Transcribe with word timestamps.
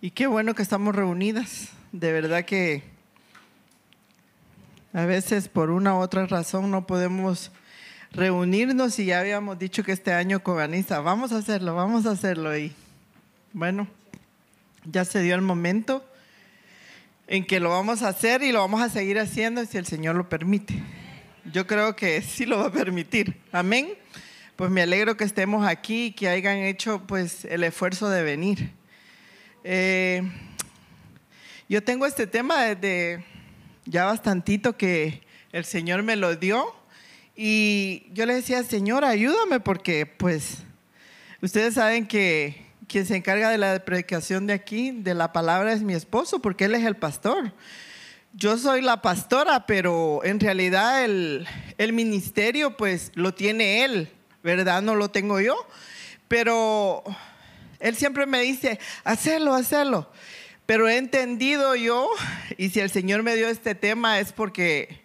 Y 0.00 0.12
qué 0.12 0.28
bueno 0.28 0.54
que 0.54 0.62
estamos 0.62 0.94
reunidas. 0.94 1.70
De 1.90 2.12
verdad 2.12 2.44
que 2.44 2.84
a 4.92 5.04
veces 5.06 5.48
por 5.48 5.70
una 5.70 5.96
u 5.96 5.98
otra 5.98 6.24
razón 6.26 6.70
no 6.70 6.86
podemos 6.86 7.50
reunirnos 8.12 8.96
y 9.00 9.06
ya 9.06 9.18
habíamos 9.18 9.58
dicho 9.58 9.82
que 9.82 9.90
este 9.90 10.12
año 10.12 10.40
con 10.40 10.60
Anisa, 10.60 11.00
vamos 11.00 11.32
a 11.32 11.38
hacerlo, 11.38 11.74
vamos 11.74 12.06
a 12.06 12.12
hacerlo. 12.12 12.56
Y 12.56 12.72
bueno, 13.52 13.88
ya 14.84 15.04
se 15.04 15.20
dio 15.20 15.34
el 15.34 15.42
momento 15.42 16.08
en 17.26 17.44
que 17.44 17.58
lo 17.58 17.70
vamos 17.70 18.02
a 18.02 18.08
hacer 18.08 18.44
y 18.44 18.52
lo 18.52 18.60
vamos 18.60 18.80
a 18.80 18.90
seguir 18.90 19.18
haciendo 19.18 19.66
si 19.66 19.78
el 19.78 19.86
Señor 19.86 20.14
lo 20.14 20.28
permite. 20.28 20.80
Yo 21.52 21.66
creo 21.66 21.96
que 21.96 22.22
sí 22.22 22.46
lo 22.46 22.58
va 22.58 22.66
a 22.66 22.72
permitir. 22.72 23.40
Amén. 23.50 23.88
Pues 24.54 24.70
me 24.70 24.82
alegro 24.82 25.16
que 25.16 25.24
estemos 25.24 25.66
aquí 25.66 26.06
y 26.06 26.12
que 26.12 26.28
hayan 26.28 26.58
hecho 26.58 27.02
pues 27.08 27.44
el 27.46 27.64
esfuerzo 27.64 28.08
de 28.10 28.22
venir. 28.22 28.77
Eh, 29.64 30.22
yo 31.68 31.82
tengo 31.82 32.06
este 32.06 32.26
tema 32.26 32.62
desde 32.62 33.24
ya 33.84 34.04
bastantito 34.04 34.76
que 34.76 35.22
el 35.52 35.64
Señor 35.64 36.02
me 36.02 36.16
lo 36.16 36.36
dio 36.36 36.74
y 37.34 38.06
yo 38.12 38.24
le 38.26 38.34
decía, 38.34 38.62
Señor, 38.62 39.04
ayúdame 39.04 39.60
porque 39.60 40.06
pues 40.06 40.58
ustedes 41.42 41.74
saben 41.74 42.06
que 42.06 42.66
quien 42.86 43.04
se 43.04 43.16
encarga 43.16 43.50
de 43.50 43.58
la 43.58 43.84
predicación 43.84 44.46
de 44.46 44.54
aquí, 44.54 44.92
de 44.92 45.14
la 45.14 45.32
palabra, 45.32 45.72
es 45.72 45.82
mi 45.82 45.94
esposo 45.94 46.40
porque 46.40 46.66
él 46.66 46.74
es 46.74 46.84
el 46.84 46.96
pastor. 46.96 47.52
Yo 48.34 48.56
soy 48.58 48.80
la 48.80 49.02
pastora, 49.02 49.66
pero 49.66 50.24
en 50.24 50.38
realidad 50.38 51.04
el, 51.04 51.46
el 51.78 51.92
ministerio 51.92 52.76
pues 52.76 53.10
lo 53.14 53.34
tiene 53.34 53.84
él, 53.84 54.12
¿verdad? 54.42 54.82
No 54.82 54.94
lo 54.94 55.10
tengo 55.10 55.40
yo. 55.40 55.56
Pero 56.28 57.02
él 57.80 57.96
siempre 57.96 58.26
me 58.26 58.40
dice, 58.40 58.78
hacerlo, 59.04 59.54
hacerlo. 59.54 60.10
Pero 60.66 60.88
he 60.88 60.98
entendido 60.98 61.74
yo, 61.76 62.10
y 62.56 62.70
si 62.70 62.80
el 62.80 62.90
Señor 62.90 63.22
me 63.22 63.36
dio 63.36 63.48
este 63.48 63.74
tema 63.74 64.18
es 64.20 64.32
porque 64.32 65.00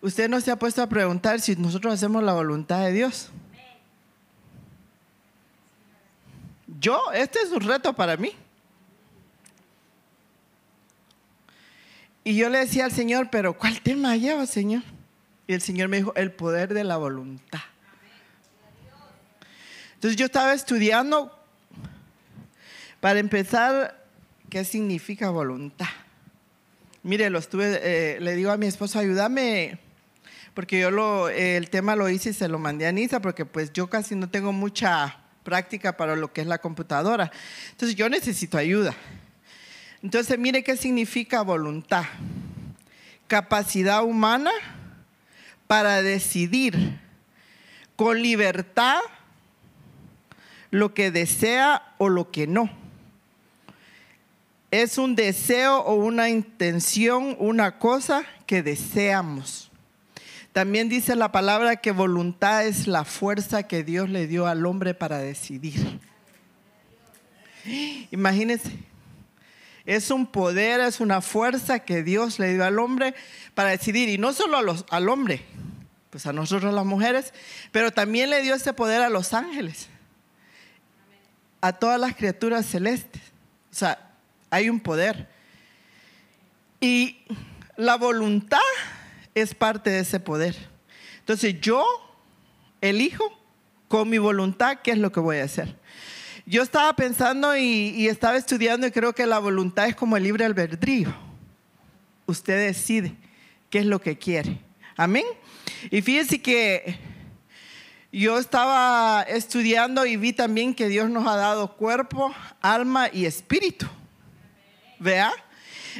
usted 0.00 0.28
no 0.28 0.40
se 0.40 0.50
ha 0.50 0.56
puesto 0.56 0.82
a 0.82 0.88
preguntar 0.88 1.40
si 1.40 1.54
nosotros 1.56 1.94
hacemos 1.94 2.22
la 2.22 2.32
voluntad 2.32 2.84
de 2.84 2.92
Dios. 2.92 3.30
Yo, 6.80 7.00
este 7.12 7.40
es 7.40 7.50
un 7.50 7.60
reto 7.60 7.92
para 7.92 8.16
mí. 8.16 8.32
Y 12.24 12.36
yo 12.36 12.48
le 12.48 12.58
decía 12.58 12.86
al 12.86 12.92
Señor, 12.92 13.28
pero 13.30 13.56
¿cuál 13.56 13.80
tema 13.80 14.16
lleva, 14.16 14.46
Señor? 14.46 14.82
Y 15.46 15.54
el 15.54 15.60
Señor 15.60 15.88
me 15.88 15.98
dijo, 15.98 16.14
el 16.16 16.32
poder 16.32 16.74
de 16.74 16.84
la 16.84 16.96
voluntad. 16.96 17.60
Entonces 19.94 20.16
yo 20.16 20.26
estaba 20.26 20.54
estudiando 20.54 21.39
para 23.00 23.18
empezar, 23.18 24.04
¿qué 24.50 24.62
significa 24.64 25.30
voluntad? 25.30 25.88
Mire, 27.02 27.30
lo 27.30 27.38
estuve, 27.38 27.80
eh, 27.82 28.20
le 28.20 28.36
digo 28.36 28.50
a 28.50 28.58
mi 28.58 28.66
esposo, 28.66 28.98
ayúdame, 28.98 29.78
porque 30.52 30.78
yo 30.78 30.90
lo, 30.90 31.30
el 31.30 31.70
tema 31.70 31.96
lo 31.96 32.10
hice 32.10 32.30
y 32.30 32.34
se 32.34 32.46
lo 32.46 32.58
mandé 32.58 32.86
a 32.86 32.92
Nisa, 32.92 33.20
porque 33.20 33.46
pues 33.46 33.72
yo 33.72 33.88
casi 33.88 34.14
no 34.14 34.28
tengo 34.28 34.52
mucha 34.52 35.18
práctica 35.44 35.96
para 35.96 36.14
lo 36.14 36.30
que 36.34 36.42
es 36.42 36.46
la 36.46 36.58
computadora. 36.58 37.32
Entonces 37.70 37.96
yo 37.96 38.10
necesito 38.10 38.58
ayuda. 38.58 38.94
Entonces 40.02 40.38
mire 40.38 40.62
qué 40.62 40.76
significa 40.76 41.40
voluntad. 41.40 42.04
Capacidad 43.28 44.04
humana 44.04 44.50
para 45.66 46.02
decidir 46.02 47.00
con 47.96 48.20
libertad 48.20 48.98
lo 50.70 50.92
que 50.92 51.10
desea 51.10 51.94
o 51.96 52.10
lo 52.10 52.30
que 52.30 52.46
no 52.46 52.79
es 54.70 54.98
un 54.98 55.16
deseo 55.16 55.80
o 55.80 55.94
una 55.94 56.28
intención, 56.28 57.36
una 57.38 57.78
cosa 57.78 58.24
que 58.46 58.62
deseamos. 58.62 59.70
También 60.52 60.88
dice 60.88 61.16
la 61.16 61.32
palabra 61.32 61.76
que 61.76 61.92
voluntad 61.92 62.66
es 62.66 62.86
la 62.86 63.04
fuerza 63.04 63.64
que 63.64 63.84
Dios 63.84 64.08
le 64.08 64.26
dio 64.26 64.46
al 64.46 64.66
hombre 64.66 64.94
para 64.94 65.18
decidir. 65.18 66.00
Imagínense, 68.10 68.78
es 69.86 70.10
un 70.10 70.26
poder, 70.26 70.80
es 70.80 71.00
una 71.00 71.20
fuerza 71.20 71.80
que 71.80 72.02
Dios 72.02 72.38
le 72.38 72.54
dio 72.54 72.64
al 72.64 72.78
hombre 72.78 73.14
para 73.54 73.70
decidir, 73.70 74.08
y 74.08 74.18
no 74.18 74.32
solo 74.32 74.56
a 74.56 74.62
los, 74.62 74.84
al 74.90 75.08
hombre, 75.08 75.44
pues 76.10 76.26
a 76.26 76.32
nosotros 76.32 76.74
las 76.74 76.84
mujeres, 76.84 77.32
pero 77.70 77.92
también 77.92 78.30
le 78.30 78.42
dio 78.42 78.54
ese 78.54 78.72
poder 78.72 79.02
a 79.02 79.08
los 79.08 79.32
ángeles, 79.32 79.88
a 81.60 81.72
todas 81.72 82.00
las 82.00 82.16
criaturas 82.16 82.66
celestes. 82.66 83.22
O 83.70 83.74
sea, 83.74 84.09
hay 84.50 84.68
un 84.68 84.80
poder. 84.80 85.28
Y 86.80 87.18
la 87.76 87.96
voluntad 87.96 88.58
es 89.34 89.54
parte 89.54 89.90
de 89.90 90.00
ese 90.00 90.20
poder. 90.20 90.56
Entonces 91.20 91.60
yo 91.60 91.84
elijo 92.80 93.24
con 93.88 94.08
mi 94.08 94.18
voluntad 94.18 94.78
qué 94.82 94.92
es 94.92 94.98
lo 94.98 95.12
que 95.12 95.20
voy 95.20 95.38
a 95.38 95.44
hacer. 95.44 95.76
Yo 96.46 96.62
estaba 96.62 96.94
pensando 96.94 97.56
y, 97.56 98.08
estaba 98.08 98.36
estudiando 98.36 98.86
y 98.86 98.90
creo 98.90 99.14
que 99.14 99.26
la 99.26 99.38
voluntad 99.38 99.86
es 99.86 99.94
como 99.94 100.16
el 100.16 100.24
libre 100.24 100.44
albedrío. 100.44 101.14
Usted 102.26 102.66
decide 102.66 103.14
qué 103.68 103.78
es 103.78 103.86
lo 103.86 104.00
que 104.00 104.18
quiere. 104.18 104.58
Amén. 104.96 105.24
Y 105.90 106.02
fíjese 106.02 106.42
que 106.42 106.98
yo 108.12 108.38
estaba 108.38 109.22
estudiando 109.22 110.06
y 110.06 110.16
vi 110.16 110.32
también 110.32 110.74
que 110.74 110.88
Dios 110.88 111.08
nos 111.08 111.26
ha 111.28 111.36
dado 111.36 111.76
cuerpo, 111.76 112.34
alma 112.60 113.08
y 113.12 113.26
espíritu. 113.26 113.86
¿Vea? 115.00 115.32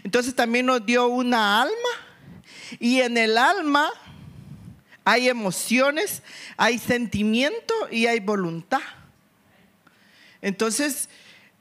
Entonces 0.05 0.35
también 0.37 0.67
nos 0.67 0.85
dio 0.85 1.09
una 1.09 1.63
alma 1.63 1.89
y 2.79 3.01
en 3.01 3.17
el 3.17 3.39
alma 3.39 3.91
hay 5.05 5.29
emociones, 5.29 6.23
hay 6.59 6.79
sentimiento 6.79 7.75
y 7.91 8.07
hay 8.07 8.21
voluntad. 8.21 8.83
Entonces, 10.43 11.09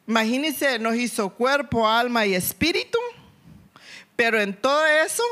imagínense, 0.05 0.77
nos 0.79 0.95
hizo 0.95 1.29
cuerpo, 1.29 1.87
alma 1.87 2.25
y 2.25 2.35
espíritu, 2.35 2.99
pero 4.17 4.41
en 4.41 4.53
todo 4.53 4.85
eso, 4.85 5.23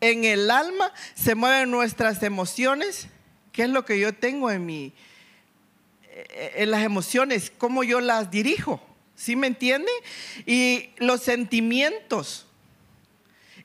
en 0.00 0.24
el 0.24 0.48
alma 0.48 0.92
se 1.14 1.34
mueven 1.34 1.72
nuestras 1.72 2.22
emociones, 2.22 3.08
¿qué 3.52 3.64
es 3.64 3.70
lo 3.70 3.84
que 3.84 3.98
yo 3.98 4.14
tengo 4.14 4.50
en 4.50 4.64
mi 4.64 4.94
en 6.32 6.70
las 6.70 6.82
emociones, 6.82 7.52
cómo 7.56 7.82
yo 7.82 8.00
las 8.00 8.30
dirijo. 8.30 8.80
¿Sí 9.20 9.36
me 9.36 9.48
entiende? 9.48 9.92
Y 10.46 10.94
los 10.96 11.22
sentimientos. 11.22 12.46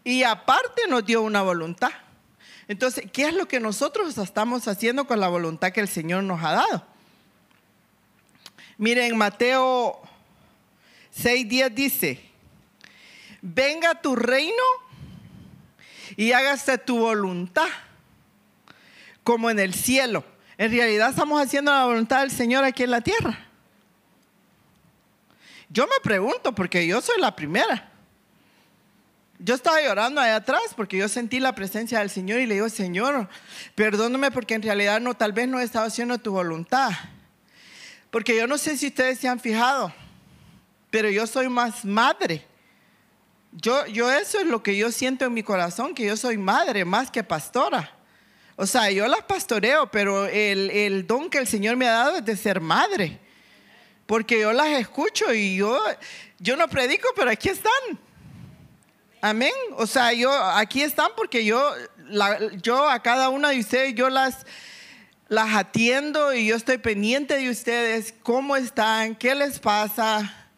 Y 0.04 0.24
aparte 0.24 0.82
nos 0.90 1.06
dio 1.06 1.22
una 1.22 1.44
voluntad. 1.44 1.92
Entonces, 2.68 3.10
¿qué 3.14 3.30
es 3.30 3.34
lo 3.34 3.48
que 3.48 3.62
nosotros 3.62 4.18
estamos 4.18 4.68
haciendo 4.68 5.08
con 5.08 5.22
la 5.22 5.30
voluntad 5.30 5.72
que 5.72 5.80
el 5.80 5.88
Señor 5.88 6.24
nos 6.24 6.44
ha 6.44 6.52
dado? 6.52 6.86
Miren, 8.78 9.16
Mateo 9.16 10.02
6:10 11.18 11.74
dice, 11.74 12.30
venga 13.42 14.02
tu 14.02 14.18
reino 14.18 14.64
y 16.18 16.34
hágase 16.34 16.78
tu 16.80 17.00
voluntad 17.00 17.70
como 19.24 19.50
en 19.50 19.60
el 19.60 19.74
cielo. 19.74 20.26
En 20.58 20.70
realidad 20.70 21.12
estamos 21.12 21.42
haciendo 21.42 21.72
la 21.72 21.86
voluntad 21.86 22.20
del 22.20 22.32
Señor 22.32 22.66
aquí 22.66 22.84
en 22.84 22.92
la 22.92 23.00
tierra. 23.00 23.46
Yo 25.76 25.88
me 25.88 26.00
pregunto, 26.02 26.56
porque 26.56 26.88
yo 26.88 27.02
soy 27.02 27.20
la 27.20 27.36
primera. 27.36 27.92
Yo 29.40 29.56
estaba 29.56 29.82
llorando 29.82 30.22
ahí 30.22 30.32
atrás 30.32 30.62
porque 30.74 30.96
yo 30.96 31.10
sentí 31.10 31.42
la 31.42 31.54
presencia 31.54 32.00
del 32.00 32.10
Señor 32.10 32.40
y 32.40 32.46
le 32.46 32.54
digo, 32.54 32.70
Señor, 32.70 33.28
perdóname 33.76 34.32
porque 34.32 34.54
en 34.54 34.62
realidad 34.62 35.02
no, 35.02 35.16
tal 35.16 35.34
vez 35.34 35.50
no 35.50 35.60
he 35.60 35.66
estado 35.66 35.86
haciendo 35.86 36.18
tu 36.18 36.32
voluntad. 36.32 36.92
Porque 38.10 38.38
yo 38.38 38.48
no 38.48 38.58
sé 38.58 38.78
si 38.78 38.88
ustedes 38.88 39.20
se 39.20 39.28
han 39.28 39.42
fijado, 39.42 39.94
pero 40.92 41.10
yo 41.10 41.28
soy 41.28 41.50
más 41.50 41.84
madre. 41.84 42.46
Yo, 43.52 43.86
yo 43.88 44.10
eso 44.10 44.40
es 44.40 44.46
lo 44.46 44.64
que 44.64 44.78
yo 44.78 44.94
siento 44.94 45.26
en 45.26 45.34
mi 45.34 45.44
corazón, 45.44 45.94
que 45.94 46.06
yo 46.06 46.16
soy 46.16 46.38
madre 46.38 46.86
más 46.86 47.12
que 47.12 47.22
pastora. 47.22 47.98
O 48.56 48.66
sea, 48.66 48.90
yo 48.92 49.06
las 49.10 49.24
pastoreo, 49.24 49.92
pero 49.92 50.26
el, 50.26 50.70
el 50.70 51.06
don 51.06 51.30
que 51.30 51.38
el 51.38 51.48
Señor 51.48 51.76
me 51.76 51.86
ha 51.86 51.92
dado 51.92 52.16
es 52.16 52.24
de 52.24 52.38
ser 52.38 52.62
madre 52.62 53.25
porque 54.06 54.40
yo 54.40 54.54
las 54.54 54.80
escucho 54.80 55.34
y 55.34 55.58
yo, 55.58 55.80
yo 56.40 56.56
no 56.56 56.68
predico, 56.68 57.08
pero 57.16 57.32
aquí 57.32 57.50
están. 57.50 57.72
Amén. 59.22 59.54
O 59.78 59.88
sea, 59.88 60.14
yo 60.14 60.32
aquí 60.32 60.84
están 60.84 61.10
porque 61.16 61.44
yo, 61.44 61.74
yo 62.62 62.88
a 62.88 63.02
cada 63.02 63.30
una 63.30 63.50
de 63.50 63.60
ustedes, 63.60 63.96
yo 63.96 64.10
las, 64.10 64.46
las 65.28 65.56
atiendo 65.56 66.34
y 66.34 66.48
yo 66.48 66.56
estoy 66.56 66.78
pendiente 66.78 67.36
de 67.38 67.50
ustedes, 67.50 68.14
cómo 68.22 68.56
están, 68.56 69.16
qué 69.16 69.34
les 69.34 69.60
pasa, 69.60 70.50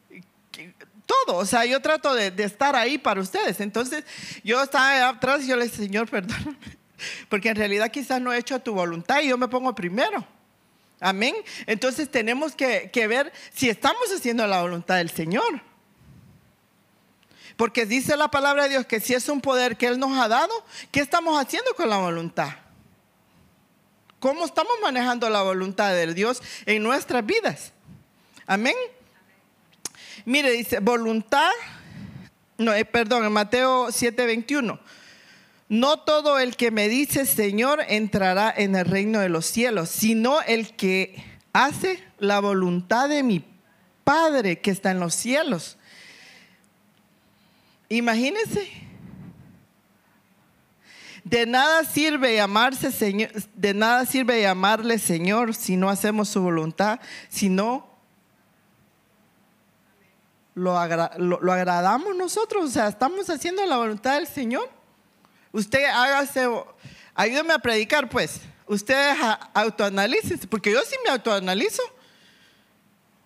todo. 1.05 1.37
O 1.37 1.45
sea, 1.45 1.63
yo 1.63 1.81
trato 1.81 2.13
de, 2.13 2.31
de 2.31 2.43
estar 2.43 2.75
ahí 2.75 2.97
para 2.97 3.21
ustedes. 3.21 3.61
Entonces, 3.61 4.03
yo 4.43 4.61
estaba 4.61 5.07
atrás 5.07 5.43
y 5.43 5.47
yo 5.47 5.55
le 5.55 5.65
dije, 5.65 5.77
Señor, 5.77 6.09
perdón, 6.09 6.57
porque 7.29 7.49
en 7.49 7.55
realidad 7.55 7.89
quizás 7.89 8.19
no 8.19 8.33
he 8.33 8.37
hecho 8.37 8.59
tu 8.59 8.73
voluntad 8.73 9.21
y 9.21 9.29
yo 9.29 9.37
me 9.37 9.47
pongo 9.47 9.73
primero. 9.73 10.27
Amén. 10.99 11.35
Entonces 11.65 12.09
tenemos 12.09 12.55
que, 12.55 12.89
que 12.91 13.07
ver 13.07 13.31
si 13.53 13.69
estamos 13.69 14.11
haciendo 14.15 14.47
la 14.47 14.61
voluntad 14.61 14.97
del 14.97 15.09
Señor. 15.09 15.61
Porque 17.55 17.85
dice 17.85 18.15
la 18.15 18.29
palabra 18.29 18.63
de 18.63 18.69
Dios 18.69 18.85
que 18.85 18.99
si 18.99 19.13
es 19.13 19.27
un 19.29 19.41
poder 19.41 19.77
que 19.77 19.87
Él 19.87 19.99
nos 19.99 20.17
ha 20.17 20.27
dado, 20.27 20.53
¿qué 20.91 20.99
estamos 20.99 21.39
haciendo 21.43 21.73
con 21.75 21.89
la 21.89 21.97
voluntad? 21.97 22.49
¿Cómo 24.19 24.45
estamos 24.45 24.73
manejando 24.81 25.29
la 25.29 25.43
voluntad 25.43 25.91
de 25.91 26.13
Dios 26.13 26.41
en 26.65 26.81
nuestras 26.83 27.25
vidas? 27.25 27.73
Amén. 28.45 28.75
Mire, 30.25 30.51
dice, 30.51 30.79
voluntad, 30.79 31.51
no, 32.57 32.73
eh, 32.73 32.85
perdón, 32.85 33.25
en 33.25 33.31
Mateo 33.31 33.87
7:21. 33.89 34.79
No 35.69 35.99
todo 35.99 36.39
el 36.39 36.55
que 36.55 36.71
me 36.71 36.87
dice 36.87 37.25
Señor 37.25 37.81
entrará 37.87 38.53
en 38.55 38.75
el 38.75 38.85
reino 38.85 39.19
de 39.19 39.29
los 39.29 39.45
cielos, 39.45 39.89
sino 39.89 40.41
el 40.41 40.75
que 40.75 41.23
hace 41.51 42.01
la 42.19 42.39
voluntad 42.39 43.09
de 43.09 43.23
mi 43.23 43.43
Padre 44.03 44.59
que 44.59 44.71
está 44.71 44.91
en 44.91 45.01
los 45.01 45.13
cielos. 45.13 45.77
Imagínense. 47.89 48.69
De 51.25 51.45
nada 51.45 51.83
sirve 51.83 52.35
llamarse 52.35 52.89
Señor, 52.89 53.29
de 53.53 53.73
nada 53.73 54.05
sirve 54.05 54.41
llamarle 54.41 54.97
Señor 54.97 55.53
si 55.53 55.75
no 55.75 55.89
hacemos 55.89 56.29
su 56.29 56.41
voluntad, 56.41 57.01
si 57.27 57.49
no 57.49 57.89
lo, 60.57 60.77
agradamos 60.77 62.15
nosotros, 62.15 62.63
o 62.63 62.67
sea, 62.69 62.87
estamos 62.87 63.29
haciendo 63.29 63.65
la 63.65 63.77
voluntad 63.77 64.15
del 64.15 64.25
Señor. 64.25 64.76
Usted 65.57 65.85
hágase, 65.85 66.47
ayúdeme 67.15 67.51
a 67.51 67.57
predicar, 67.57 68.07
pues. 68.09 68.41
Usted 68.67 69.15
autoanalícese, 69.55 70.45
porque 70.45 70.71
yo 70.71 70.79
sí 70.83 70.95
me 71.03 71.09
autoanalizo. 71.09 71.81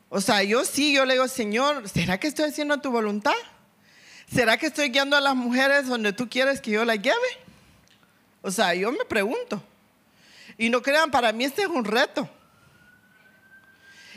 O 0.08 0.22
sea, 0.22 0.42
yo 0.42 0.64
sí, 0.64 0.94
yo 0.94 1.04
le 1.04 1.16
digo, 1.16 1.28
Señor, 1.28 1.90
¿será 1.90 2.18
que 2.22 2.28
estoy 2.28 2.46
haciendo 2.46 2.80
tu 2.80 2.90
voluntad? 2.90 3.34
¿Será 4.34 4.56
que 4.56 4.68
estoy 4.68 4.92
guiando 4.92 5.18
a 5.18 5.20
las 5.20 5.36
mujeres 5.36 5.88
donde 5.88 6.14
tú 6.14 6.30
quieres 6.30 6.62
que 6.62 6.72
yo 6.72 6.86
las 6.86 7.02
lleve? 7.02 7.18
O 8.42 8.50
sea, 8.50 8.74
yo 8.76 8.94
me 8.94 9.04
pregunto. 9.04 9.62
Y 10.58 10.70
no 10.70 10.82
crean, 10.82 11.12
para 11.12 11.34
mí 11.34 11.44
este 11.44 11.64
es 11.64 11.68
un 11.68 11.84
reto. 11.84 12.30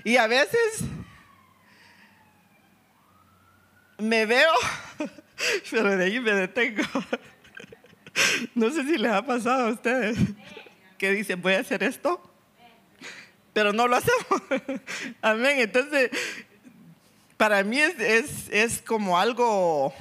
Y 0.04 0.18
a 0.18 0.28
veces 0.28 0.84
me 3.98 4.24
veo, 4.24 4.52
pero 5.72 5.96
de 5.96 6.04
ahí 6.04 6.20
me 6.20 6.32
detengo. 6.32 6.84
No 8.54 8.70
sé 8.70 8.84
si 8.84 8.98
les 8.98 9.12
ha 9.12 9.24
pasado 9.24 9.68
a 9.68 9.72
ustedes 9.72 10.16
que 10.98 11.10
dicen, 11.10 11.42
voy 11.42 11.54
a 11.54 11.60
hacer 11.60 11.82
esto, 11.82 12.20
pero 13.52 13.72
no 13.72 13.88
lo 13.88 13.96
hacemos. 13.96 14.42
Amén. 15.22 15.58
Entonces, 15.60 16.10
para 17.36 17.62
mí 17.62 17.78
es, 17.78 18.48
es, 18.50 18.80
como 18.82 19.18
algo, 19.18 19.92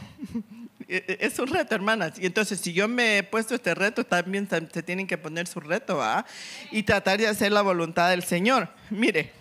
e, 0.88 1.04
e, 1.08 1.18
es 1.22 1.38
un 1.40 1.48
reto, 1.48 1.76
hermanas. 1.76 2.14
Y 2.20 2.26
entonces, 2.26 2.60
si 2.60 2.74
yo 2.74 2.88
me 2.88 3.18
he 3.18 3.24
puesto 3.24 3.56
este 3.56 3.74
reto, 3.76 4.06
también 4.06 4.48
se 4.50 4.84
tienen 4.84 5.08
que 5.08 5.18
poner 5.18 5.48
su 5.48 5.60
reto, 5.60 5.98
¿va? 5.98 6.26
Y 6.72 6.84
tratar 6.84 7.20
de 7.20 7.28
hacer 7.28 7.52
la 7.52 7.62
voluntad 7.62 8.10
del 8.10 8.24
Señor. 8.24 8.70
Mire, 8.90 9.32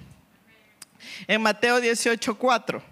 en 1.26 1.42
Mateo 1.42 1.80
18, 1.80 2.36
4, 2.36 2.82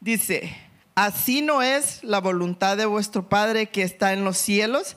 dice, 0.00 0.56
así 0.94 1.42
no 1.42 1.62
es 1.62 2.02
la 2.04 2.20
voluntad 2.20 2.76
de 2.76 2.86
vuestro 2.86 3.28
Padre 3.28 3.66
que 3.66 3.82
está 3.82 4.12
en 4.12 4.24
los 4.24 4.38
cielos, 4.38 4.96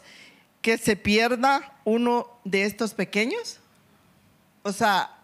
que 0.62 0.78
se 0.78 0.96
pierda 0.96 1.80
uno 1.86 2.30
de 2.44 2.64
estos 2.64 2.94
pequeños. 2.94 3.60
O 4.64 4.72
sea, 4.72 5.18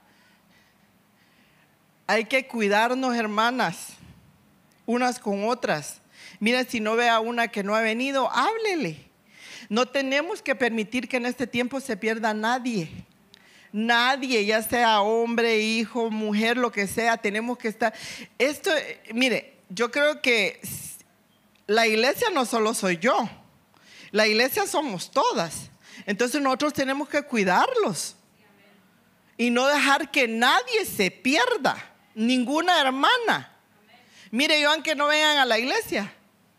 hay 2.08 2.26
que 2.26 2.48
cuidarnos, 2.48 3.16
hermanas, 3.16 3.90
unas 4.86 5.20
con 5.20 5.48
otras. 5.48 6.02
Mira, 6.40 6.64
si 6.64 6.80
no 6.80 6.96
ve 6.96 7.10
a 7.10 7.20
una 7.20 7.48
que 7.48 7.64
no 7.64 7.76
ha 7.76 7.82
venido, 7.82 8.32
háblele. 8.32 9.06
No 9.70 9.88
tenemos 9.88 10.42
que 10.42 10.56
permitir 10.56 11.08
que 11.08 11.18
en 11.18 11.26
este 11.26 11.48
tiempo 11.48 11.80
se 11.80 11.98
pierda 11.98 12.34
nadie. 12.34 12.90
Nadie, 13.72 14.46
ya 14.46 14.62
sea 14.62 15.02
hombre, 15.02 15.60
hijo, 15.60 16.12
mujer, 16.12 16.58
lo 16.58 16.72
que 16.72 16.86
sea, 16.86 17.18
tenemos 17.18 17.58
que 17.58 17.70
estar. 17.70 17.94
Esto, 18.38 18.70
mire, 19.14 19.53
yo 19.74 19.92
creo 19.92 20.22
que 20.22 20.62
la 21.68 21.88
iglesia 21.88 22.30
no 22.32 22.46
solo 22.46 22.74
soy 22.74 22.98
yo, 22.98 23.30
la 24.12 24.28
iglesia 24.28 24.68
somos 24.68 25.10
todas. 25.12 25.70
Entonces 26.06 26.42
nosotros 26.42 26.74
tenemos 26.74 27.10
que 27.10 27.24
cuidarlos 27.24 28.16
y 29.38 29.50
no 29.50 29.68
dejar 29.68 30.12
que 30.12 30.28
nadie 30.28 30.86
se 30.86 31.10
pierda 31.10 31.76
ninguna 32.14 32.80
hermana. 32.80 33.52
Mire, 34.32 34.62
yo 34.62 34.72
aunque 34.72 34.96
no 34.96 35.08
vengan 35.08 35.38
a 35.38 35.46
la 35.46 35.58
iglesia, 35.58 36.14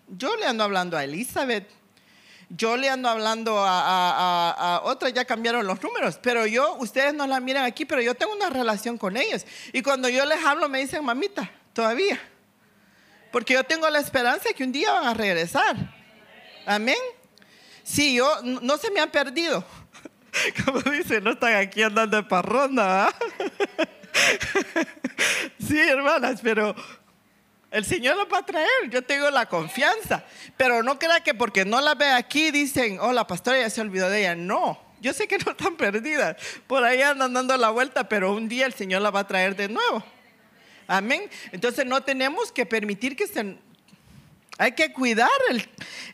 yo 0.09 0.37
le 0.37 0.47
ando 0.47 0.65
hablando 0.65 0.97
a 0.97 1.05
Elizabeth, 1.05 1.69
yo 2.49 2.77
le 2.77 2.89
ando 2.89 3.09
hablando 3.09 3.65
a, 3.65 4.81
otras, 4.85 5.13
ya 5.13 5.25
cambiaron 5.25 5.67
los 5.67 5.83
números, 5.83 6.19
pero 6.23 6.47
yo, 6.47 6.77
ustedes 6.77 7.15
no 7.15 7.27
la 7.27 7.41
miran 7.41 7.65
aquí, 7.65 7.85
pero 7.85 8.01
yo 8.03 8.15
tengo 8.15 8.33
una 8.33 8.51
relación 8.51 8.99
con 8.99 9.17
ellos. 9.17 9.47
Y 9.73 9.83
cuando 9.83 10.09
yo 10.09 10.25
les 10.25 10.45
hablo 10.45 10.69
me 10.69 10.81
dicen, 10.81 11.05
mamita, 11.05 11.51
todavía. 11.73 12.21
Porque 13.35 13.55
yo 13.55 13.65
tengo 13.65 13.91
la 13.91 13.99
esperanza 13.99 14.51
que 14.55 14.63
un 14.63 14.71
día 14.71 14.93
van 14.93 15.09
a 15.09 15.13
regresar. 15.13 15.75
Amén. 16.65 16.95
Sí, 17.83 18.15
yo, 18.15 18.33
no 18.45 18.77
se 18.77 18.93
me 18.93 19.01
han 19.01 19.11
perdido. 19.11 19.65
Como 20.65 20.79
dice, 20.83 21.21
no 21.21 21.33
están 21.33 21.55
aquí 21.55 21.83
andando 21.83 22.17
de 22.17 22.23
parrona. 22.23 23.09
sí, 25.59 25.81
hermanas, 25.81 26.39
pero 26.45 26.77
el 27.73 27.85
Señor 27.85 28.19
las 28.19 28.29
va 28.33 28.39
a 28.39 28.47
traer. 28.47 28.89
Yo 28.89 29.03
tengo 29.03 29.29
la 29.33 29.47
confianza. 29.47 30.25
Pero 30.57 30.85
no 30.85 30.97
crea 30.97 31.19
que 31.19 31.35
porque 31.35 31.65
no 31.65 31.81
la 31.81 31.97
ve 31.97 32.13
aquí 32.13 32.53
dicen, 32.53 33.01
oh, 33.01 33.13
la 33.13 33.27
pastora 33.27 33.59
ya 33.59 33.69
se 33.69 33.81
olvidó 33.81 34.11
de 34.11 34.21
ella. 34.21 34.37
No, 34.37 34.81
yo 35.01 35.13
sé 35.13 35.27
que 35.27 35.39
no 35.39 35.51
están 35.51 35.77
perdidas. 35.77 36.37
Por 36.69 36.85
ahí 36.85 37.03
andan 37.03 37.33
dando 37.33 37.57
la 37.57 37.71
vuelta, 37.71 38.09
pero 38.09 38.33
un 38.33 38.49
día 38.49 38.67
el 38.67 38.75
Señor 38.75 39.03
la 39.03 39.11
va 39.11 39.19
a 39.19 39.27
traer 39.27 39.57
de 39.57 39.71
nuevo. 39.71 40.05
Amén. 40.87 41.29
Entonces 41.53 41.87
no 41.87 42.03
tenemos 42.03 42.53
que 42.53 42.67
permitir 42.67 43.17
que 43.17 43.27
se... 43.27 43.57
Hay 44.57 44.73
que 44.73 44.93
cuidar 44.93 45.31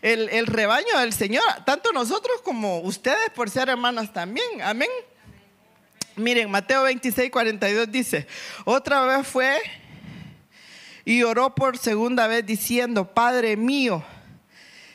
el, 0.01 0.29
el 0.31 0.47
rebaño 0.47 0.99
del 0.99 1.13
Señor, 1.13 1.45
tanto 1.67 1.93
nosotros 1.93 2.41
como 2.43 2.81
ustedes 2.81 3.29
por 3.35 3.51
ser 3.51 3.69
hermanas 3.69 4.15
también. 4.15 4.63
Amén. 4.63 4.89
Miren, 6.17 6.51
Mateo 6.51 6.83
26, 6.85 7.31
42 7.31 7.93
dice, 7.93 8.27
otra 8.65 9.03
vez 9.03 9.27
fue 9.27 9.59
y 11.05 11.23
oró 11.23 11.55
por 11.55 11.79
segunda 11.79 12.27
vez 12.27 12.45
diciendo, 12.45 13.13
Padre 13.13 13.57
mío, 13.57 14.05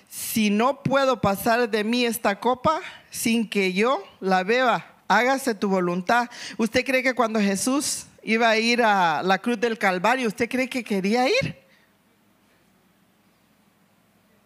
si 0.09 0.49
no 0.49 0.81
puedo 0.83 1.19
pasar 1.21 1.69
de 1.69 1.83
mí 1.83 2.05
esta 2.05 2.39
copa 2.39 2.81
sin 3.09 3.49
que 3.49 3.73
yo 3.73 4.03
la 4.19 4.43
beba, 4.43 4.95
hágase 5.07 5.55
tu 5.55 5.67
voluntad. 5.67 6.29
¿Usted 6.57 6.85
cree 6.85 7.03
que 7.03 7.15
cuando 7.15 7.39
Jesús 7.39 8.05
iba 8.25 8.49
a 8.49 8.57
ir 8.57 8.81
a 8.81 9.21
la 9.21 9.37
cruz 9.37 9.59
del 9.59 9.77
Calvario, 9.77 10.27
usted 10.27 10.49
cree 10.49 10.67
que 10.67 10.83
quería 10.83 11.29
ir? 11.29 11.63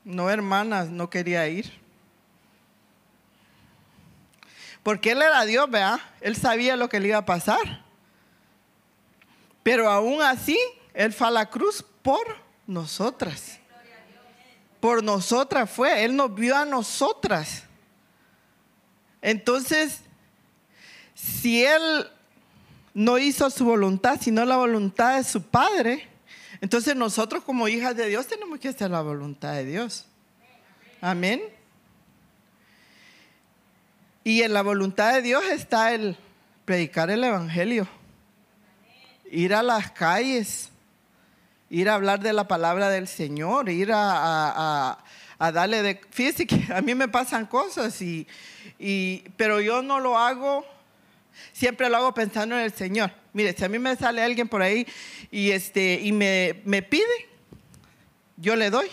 No, 0.03 0.29
hermanas, 0.29 0.89
no 0.89 1.09
quería 1.09 1.47
ir. 1.47 1.71
Porque 4.83 5.11
Él 5.11 5.21
era 5.21 5.45
Dios, 5.45 5.71
¿verdad? 5.71 5.99
Él 6.19 6.35
sabía 6.35 6.75
lo 6.75 6.89
que 6.89 6.99
le 6.99 7.07
iba 7.07 7.19
a 7.19 7.25
pasar. 7.25 7.85
Pero 9.63 9.89
aún 9.89 10.21
así, 10.21 10.59
Él 10.93 11.13
fue 11.13 11.27
a 11.27 11.31
la 11.31 11.49
cruz 11.49 11.85
por 12.01 12.37
nosotras. 12.67 13.59
Por 14.81 15.01
nosotras 15.01 15.69
fue. 15.69 16.03
Él 16.03 16.17
nos 16.17 16.35
vio 16.35 16.57
a 16.57 16.65
nosotras. 16.65 17.63
Entonces, 19.21 20.01
si 21.13 21.63
Él 21.63 22.09
no 22.93 23.17
hizo 23.17 23.49
su 23.49 23.65
voluntad, 23.65 24.19
sino 24.21 24.45
la 24.45 24.57
voluntad 24.57 25.17
de 25.17 25.23
su 25.23 25.41
Padre, 25.41 26.07
entonces 26.61 26.95
nosotros 26.95 27.43
como 27.43 27.67
hijas 27.67 27.95
de 27.95 28.07
Dios 28.07 28.27
tenemos 28.27 28.59
que 28.59 28.69
hacer 28.69 28.91
la 28.91 29.01
voluntad 29.01 29.53
de 29.53 29.65
Dios. 29.65 30.05
Amén. 31.01 31.41
Y 34.23 34.41
en 34.41 34.53
la 34.53 34.61
voluntad 34.61 35.13
de 35.13 35.21
Dios 35.21 35.43
está 35.45 35.93
el 35.93 36.17
predicar 36.65 37.09
el 37.09 37.23
Evangelio, 37.23 37.87
ir 39.31 39.53
a 39.53 39.63
las 39.63 39.91
calles, 39.91 40.69
ir 41.69 41.89
a 41.89 41.95
hablar 41.95 42.19
de 42.19 42.33
la 42.33 42.47
palabra 42.47 42.89
del 42.89 43.07
Señor, 43.07 43.69
ir 43.69 43.91
a, 43.93 44.97
darle 45.39 45.81
de... 45.81 46.01
Fíjese 46.11 46.45
que 46.45 46.71
a 46.73 46.81
mí 46.81 46.93
me 46.93 47.07
pasan 47.07 47.45
cosas, 47.45 47.99
y, 48.01 48.27
pero 49.37 49.61
yo 49.61 49.81
no 49.81 49.99
lo 49.99 50.17
hago, 50.17 50.65
siempre 51.53 51.89
lo 51.89 51.97
hago 51.97 52.13
pensando 52.13 52.55
en 52.55 52.61
el 52.61 52.73
Señor. 52.73 53.11
Mire, 53.33 53.53
si 53.53 53.63
a 53.63 53.69
mí 53.69 53.79
me 53.79 53.95
sale 53.95 54.23
alguien 54.23 54.47
por 54.47 54.61
ahí 54.61 54.87
y, 55.31 55.51
este, 55.51 55.99
y 56.01 56.11
me, 56.11 56.61
me 56.65 56.81
pide, 56.81 57.03
yo 58.37 58.55
le 58.55 58.69
doy. 58.69 58.89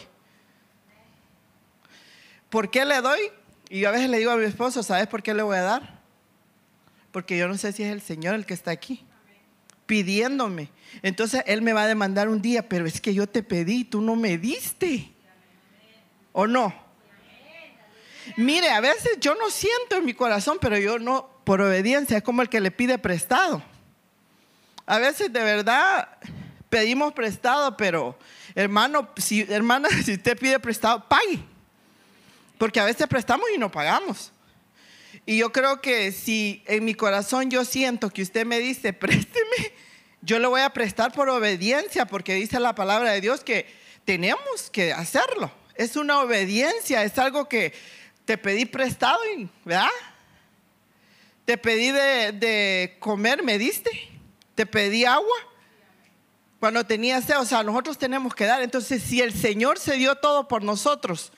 ¿Por 2.50 2.70
qué 2.70 2.84
le 2.84 3.00
doy? 3.00 3.20
Y 3.68 3.80
yo 3.80 3.88
a 3.88 3.92
veces 3.92 4.08
le 4.08 4.18
digo 4.18 4.30
a 4.30 4.36
mi 4.36 4.44
esposo, 4.44 4.82
¿sabes 4.82 5.06
por 5.06 5.22
qué 5.22 5.34
le 5.34 5.42
voy 5.42 5.56
a 5.56 5.62
dar? 5.62 5.96
porque 7.16 7.38
yo 7.38 7.48
no 7.48 7.56
sé 7.56 7.72
si 7.72 7.82
es 7.82 7.90
el 7.90 8.02
Señor 8.02 8.34
el 8.34 8.44
que 8.44 8.52
está 8.52 8.72
aquí 8.72 9.02
pidiéndome. 9.86 10.68
Entonces 11.00 11.42
Él 11.46 11.62
me 11.62 11.72
va 11.72 11.84
a 11.84 11.86
demandar 11.86 12.28
un 12.28 12.42
día, 12.42 12.68
pero 12.68 12.84
es 12.84 13.00
que 13.00 13.14
yo 13.14 13.26
te 13.26 13.42
pedí, 13.42 13.84
tú 13.84 14.02
no 14.02 14.16
me 14.16 14.36
diste. 14.36 15.14
¿O 16.32 16.46
no? 16.46 16.74
Mire, 18.36 18.68
a 18.68 18.82
veces 18.82 19.12
yo 19.18 19.34
no 19.34 19.48
siento 19.48 19.96
en 19.96 20.04
mi 20.04 20.12
corazón, 20.12 20.58
pero 20.60 20.76
yo 20.76 20.98
no, 20.98 21.30
por 21.46 21.60
obediencia, 21.60 22.16
es 22.16 22.24
como 22.24 22.42
el 22.42 22.48
que 22.48 22.60
le 22.60 22.72
pide 22.72 22.98
prestado. 22.98 23.62
A 24.84 24.98
veces 24.98 25.32
de 25.32 25.44
verdad 25.44 26.08
pedimos 26.68 27.12
prestado, 27.12 27.76
pero 27.76 28.18
hermano, 28.56 29.08
si, 29.16 29.42
hermana, 29.42 29.88
si 30.04 30.14
usted 30.14 30.36
pide 30.36 30.58
prestado, 30.58 31.08
pague. 31.08 31.38
Porque 32.58 32.80
a 32.80 32.84
veces 32.84 33.06
prestamos 33.06 33.46
y 33.54 33.58
no 33.58 33.70
pagamos. 33.70 34.32
Y 35.24 35.38
yo 35.38 35.52
creo 35.52 35.80
que 35.80 36.10
si 36.10 36.64
en 36.66 36.84
mi 36.84 36.94
corazón 36.94 37.48
yo 37.48 37.64
siento 37.64 38.10
que 38.10 38.22
usted 38.22 38.44
me 38.44 38.58
dice, 38.58 38.92
présteme, 38.92 39.72
yo 40.22 40.40
le 40.40 40.48
voy 40.48 40.62
a 40.62 40.70
prestar 40.70 41.12
por 41.12 41.28
obediencia, 41.28 42.06
porque 42.06 42.34
dice 42.34 42.58
la 42.58 42.74
palabra 42.74 43.12
de 43.12 43.20
Dios 43.20 43.44
que 43.44 43.72
tenemos 44.04 44.68
que 44.72 44.92
hacerlo. 44.92 45.52
Es 45.76 45.94
una 45.94 46.18
obediencia, 46.18 47.04
es 47.04 47.16
algo 47.20 47.48
que 47.48 47.72
te 48.24 48.36
pedí 48.36 48.64
prestado, 48.64 49.20
¿verdad? 49.64 49.86
Te 51.46 51.56
pedí 51.56 51.92
de, 51.92 52.96
comer, 52.98 53.42
me 53.42 53.56
diste. 53.56 53.90
Te 54.54 54.66
pedí 54.66 55.04
agua 55.04 55.36
cuando 56.60 56.84
tenía 56.84 57.22
sed. 57.22 57.38
O 57.38 57.46
sea, 57.46 57.62
nosotros 57.62 57.96
tenemos 57.96 58.34
que 58.34 58.44
dar. 58.44 58.62
Entonces, 58.62 59.02
si 59.02 59.22
el 59.22 59.32
Señor 59.32 59.78
se 59.78 59.96
dio 59.96 60.16
todo 60.16 60.48
por 60.48 60.62
nosotros, 60.62 61.32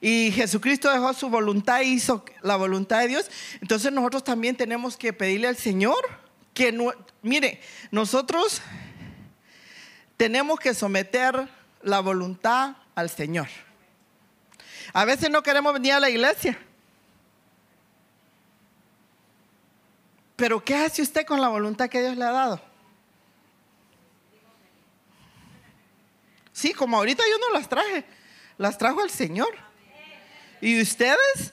y 0.00 0.30
Jesucristo 0.30 0.88
dejó 0.90 1.12
su 1.14 1.28
voluntad 1.28 1.80
e 1.80 1.86
hizo 1.86 2.24
la 2.42 2.54
voluntad 2.54 3.00
de 3.00 3.08
Dios. 3.08 3.28
Entonces 3.60 3.90
nosotros 3.92 4.22
también 4.22 4.56
tenemos 4.56 4.96
que 4.96 5.12
pedirle 5.12 5.48
al 5.48 5.56
Señor 5.56 5.98
que, 6.54 6.70
no, 6.70 6.92
mire, 7.22 7.60
nosotros 7.90 8.62
tenemos 10.16 10.60
que 10.60 10.74
someter 10.74 11.48
la 11.82 11.98
voluntad 11.98 12.76
al 12.94 13.10
Señor. 13.10 13.48
A 14.92 15.04
veces 15.04 15.28
no 15.28 15.42
queremos 15.42 15.72
venir 15.72 15.94
a 15.94 16.00
la 16.00 16.08
iglesia. 16.08 16.56
Pero 20.40 20.64
¿qué 20.64 20.74
hace 20.74 21.02
usted 21.02 21.26
con 21.26 21.38
la 21.38 21.48
voluntad 21.48 21.90
que 21.90 22.00
Dios 22.00 22.16
le 22.16 22.24
ha 22.24 22.30
dado? 22.30 22.58
Sí, 26.50 26.72
como 26.72 26.96
ahorita 26.96 27.22
yo 27.30 27.38
no 27.46 27.58
las 27.58 27.68
traje, 27.68 28.06
las 28.56 28.78
trajo 28.78 29.04
el 29.04 29.10
Señor. 29.10 29.50
Y 30.62 30.80
ustedes 30.80 31.52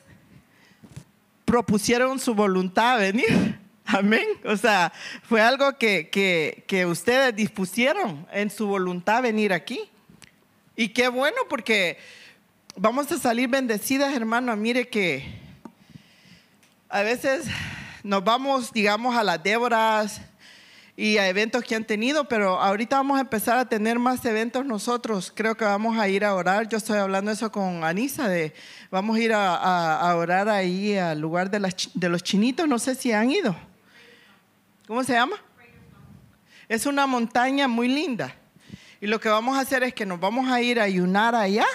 propusieron 1.44 2.18
su 2.18 2.34
voluntad 2.34 2.94
a 2.94 2.96
venir. 3.00 3.60
Amén. 3.86 4.26
O 4.46 4.56
sea, 4.56 4.94
fue 5.24 5.42
algo 5.42 5.78
que, 5.78 6.10
que, 6.10 6.86
ustedes 6.86 7.36
dispusieron 7.36 8.26
en 8.32 8.50
su 8.50 8.68
voluntad 8.68 9.22
venir 9.22 9.52
aquí. 9.52 9.82
Y 10.78 10.90
qué 10.94 11.10
bueno 11.10 11.36
porque 11.50 11.98
vamos 12.78 13.12
a 13.12 13.18
salir 13.18 13.50
bendecidas, 13.50 14.16
hermano. 14.16 14.56
Mire 14.56 14.88
que 14.88 15.26
a 16.88 17.02
veces 17.02 17.48
nos 18.08 18.24
vamos, 18.24 18.72
digamos, 18.72 19.16
a 19.18 19.24
las 19.24 19.44
Déboras, 19.44 20.22
y 21.00 21.20
a 21.20 21.30
eventos 21.30 21.64
que 21.64 21.76
han 21.76 21.86
tenido, 21.86 22.28
pero 22.28 22.60
ahorita 22.60 22.96
vamos 22.96 23.20
a 23.20 23.22
empezar 23.22 23.60
a 23.60 23.70
tener 23.70 24.00
más 24.00 24.26
eventos 24.26 24.66
nosotros. 24.66 25.32
Creo 25.34 25.56
que 25.56 25.64
vamos 25.64 26.00
a 26.00 26.10
ir 26.10 26.26
a 26.26 26.34
orar. 26.34 26.68
Yo 26.68 26.80
estoy 26.80 26.98
hablando 26.98 27.30
eso 27.30 27.52
con 27.52 27.84
Anisa, 27.84 28.28
de 28.28 28.52
vamos 28.90 29.16
a 29.18 29.20
ir 29.20 29.32
a, 29.32 30.16
orar 30.16 30.50
ahí 30.50 30.98
al 30.98 31.20
lugar 31.20 31.52
de, 31.52 31.72
de 31.94 32.10
los 32.10 32.24
chinitos. 32.24 32.68
No 32.68 32.80
sé 32.80 32.96
si 32.96 33.12
han 33.12 33.30
ido. 33.30 33.56
¿Cómo 34.88 35.04
se 35.04 35.14
llama? 35.14 35.36
Es 36.68 36.88
una 36.88 37.06
montaña 37.06 37.68
muy 37.68 37.90
linda. 37.90 38.34
Y 39.00 39.06
lo 39.06 39.20
que 39.20 39.30
vamos 39.30 39.56
a 39.56 39.62
hacer 39.62 39.84
es 39.84 39.94
que 39.94 40.08
nos 40.08 40.20
vamos 40.20 40.50
a 40.50 40.60
ir 40.64 40.80
a 40.80 40.84
ayunar 40.84 41.36
allá 41.36 41.68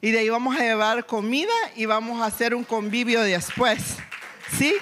y 0.00 0.10
de 0.10 0.20
ahí 0.20 0.28
vamos 0.30 0.58
a 0.58 0.62
llevar 0.62 1.04
comida 1.04 1.52
y 1.76 1.84
vamos 1.84 2.22
a 2.22 2.26
hacer 2.26 2.54
un 2.54 2.64
convivio 2.64 3.20
después. 3.20 3.98
¿Sí? 4.56 4.74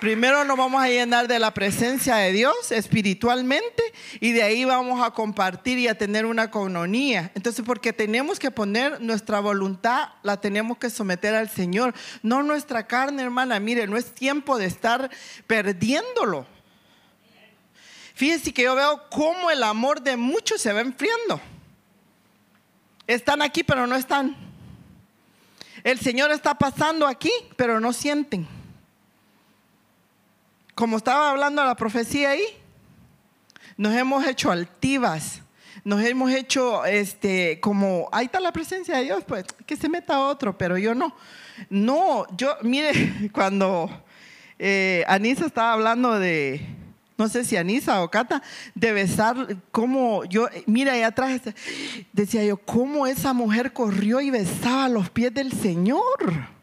Primero 0.00 0.46
nos 0.46 0.56
vamos 0.56 0.82
a 0.82 0.88
llenar 0.88 1.28
de 1.28 1.38
la 1.38 1.52
presencia 1.52 2.16
de 2.16 2.32
Dios 2.32 2.72
espiritualmente 2.72 3.82
y 4.18 4.32
de 4.32 4.42
ahí 4.42 4.64
vamos 4.64 5.06
a 5.06 5.10
compartir 5.10 5.78
y 5.78 5.88
a 5.88 5.98
tener 5.98 6.24
una 6.24 6.50
comunonía. 6.50 7.30
Entonces, 7.34 7.62
porque 7.66 7.92
tenemos 7.92 8.38
que 8.38 8.50
poner 8.50 8.98
nuestra 9.02 9.40
voluntad, 9.40 10.08
la 10.22 10.40
tenemos 10.40 10.78
que 10.78 10.88
someter 10.88 11.34
al 11.34 11.50
Señor, 11.50 11.92
no 12.22 12.42
nuestra 12.42 12.86
carne, 12.86 13.22
hermana. 13.22 13.60
Mire, 13.60 13.86
no 13.86 13.98
es 13.98 14.14
tiempo 14.14 14.56
de 14.56 14.64
estar 14.64 15.10
perdiéndolo. 15.46 16.46
Fíjense 18.14 18.54
que 18.54 18.62
yo 18.62 18.74
veo 18.74 19.02
cómo 19.10 19.50
el 19.50 19.62
amor 19.62 20.00
de 20.00 20.16
muchos 20.16 20.62
se 20.62 20.72
va 20.72 20.80
enfriando. 20.80 21.42
Están 23.06 23.42
aquí, 23.42 23.62
pero 23.62 23.86
no 23.86 23.96
están. 23.96 24.34
El 25.84 26.00
Señor 26.00 26.30
está 26.30 26.54
pasando 26.54 27.06
aquí, 27.06 27.32
pero 27.56 27.80
no 27.80 27.92
sienten 27.92 28.59
como 30.74 30.96
estaba 30.96 31.30
hablando 31.30 31.64
la 31.64 31.74
profecía 31.74 32.30
ahí, 32.30 32.44
nos 33.76 33.94
hemos 33.94 34.26
hecho 34.26 34.50
altivas, 34.50 35.42
nos 35.84 36.02
hemos 36.02 36.30
hecho 36.30 36.84
este 36.84 37.58
como 37.60 38.08
ahí 38.12 38.26
está 38.26 38.40
la 38.40 38.52
presencia 38.52 38.98
de 38.98 39.04
Dios, 39.04 39.24
pues 39.26 39.44
que 39.66 39.76
se 39.76 39.88
meta 39.88 40.20
otro, 40.20 40.56
pero 40.56 40.76
yo 40.78 40.94
no. 40.94 41.14
No, 41.68 42.26
yo, 42.36 42.56
mire, 42.62 43.30
cuando 43.32 43.90
eh, 44.58 45.04
Anisa 45.08 45.46
estaba 45.46 45.72
hablando 45.72 46.18
de, 46.18 46.60
no 47.18 47.28
sé 47.28 47.44
si 47.44 47.56
Anisa 47.56 48.02
o 48.02 48.10
Cata, 48.10 48.42
de 48.74 48.92
besar, 48.92 49.56
como 49.70 50.24
yo, 50.24 50.48
mira 50.66 50.92
ahí 50.92 51.02
atrás, 51.02 51.40
decía 52.12 52.44
yo, 52.44 52.56
cómo 52.56 53.06
esa 53.06 53.32
mujer 53.32 53.72
corrió 53.72 54.20
y 54.20 54.30
besaba 54.30 54.88
los 54.88 55.10
pies 55.10 55.34
del 55.34 55.52
Señor. 55.52 56.59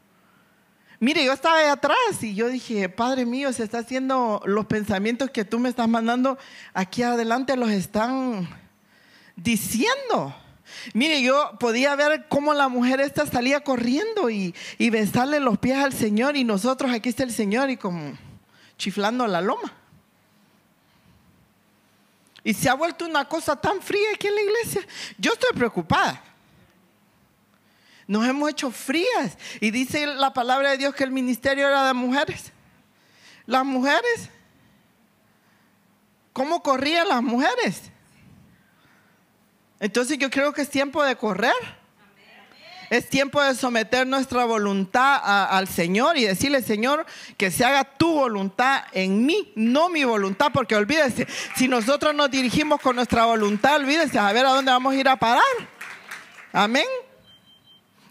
Mire, 1.00 1.24
yo 1.24 1.32
estaba 1.32 1.58
ahí 1.58 1.66
atrás 1.66 1.96
y 2.22 2.34
yo 2.34 2.48
dije, 2.48 2.88
Padre 2.88 3.24
mío, 3.24 3.52
se 3.52 3.62
está 3.62 3.78
haciendo 3.78 4.42
los 4.44 4.66
pensamientos 4.66 5.30
que 5.30 5.44
tú 5.44 5.60
me 5.60 5.68
estás 5.68 5.88
mandando 5.88 6.38
aquí 6.74 7.02
adelante, 7.02 7.56
los 7.56 7.70
están 7.70 8.48
diciendo. 9.36 10.34
Mire, 10.94 11.22
yo 11.22 11.52
podía 11.60 11.94
ver 11.94 12.26
cómo 12.28 12.52
la 12.52 12.68
mujer 12.68 13.00
esta 13.00 13.26
salía 13.26 13.60
corriendo 13.60 14.28
y, 14.28 14.54
y 14.76 14.90
besarle 14.90 15.38
los 15.38 15.58
pies 15.58 15.78
al 15.78 15.92
Señor 15.92 16.36
y 16.36 16.42
nosotros 16.42 16.90
aquí 16.90 17.08
está 17.08 17.22
el 17.22 17.32
Señor 17.32 17.70
y 17.70 17.76
como 17.76 18.18
chiflando 18.76 19.26
la 19.28 19.40
loma. 19.40 19.72
Y 22.42 22.54
se 22.54 22.68
ha 22.68 22.74
vuelto 22.74 23.04
una 23.04 23.28
cosa 23.28 23.54
tan 23.54 23.80
fría 23.82 24.08
aquí 24.14 24.26
en 24.26 24.34
la 24.34 24.40
iglesia. 24.40 24.80
Yo 25.16 25.32
estoy 25.32 25.50
preocupada. 25.54 26.24
Nos 28.08 28.26
hemos 28.26 28.50
hecho 28.50 28.70
frías. 28.70 29.38
Y 29.60 29.70
dice 29.70 30.06
la 30.06 30.32
palabra 30.32 30.70
de 30.70 30.78
Dios 30.78 30.94
que 30.94 31.04
el 31.04 31.12
ministerio 31.12 31.68
era 31.68 31.86
de 31.86 31.92
mujeres. 31.92 32.52
Las 33.46 33.64
mujeres, 33.64 34.30
¿cómo 36.32 36.62
corrían 36.62 37.06
las 37.08 37.22
mujeres? 37.22 37.82
Entonces 39.78 40.18
yo 40.18 40.30
creo 40.30 40.52
que 40.52 40.62
es 40.62 40.70
tiempo 40.70 41.04
de 41.04 41.16
correr. 41.16 41.78
Es 42.88 43.10
tiempo 43.10 43.42
de 43.42 43.54
someter 43.54 44.06
nuestra 44.06 44.46
voluntad 44.46 45.20
al 45.22 45.68
Señor 45.68 46.16
y 46.16 46.24
decirle, 46.24 46.62
Señor, 46.62 47.04
que 47.36 47.50
se 47.50 47.62
haga 47.62 47.84
tu 47.84 48.10
voluntad 48.10 48.84
en 48.92 49.26
mí, 49.26 49.52
no 49.54 49.90
mi 49.90 50.04
voluntad, 50.04 50.50
porque 50.54 50.74
olvídese, 50.74 51.26
si 51.54 51.68
nosotros 51.68 52.14
nos 52.14 52.30
dirigimos 52.30 52.80
con 52.80 52.96
nuestra 52.96 53.26
voluntad, 53.26 53.76
olvídese, 53.76 54.18
a 54.18 54.32
ver 54.32 54.46
a 54.46 54.54
dónde 54.54 54.70
vamos 54.70 54.94
a 54.94 54.96
ir 54.96 55.06
a 55.06 55.16
parar. 55.16 55.42
Amén. 56.50 56.86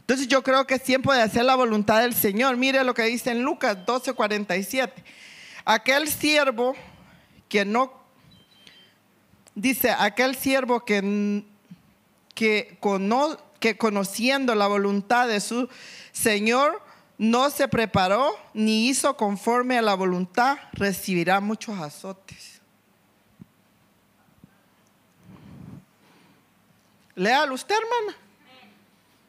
Entonces 0.08 0.30
yo 0.30 0.42
creo 0.42 0.66
que 0.66 0.76
es 0.76 0.84
tiempo 0.84 1.12
de 1.12 1.22
hacer 1.22 1.44
la 1.44 1.56
voluntad 1.56 2.00
del 2.00 2.16
Señor. 2.16 2.56
Mire 2.56 2.82
lo 2.86 2.94
que 2.94 3.04
dice 3.04 3.32
en 3.32 3.44
Lucas 3.44 3.86
12:47. 3.86 5.04
Aquel 5.66 6.08
siervo 6.08 6.76
que 7.50 7.66
no, 7.66 7.92
dice, 9.54 9.92
aquel 9.92 10.38
siervo 10.38 10.86
que, 10.86 11.44
que, 12.34 12.80
que 13.60 13.78
conociendo 13.78 14.56
la 14.56 14.68
voluntad 14.68 15.28
de 15.28 15.42
su 15.42 15.68
Señor, 16.14 16.82
no 17.18 17.50
se 17.50 17.68
preparó 17.68 18.34
ni 18.54 18.88
hizo 18.88 19.18
conforme 19.18 19.78
a 19.78 19.82
la 19.82 19.96
voluntad, 19.96 20.58
recibirá 20.72 21.42
muchos 21.42 21.78
azotes. 21.80 22.62
Léalo 27.14 27.56
usted, 27.56 27.76
hermana 27.76 28.27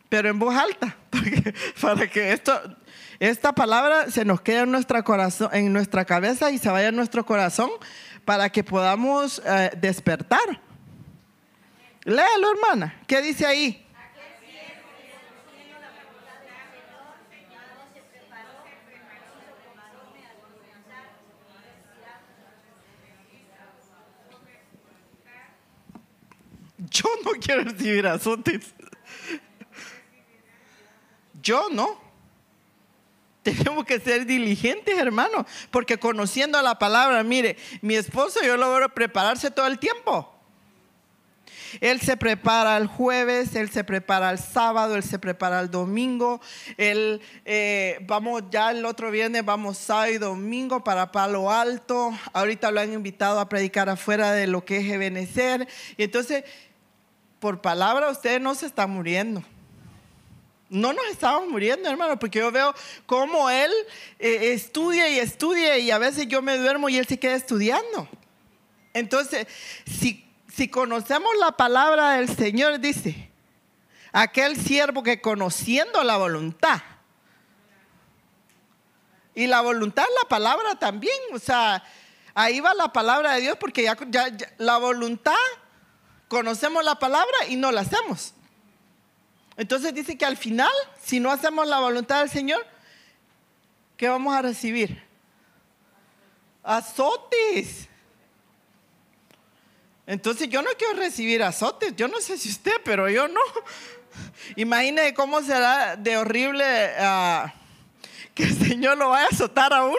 pero 0.08 0.28
en 0.28 0.38
voz 0.38 0.54
alta, 0.54 0.96
para 1.80 2.08
que 2.08 2.32
esto, 2.32 2.52
esta 3.18 3.52
palabra 3.52 4.10
se 4.10 4.24
nos 4.24 4.40
quede 4.40 4.60
en, 4.60 4.70
nuestra 4.70 5.02
corazón, 5.02 5.50
en 5.52 5.72
nuestra 5.72 6.04
cabeza 6.04 6.50
y 6.50 6.58
se 6.58 6.70
vaya 6.70 6.88
en 6.88 6.96
nuestro 6.96 7.26
corazón 7.26 7.70
para 8.24 8.50
que 8.50 8.64
podamos 8.64 9.42
eh, 9.44 9.70
despertar. 9.76 10.60
Léalo, 12.04 12.50
hermana. 12.50 13.02
¿Qué 13.06 13.20
dice 13.20 13.46
ahí? 13.46 13.84
Yo 26.90 27.04
no 27.24 27.32
quiero 27.40 27.64
recibir 27.64 28.06
azotes. 28.06 28.74
Yo 31.48 31.70
no. 31.70 31.98
Tenemos 33.42 33.86
que 33.86 33.98
ser 34.00 34.26
diligentes, 34.26 34.98
hermano, 34.98 35.46
porque 35.70 35.96
conociendo 35.96 36.60
la 36.60 36.78
palabra, 36.78 37.22
mire, 37.22 37.56
mi 37.80 37.94
esposo 37.94 38.40
yo 38.44 38.58
logro 38.58 38.90
prepararse 38.90 39.50
todo 39.50 39.66
el 39.66 39.78
tiempo. 39.78 40.34
Él 41.80 42.02
se 42.02 42.18
prepara 42.18 42.76
el 42.76 42.86
jueves, 42.86 43.54
él 43.54 43.70
se 43.70 43.82
prepara 43.82 44.30
el 44.30 44.38
sábado, 44.38 44.94
él 44.94 45.02
se 45.02 45.18
prepara 45.18 45.60
el 45.60 45.70
domingo. 45.70 46.42
Él, 46.76 47.22
eh, 47.46 47.98
vamos 48.06 48.42
ya 48.50 48.70
el 48.70 48.84
otro 48.84 49.10
viernes, 49.10 49.42
vamos 49.42 49.78
sábado 49.78 50.10
y 50.10 50.18
domingo 50.18 50.84
para 50.84 51.12
Palo 51.12 51.50
Alto. 51.50 52.10
Ahorita 52.34 52.70
lo 52.70 52.80
han 52.80 52.92
invitado 52.92 53.40
a 53.40 53.48
predicar 53.48 53.88
afuera 53.88 54.32
de 54.32 54.46
lo 54.46 54.66
que 54.66 54.78
es 54.78 54.92
Ebenecer. 54.92 55.66
Y 55.96 56.02
entonces, 56.02 56.44
por 57.38 57.62
palabra, 57.62 58.10
usted 58.10 58.38
no 58.38 58.54
se 58.54 58.66
está 58.66 58.86
muriendo. 58.86 59.42
No 60.70 60.92
nos 60.92 61.06
estamos 61.06 61.48
muriendo, 61.48 61.88
hermano, 61.88 62.18
porque 62.18 62.40
yo 62.40 62.50
veo 62.50 62.74
cómo 63.06 63.48
él 63.48 63.72
eh, 64.18 64.52
estudia 64.52 65.08
y 65.08 65.18
estudia 65.18 65.78
y 65.78 65.90
a 65.90 65.98
veces 65.98 66.26
yo 66.28 66.42
me 66.42 66.58
duermo 66.58 66.88
y 66.88 66.98
él 66.98 67.06
se 67.06 67.18
queda 67.18 67.34
estudiando. 67.34 68.08
Entonces, 68.92 69.46
si 69.86 70.28
si 70.58 70.66
conocemos 70.66 71.30
la 71.38 71.52
palabra 71.52 72.14
del 72.14 72.34
Señor, 72.34 72.80
dice, 72.80 73.30
aquel 74.12 74.56
siervo 74.56 75.04
que 75.04 75.20
conociendo 75.20 76.02
la 76.02 76.16
voluntad, 76.16 76.82
y 79.36 79.46
la 79.46 79.60
voluntad 79.60 80.04
es 80.04 80.14
la 80.20 80.28
palabra 80.28 80.76
también, 80.76 81.14
o 81.32 81.38
sea, 81.38 81.84
ahí 82.34 82.58
va 82.58 82.74
la 82.74 82.92
palabra 82.92 83.34
de 83.34 83.42
Dios 83.42 83.56
porque 83.60 83.84
ya, 83.84 83.96
la 84.56 84.78
voluntad, 84.78 85.36
conocemos 86.26 86.84
la 86.84 86.98
palabra 86.98 87.46
y 87.48 87.54
no 87.54 87.70
la 87.70 87.82
hacemos. 87.82 88.34
Entonces 89.58 89.92
dice 89.92 90.16
que 90.16 90.24
al 90.24 90.36
final, 90.36 90.72
si 91.02 91.18
no 91.18 91.32
hacemos 91.32 91.66
la 91.66 91.80
voluntad 91.80 92.20
del 92.20 92.30
Señor, 92.30 92.64
¿qué 93.96 94.08
vamos 94.08 94.32
a 94.32 94.40
recibir? 94.40 95.02
Azotes. 96.62 97.88
Entonces 100.06 100.48
yo 100.48 100.62
no 100.62 100.70
quiero 100.78 100.94
recibir 100.94 101.42
azotes. 101.42 101.96
Yo 101.96 102.06
no 102.06 102.20
sé 102.20 102.38
si 102.38 102.50
usted, 102.50 102.72
pero 102.84 103.08
yo 103.10 103.26
no. 103.26 103.40
Imagine 104.56 105.12
cómo 105.12 105.42
será 105.42 105.96
de 105.96 106.16
horrible 106.16 106.64
ah, 106.96 107.52
que 108.36 108.44
el 108.44 108.56
Señor 108.56 108.96
lo 108.96 109.08
vaya 109.08 109.26
a 109.26 109.30
azotar 109.30 109.72
a 109.72 109.84
uno. 109.84 109.98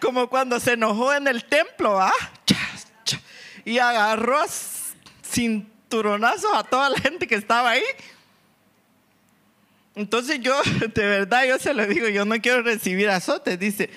Como 0.00 0.28
cuando 0.28 0.60
se 0.60 0.74
enojó 0.74 1.12
en 1.12 1.26
el 1.26 1.44
templo, 1.46 2.00
¿ah? 2.00 2.14
Y 3.64 3.78
agarró 3.78 4.38
cinturonazos 5.24 6.52
a 6.54 6.62
toda 6.62 6.88
la 6.88 7.00
gente 7.00 7.26
que 7.26 7.34
estaba 7.34 7.70
ahí. 7.70 7.82
Entonces 9.94 10.40
yo, 10.40 10.54
de 10.94 11.06
verdad, 11.06 11.44
yo 11.44 11.58
se 11.58 11.74
lo 11.74 11.86
digo, 11.86 12.08
yo 12.08 12.24
no 12.24 12.40
quiero 12.40 12.62
recibir 12.62 13.08
azotes. 13.10 13.58
Dice, 13.58 13.90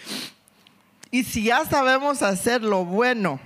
y 1.11 1.23
si 1.23 1.43
ya 1.45 1.65
sabemos 1.65 2.21
hacer 2.21 2.63
lo 2.63 2.85
bueno, 2.85 3.39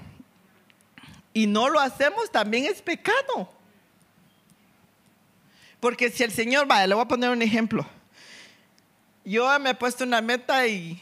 y 1.34 1.48
no 1.48 1.70
lo 1.70 1.80
hacemos, 1.80 2.32
también 2.32 2.66
es 2.66 2.82
pecado. 2.82 3.50
Porque 5.80 6.10
si 6.10 6.24
el 6.24 6.32
Señor, 6.32 6.68
vaya, 6.68 6.88
le 6.88 6.96
voy 6.96 7.04
a 7.04 7.08
poner 7.08 7.30
un 7.30 7.42
ejemplo. 7.42 7.86
Yo 9.24 9.58
me 9.60 9.70
he 9.70 9.76
puesto 9.76 10.04
una 10.04 10.22
meta 10.22 10.68
y, 10.68 11.00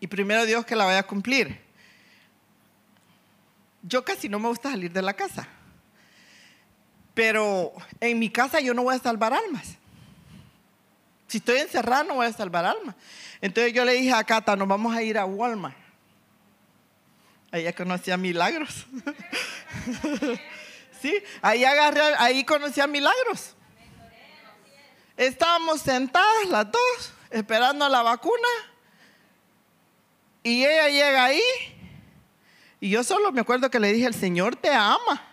y 0.00 0.06
primero 0.06 0.46
Dios 0.46 0.64
que 0.64 0.74
la 0.74 0.86
vaya 0.86 1.00
a 1.00 1.06
cumplir. 1.06 1.60
Yo 3.82 4.04
casi 4.04 4.28
no 4.28 4.38
me 4.38 4.48
gusta 4.48 4.70
salir 4.70 4.90
de 4.90 5.02
la 5.02 5.12
casa. 5.12 5.46
Pero 7.14 7.72
en 8.00 8.18
mi 8.18 8.30
casa 8.30 8.60
yo 8.60 8.74
no 8.74 8.82
voy 8.82 8.96
a 8.96 8.98
salvar 8.98 9.32
almas. 9.32 9.76
Si 11.26 11.38
estoy 11.38 11.58
encerrado 11.58 12.04
no 12.04 12.14
voy 12.14 12.26
a 12.26 12.32
salvar 12.32 12.64
almas. 12.64 12.94
Entonces 13.40 13.72
yo 13.72 13.84
le 13.84 13.94
dije 13.94 14.12
a 14.12 14.24
Cata, 14.24 14.56
nos 14.56 14.68
vamos 14.68 14.94
a 14.94 15.02
ir 15.02 15.18
a 15.18 15.24
Walmart. 15.24 15.76
Ella 17.52 17.72
conocía 17.72 18.16
milagros. 18.16 18.86
sí, 21.00 21.14
ahí 21.42 21.64
agarré, 21.64 22.00
ahí 22.18 22.44
conocía 22.44 22.86
milagros. 22.86 23.54
Estábamos 25.16 25.80
sentadas 25.80 26.48
las 26.48 26.70
dos, 26.70 27.12
esperando 27.30 27.88
la 27.88 28.02
vacuna. 28.02 28.48
Y 30.42 30.64
ella 30.64 30.88
llega 30.88 31.24
ahí. 31.24 31.42
Y 32.80 32.90
yo 32.90 33.02
solo 33.02 33.32
me 33.32 33.40
acuerdo 33.40 33.70
que 33.70 33.80
le 33.80 33.92
dije, 33.92 34.06
el 34.06 34.14
Señor 34.14 34.56
te 34.56 34.70
ama. 34.70 35.25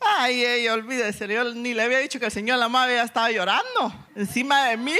Ay, 0.00 0.44
ella, 0.44 0.72
olvídese, 0.72 1.28
yo 1.28 1.44
ni 1.52 1.74
le 1.74 1.82
había 1.82 1.98
dicho 1.98 2.18
que 2.18 2.26
el 2.26 2.32
Señor 2.32 2.58
la 2.58 2.64
amaba, 2.64 2.90
ella 2.90 3.04
estaba 3.04 3.30
llorando 3.30 3.94
encima 4.14 4.64
de 4.64 4.76
mí, 4.78 4.96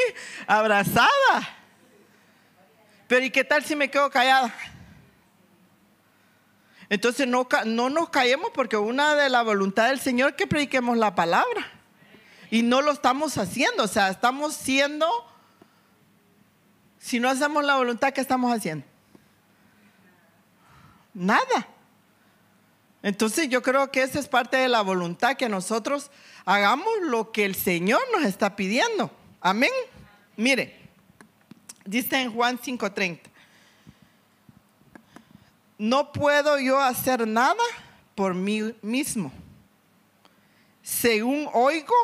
abrazada. 0.46 1.08
Pero 3.08 3.24
¿y 3.24 3.30
qué 3.30 3.42
tal 3.42 3.64
si 3.64 3.74
me 3.74 3.90
quedo 3.90 4.10
callada? 4.10 4.54
Entonces 6.90 7.26
no, 7.26 7.48
no 7.66 7.88
nos 7.88 8.10
caemos 8.10 8.50
porque 8.52 8.76
una 8.76 9.14
de 9.14 9.30
la 9.30 9.42
voluntad 9.42 9.88
del 9.88 10.00
Señor 10.00 10.30
es 10.30 10.36
que 10.36 10.46
prediquemos 10.46 10.98
la 10.98 11.14
palabra. 11.14 11.66
Y 12.50 12.62
no 12.62 12.82
lo 12.82 12.90
estamos 12.90 13.38
haciendo, 13.38 13.84
o 13.84 13.88
sea, 13.88 14.08
estamos 14.08 14.54
siendo, 14.54 15.06
si 16.98 17.20
no 17.20 17.28
hacemos 17.28 17.64
la 17.64 17.76
voluntad, 17.76 18.12
¿qué 18.12 18.20
estamos 18.20 18.52
haciendo? 18.52 18.84
Nada. 21.14 21.68
Entonces 23.02 23.48
yo 23.48 23.62
creo 23.62 23.90
que 23.90 24.02
esa 24.02 24.18
es 24.18 24.28
parte 24.28 24.56
de 24.56 24.68
la 24.68 24.82
voluntad, 24.82 25.36
que 25.36 25.48
nosotros 25.48 26.10
hagamos 26.44 26.88
lo 27.02 27.32
que 27.32 27.44
el 27.44 27.54
Señor 27.54 28.00
nos 28.12 28.24
está 28.24 28.56
pidiendo. 28.56 29.10
Amén. 29.40 29.70
Mire, 30.36 30.78
dice 31.84 32.20
en 32.20 32.32
Juan 32.32 32.58
5:30 32.58 33.30
no 35.80 36.12
puedo 36.12 36.60
yo 36.60 36.78
hacer 36.78 37.26
nada 37.26 37.64
por 38.14 38.34
mí 38.34 38.74
mismo. 38.82 39.32
Según 40.82 41.48
oigo, 41.54 41.94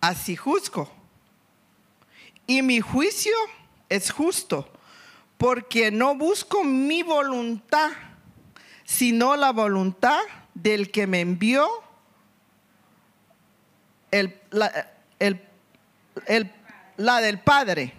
así 0.00 0.36
juzgo. 0.36 0.88
Y 2.46 2.62
mi 2.62 2.80
juicio 2.80 3.32
es 3.88 4.12
justo, 4.12 4.68
porque 5.38 5.90
no 5.90 6.14
busco 6.14 6.62
mi 6.62 7.02
voluntad, 7.02 7.90
sino 8.90 9.36
la 9.36 9.52
voluntad 9.52 10.18
del 10.52 10.90
que 10.90 11.06
me 11.06 11.20
envió, 11.20 11.68
la, 14.50 14.90
la 16.96 17.20
del 17.20 17.38
Padre. 17.38 17.94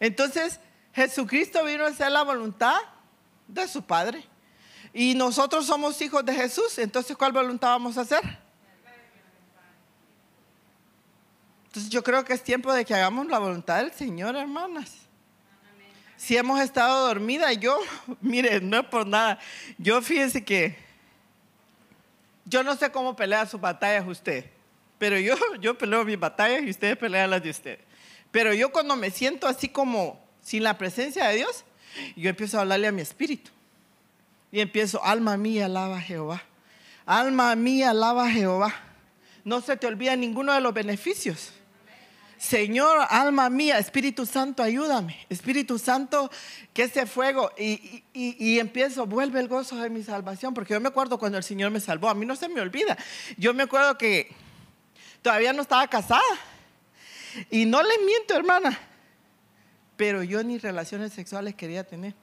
Entonces, 0.00 0.58
Jesucristo 0.92 1.64
vino 1.64 1.84
a 1.84 1.90
hacer 1.90 2.10
la 2.10 2.24
voluntad 2.24 2.76
de 3.46 3.68
su 3.68 3.84
Padre. 3.84 4.24
Y 4.92 5.14
nosotros 5.14 5.66
somos 5.66 6.02
hijos 6.02 6.24
de 6.24 6.34
Jesús, 6.34 6.76
entonces 6.78 7.16
¿cuál 7.16 7.30
voluntad 7.30 7.68
vamos 7.68 7.96
a 7.96 8.00
hacer? 8.00 8.40
Entonces 11.66 11.88
yo 11.88 12.02
creo 12.02 12.24
que 12.24 12.32
es 12.32 12.42
tiempo 12.42 12.72
de 12.72 12.84
que 12.84 12.94
hagamos 12.94 13.28
la 13.28 13.38
voluntad 13.38 13.76
del 13.76 13.92
Señor, 13.92 14.34
hermanas. 14.34 14.90
Si 16.20 16.36
hemos 16.36 16.60
estado 16.60 17.06
dormida, 17.06 17.50
yo, 17.54 17.78
mire, 18.20 18.60
no 18.60 18.80
es 18.80 18.84
por 18.84 19.06
nada, 19.06 19.38
yo 19.78 20.02
fíjese 20.02 20.44
que 20.44 20.76
yo 22.44 22.62
no 22.62 22.76
sé 22.76 22.92
cómo 22.92 23.16
pelea 23.16 23.46
sus 23.46 23.58
batallas 23.58 24.06
usted, 24.06 24.44
pero 24.98 25.18
yo, 25.18 25.34
yo 25.62 25.78
peleo 25.78 26.04
mis 26.04 26.20
batallas 26.20 26.62
y 26.62 26.68
ustedes 26.68 26.98
pelean 26.98 27.30
las 27.30 27.42
de 27.42 27.48
usted. 27.48 27.78
Pero 28.30 28.52
yo 28.52 28.70
cuando 28.70 28.96
me 28.96 29.10
siento 29.10 29.48
así 29.48 29.70
como 29.70 30.22
sin 30.42 30.62
la 30.62 30.76
presencia 30.76 31.26
de 31.26 31.36
Dios, 31.36 31.64
yo 32.16 32.28
empiezo 32.28 32.58
a 32.58 32.60
hablarle 32.60 32.88
a 32.88 32.92
mi 32.92 33.00
espíritu. 33.00 33.50
Y 34.52 34.60
empiezo, 34.60 35.02
alma 35.02 35.38
mía, 35.38 35.64
alaba 35.64 35.96
a 35.96 36.02
Jehová. 36.02 36.42
Alma 37.06 37.56
mía, 37.56 37.90
alaba 37.90 38.26
a 38.26 38.30
Jehová. 38.30 38.74
No 39.42 39.62
se 39.62 39.74
te 39.74 39.86
olvida 39.86 40.14
ninguno 40.16 40.52
de 40.52 40.60
los 40.60 40.74
beneficios. 40.74 41.54
Señor, 42.40 43.06
alma 43.10 43.50
mía, 43.50 43.78
Espíritu 43.78 44.24
Santo, 44.24 44.62
ayúdame. 44.62 45.26
Espíritu 45.28 45.78
Santo, 45.78 46.30
que 46.72 46.84
ese 46.84 47.06
fuego. 47.06 47.50
Y, 47.58 48.02
y, 48.14 48.58
empiezo, 48.58 49.06
vuelve 49.06 49.40
el 49.40 49.48
gozo 49.48 49.76
de 49.76 49.90
mi 49.90 50.02
salvación. 50.02 50.54
Porque 50.54 50.72
yo 50.72 50.80
me 50.80 50.88
acuerdo 50.88 51.18
cuando 51.18 51.36
el 51.38 51.44
Señor 51.44 51.70
me 51.70 51.80
salvó. 51.80 52.08
A 52.08 52.14
mí 52.14 52.24
no 52.24 52.34
se 52.36 52.48
me 52.48 52.60
olvida. 52.60 52.96
Yo 53.36 53.52
me 53.52 53.64
acuerdo 53.64 53.98
que 53.98 54.34
todavía 55.20 55.52
no 55.52 55.62
estaba 55.62 55.86
casada. 55.88 56.22
Y 57.50 57.66
no 57.66 57.82
le 57.82 57.98
miento, 58.04 58.34
hermana 58.34 58.78
pero 60.00 60.22
yo 60.22 60.42
ni 60.42 60.56
relaciones 60.56 61.12
sexuales 61.12 61.54
quería 61.54 61.84
tener 61.84 62.14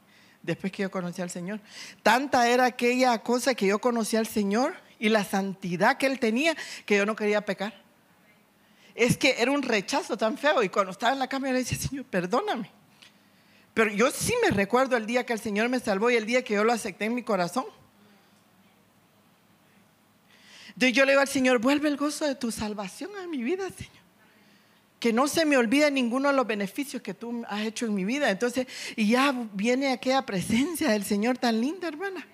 después 0.42 0.74
que 0.74 0.82
yo 0.82 0.90
conocí 0.90 1.22
al 1.22 1.30
Señor. 1.30 1.60
Tanta 2.02 2.50
era 2.50 2.66
aquella 2.66 3.20
cosa 3.20 3.54
que 3.54 3.68
yo 3.68 3.78
conocí 3.78 4.18
al 4.18 4.26
Señor 4.26 4.74
y 4.98 5.10
la 5.10 5.24
santidad 5.24 6.00
que 6.00 6.08
Él 6.08 6.18
tenía 6.20 6.56
que 6.88 6.98
yo 6.98 7.06
no 7.06 7.16
quería 7.16 7.46
pecar. 7.46 7.87
Es 8.98 9.16
que 9.16 9.36
era 9.38 9.52
un 9.52 9.62
rechazo 9.62 10.18
tan 10.18 10.40
feo 10.40 10.64
y 10.64 10.70
cuando 10.70 10.92
estaba 10.92 11.14
en 11.14 11.20
la 11.20 11.28
cama 11.28 11.48
yo 11.48 11.54
le 11.54 11.60
decía, 11.60 11.78
Señor, 11.78 12.06
perdóname. 12.06 12.72
Pero 13.76 13.92
yo 13.92 14.10
sí 14.10 14.34
me 14.42 14.50
recuerdo 14.50 14.98
el 14.98 15.06
día 15.06 15.24
que 15.24 15.34
el 15.34 15.40
Señor 15.40 15.70
me 15.70 15.80
salvó 15.80 16.10
y 16.10 16.16
el 16.16 16.26
día 16.26 16.44
que 16.44 16.56
yo 16.56 16.64
lo 16.64 16.74
acepté 16.74 17.06
en 17.06 17.14
mi 17.14 17.22
corazón. 17.22 17.66
Entonces 20.70 20.94
yo 20.94 21.06
le 21.06 21.12
digo 21.12 21.22
al 21.22 21.28
Señor, 21.28 21.60
vuelve 21.60 21.90
el 21.90 21.96
gozo 21.96 22.26
de 22.26 22.34
tu 22.34 22.52
salvación 22.52 23.12
a 23.24 23.28
mi 23.28 23.44
vida, 23.44 23.70
Señor. 23.70 23.94
Que 25.00 25.14
no 25.14 25.28
se 25.28 25.46
me 25.46 25.58
olvide 25.58 25.92
ninguno 25.92 26.30
de 26.30 26.36
los 26.36 26.48
beneficios 26.48 27.04
que 27.04 27.14
tú 27.14 27.46
has 27.48 27.62
hecho 27.62 27.86
en 27.86 27.94
mi 27.94 28.04
vida. 28.04 28.32
Entonces, 28.32 28.66
y 28.96 29.10
ya 29.10 29.32
viene 29.54 29.92
aquella 29.92 30.26
presencia 30.26 30.90
del 30.90 31.06
Señor 31.06 31.38
tan 31.38 31.62
linda, 31.62 31.88
hermana. 31.88 32.28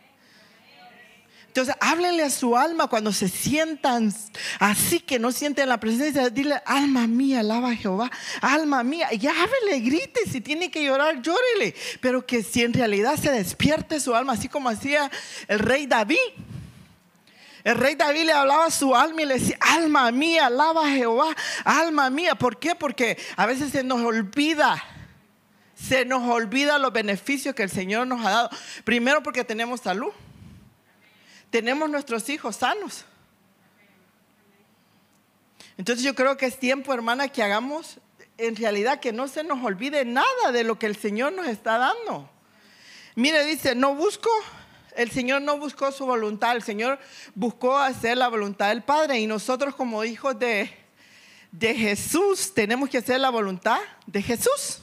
Entonces, 1.53 1.75
háblenle 1.81 2.23
a 2.23 2.31
su 2.31 2.57
alma 2.57 2.87
cuando 2.87 3.13
se 3.13 3.29
sientan 3.29 4.11
así 4.57 4.99
que 4.99 5.19
no 5.19 5.31
sienten 5.31 5.69
la 5.69 5.79
presencia. 5.79 6.31
Dile, 6.31 6.59
alma 6.65 7.05
mía, 7.05 7.41
alaba 7.41 7.69
a 7.69 7.75
Jehová. 7.75 8.09
Alma 8.41 8.81
mía, 8.83 9.09
y 9.11 9.27
háblele, 9.27 9.79
grite. 9.81 10.21
Si 10.25 10.41
tiene 10.41 10.71
que 10.71 10.83
llorar, 10.83 11.21
llórele. 11.21 11.75
Pero 12.01 12.25
que 12.25 12.41
si 12.41 12.63
en 12.63 12.73
realidad 12.73 13.17
se 13.17 13.29
despierte 13.29 13.99
su 13.99 14.15
alma, 14.15 14.33
así 14.33 14.49
como 14.49 14.67
hacía 14.67 15.11
el 15.47 15.59
rey 15.59 15.85
David. 15.85 16.17
El 17.63 17.75
rey 17.75 17.93
David 17.93 18.23
le 18.23 18.33
hablaba 18.33 18.65
a 18.65 18.71
su 18.71 18.95
alma 18.95 19.21
y 19.21 19.25
le 19.25 19.35
decía, 19.35 19.57
alma 19.59 20.11
mía, 20.11 20.47
alaba 20.47 20.87
a 20.87 20.89
Jehová. 20.89 21.35
Alma 21.65 22.09
mía. 22.09 22.33
¿Por 22.33 22.57
qué? 22.57 22.73
Porque 22.73 23.15
a 23.35 23.45
veces 23.45 23.71
se 23.71 23.83
nos 23.83 24.01
olvida. 24.01 24.83
Se 25.75 26.03
nos 26.03 26.27
olvida 26.27 26.79
los 26.79 26.91
beneficios 26.91 27.53
que 27.53 27.61
el 27.61 27.69
Señor 27.69 28.07
nos 28.07 28.25
ha 28.25 28.31
dado. 28.31 28.49
Primero 28.83 29.21
porque 29.21 29.43
tenemos 29.43 29.81
salud 29.81 30.11
tenemos 31.53 31.87
nuestros 31.87 32.27
hijos 32.29 32.55
sanos. 32.55 33.05
Entonces 35.77 36.03
yo 36.03 36.15
creo 36.15 36.35
que 36.35 36.47
es 36.47 36.57
tiempo, 36.57 36.91
hermana, 36.91 37.27
que 37.27 37.43
hagamos 37.43 37.99
en 38.39 38.55
realidad 38.55 38.99
que 38.99 39.13
no 39.13 39.27
se 39.27 39.43
nos 39.43 39.63
olvide 39.63 40.03
nada 40.03 40.51
de 40.51 40.63
lo 40.63 40.79
que 40.79 40.87
el 40.87 40.95
Señor 40.95 41.31
nos 41.33 41.45
está 41.45 41.77
dando. 41.77 42.27
Mire, 43.13 43.45
dice, 43.45 43.75
no 43.75 43.93
busco, 43.93 44.31
el 44.95 45.11
Señor 45.11 45.43
no 45.43 45.59
buscó 45.59 45.91
su 45.91 46.07
voluntad, 46.07 46.55
el 46.55 46.63
Señor 46.63 46.97
buscó 47.35 47.77
hacer 47.77 48.17
la 48.17 48.29
voluntad 48.29 48.69
del 48.69 48.81
Padre 48.81 49.19
y 49.19 49.27
nosotros 49.27 49.75
como 49.75 50.03
hijos 50.03 50.39
de, 50.39 50.75
de 51.51 51.75
Jesús 51.75 52.55
tenemos 52.55 52.89
que 52.89 52.97
hacer 52.97 53.19
la 53.19 53.29
voluntad 53.29 53.79
de 54.07 54.23
Jesús. 54.23 54.79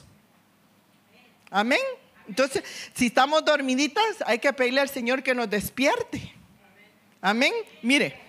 Amén. 1.49 1.81
Entonces, 2.29 2.63
si 2.93 3.07
estamos 3.07 3.43
dormiditas, 3.43 4.23
hay 4.25 4.39
que 4.39 4.53
pedirle 4.53 4.79
al 4.79 4.89
Señor 4.89 5.21
que 5.21 5.35
nos 5.35 5.49
despierte. 5.49 6.39
Amén. 7.21 7.53
Mire, 7.83 8.19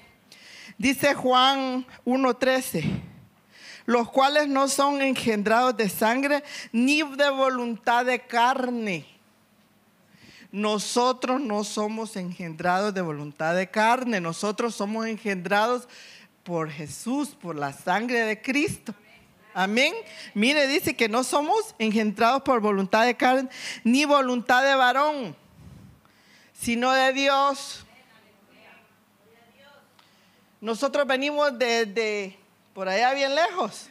dice 0.77 1.15
Juan 1.15 1.87
1.13, 2.05 2.85
los 3.87 4.11
cuales 4.11 4.49
no 4.49 4.69
son 4.69 5.01
engendrados 5.01 5.75
de 5.79 5.89
sangre 5.89 6.45
ni 6.73 7.03
de 7.03 7.31
voluntad 7.31 8.05
de 8.05 8.21
carne. 8.21 9.07
Nosotros 10.51 11.41
no 11.41 11.65
somos 11.65 12.17
engendrados 12.17 12.93
de 12.93 13.01
voluntad 13.01 13.55
de 13.55 13.71
carne, 13.71 14.21
nosotros 14.21 14.75
somos 14.75 15.07
engendrados 15.07 15.89
por 16.43 16.71
Jesús, 16.71 17.31
por 17.31 17.57
la 17.57 17.73
sangre 17.73 18.27
de 18.27 18.43
Cristo. 18.43 18.95
Amén. 19.55 19.95
Mire, 20.35 20.67
dice 20.69 20.95
que 20.95 21.09
no 21.09 21.25
somos 21.25 21.75
engendrados 21.79 22.43
por 22.43 22.61
voluntad 22.61 23.07
de 23.07 23.17
carne 23.17 23.49
ni 23.85 24.05
voluntad 24.05 24.63
de 24.63 24.75
varón, 24.75 25.35
sino 26.53 26.93
de 26.93 27.15
Dios. 27.15 27.87
Nosotros 30.63 31.09
venimos 31.09 31.59
desde 31.59 32.39
por 32.73 32.89
allá 32.89 33.13
bien 33.15 33.35
lejos. 33.35 33.89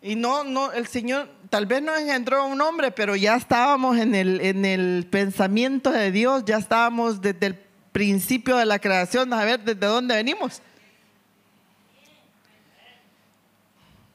Y 0.00 0.14
no, 0.14 0.44
no, 0.44 0.70
el 0.70 0.86
Señor 0.86 1.28
tal 1.50 1.66
vez 1.66 1.82
no 1.82 1.96
engendró 1.96 2.46
un 2.46 2.60
hombre, 2.60 2.92
pero 2.92 3.16
ya 3.16 3.34
estábamos 3.34 3.98
en 3.98 4.14
el, 4.14 4.40
en 4.40 4.64
el 4.64 5.08
pensamiento 5.10 5.90
de 5.90 6.12
Dios, 6.12 6.44
ya 6.44 6.58
estábamos 6.58 7.20
desde 7.20 7.46
el 7.46 7.54
principio 7.90 8.56
de 8.56 8.66
la 8.66 8.78
creación, 8.78 9.32
a 9.32 9.44
ver 9.44 9.64
desde 9.64 9.84
dónde 9.84 10.14
venimos. 10.14 10.62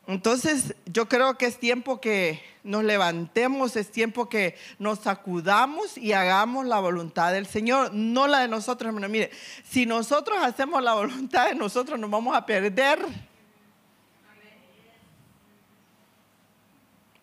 Entonces, 0.07 0.75
yo 0.85 1.09
creo 1.09 1.37
que 1.37 1.47
es 1.47 1.59
tiempo 1.59 1.99
que 1.99 2.41
nos 2.63 2.83
levantemos, 2.83 3.75
es 3.75 3.91
tiempo 3.91 4.29
que 4.29 4.55
nos 4.79 4.99
sacudamos 4.99 5.97
y 5.97 6.13
hagamos 6.13 6.65
la 6.65 6.79
voluntad 6.79 7.33
del 7.33 7.45
Señor, 7.45 7.93
no 7.93 8.27
la 8.27 8.39
de 8.39 8.47
nosotros, 8.47 8.87
hermano. 8.87 9.09
Mire, 9.09 9.31
si 9.69 9.85
nosotros 9.85 10.37
hacemos 10.41 10.81
la 10.81 10.93
voluntad 10.93 11.49
de 11.49 11.55
nosotros, 11.55 11.99
nos 11.99 12.09
vamos 12.09 12.35
a 12.35 12.45
perder. 12.45 12.99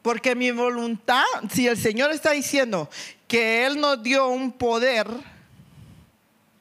Porque 0.03 0.35
mi 0.35 0.51
voluntad, 0.51 1.25
si 1.51 1.67
el 1.67 1.77
Señor 1.77 2.11
está 2.11 2.31
diciendo 2.31 2.89
que 3.29 3.67
Él 3.67 3.81
nos 3.81 4.03
dio 4.03 4.29
un 4.29 4.53
poder, 4.53 5.07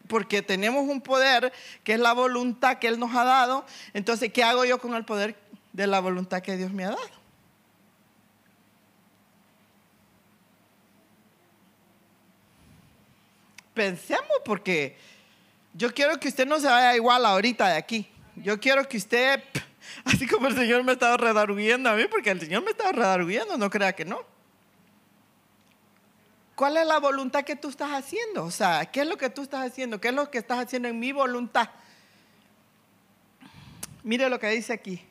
porque 0.08 0.42
tenemos 0.42 0.88
un 0.88 1.02
poder 1.02 1.54
que 1.84 1.94
es 1.94 2.00
la 2.00 2.14
voluntad 2.14 2.80
que 2.80 2.88
Él 2.88 3.00
nos 3.00 3.16
ha 3.16 3.24
dado, 3.24 3.66
entonces, 3.94 4.34
¿qué 4.34 4.44
hago 4.44 4.66
yo 4.66 4.80
con 4.80 4.94
el 4.94 5.06
poder 5.06 5.36
de 5.74 5.88
la 5.88 6.00
voluntad 6.00 6.42
que 6.42 6.58
Dios 6.58 6.72
me 6.72 6.86
ha 6.86 6.90
dado. 6.90 7.19
Pensemos 13.80 14.42
porque 14.44 14.98
yo 15.74 15.94
quiero 15.94 16.20
que 16.20 16.28
usted 16.28 16.46
no 16.46 16.60
se 16.60 16.68
vaya 16.68 16.98
igual 16.98 17.26
ahorita 17.26 17.70
de 17.70 17.78
aquí. 17.78 18.06
Yo 18.36 18.60
quiero 18.60 18.86
que 18.90 18.98
usted, 18.98 19.42
así 20.04 20.28
como 20.28 20.48
el 20.48 20.56
Señor 20.58 20.84
me 20.84 20.92
estaba 20.92 21.16
redarguyendo 21.16 21.90
a 21.90 21.94
mí, 21.94 22.04
porque 22.12 22.30
el 22.30 22.42
Señor 22.42 22.62
me 22.66 22.72
estaba 22.72 22.92
redarguyendo, 22.92 23.58
no 23.58 23.70
crea 23.70 23.96
que 23.96 24.04
no. 24.04 24.20
¿Cuál 26.56 26.76
es 26.76 26.86
la 26.86 27.00
voluntad 27.00 27.46
que 27.46 27.56
tú 27.56 27.70
estás 27.70 27.92
haciendo? 27.92 28.44
O 28.44 28.52
sea, 28.52 28.86
¿qué 28.86 29.00
es 29.00 29.08
lo 29.08 29.18
que 29.18 29.30
tú 29.30 29.44
estás 29.44 29.66
haciendo? 29.66 30.02
¿Qué 30.02 30.10
es 30.10 30.14
lo 30.14 30.30
que 30.30 30.40
estás 30.40 30.60
haciendo 30.60 30.90
en 30.90 31.00
mi 31.00 31.14
voluntad? 31.14 31.70
Mire 34.04 34.30
lo 34.30 34.42
que 34.42 34.50
dice 34.50 34.74
aquí. 34.74 35.02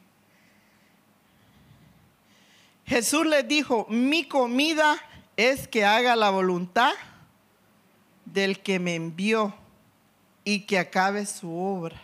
Jesús 2.85 3.25
les 3.25 3.49
dijo, 3.49 3.87
mi 3.89 4.29
comida 4.29 5.03
es 5.39 5.67
que 5.69 5.87
haga 5.87 6.15
la 6.17 6.29
voluntad 6.29 6.93
del 8.33 8.61
que 8.61 8.79
me 8.79 8.95
envió 8.95 9.55
y 10.45 10.61
que 10.61 10.79
acabe 10.79 11.27
su 11.27 11.55
obra. 11.55 12.01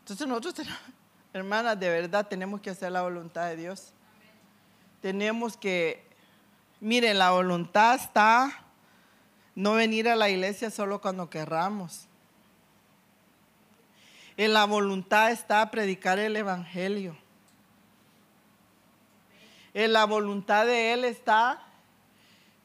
Entonces 0.00 0.26
nosotros, 0.26 0.66
hermanas, 1.32 1.78
de 1.78 1.88
verdad 1.88 2.26
tenemos 2.26 2.60
que 2.60 2.70
hacer 2.70 2.92
la 2.92 3.02
voluntad 3.02 3.46
de 3.48 3.56
Dios. 3.56 3.92
Tenemos 5.00 5.56
que, 5.56 6.04
miren, 6.80 7.18
la 7.18 7.30
voluntad 7.30 7.94
está 7.94 8.64
no 9.54 9.74
venir 9.74 10.08
a 10.08 10.16
la 10.16 10.28
iglesia 10.28 10.70
solo 10.70 11.00
cuando 11.00 11.30
querramos. 11.30 12.06
En 14.36 14.52
la 14.52 14.64
voluntad 14.64 15.30
está 15.30 15.70
predicar 15.70 16.18
el 16.18 16.36
Evangelio. 16.36 17.16
En 19.74 19.92
la 19.92 20.04
voluntad 20.04 20.66
de 20.66 20.92
Él 20.92 21.04
está 21.04 21.62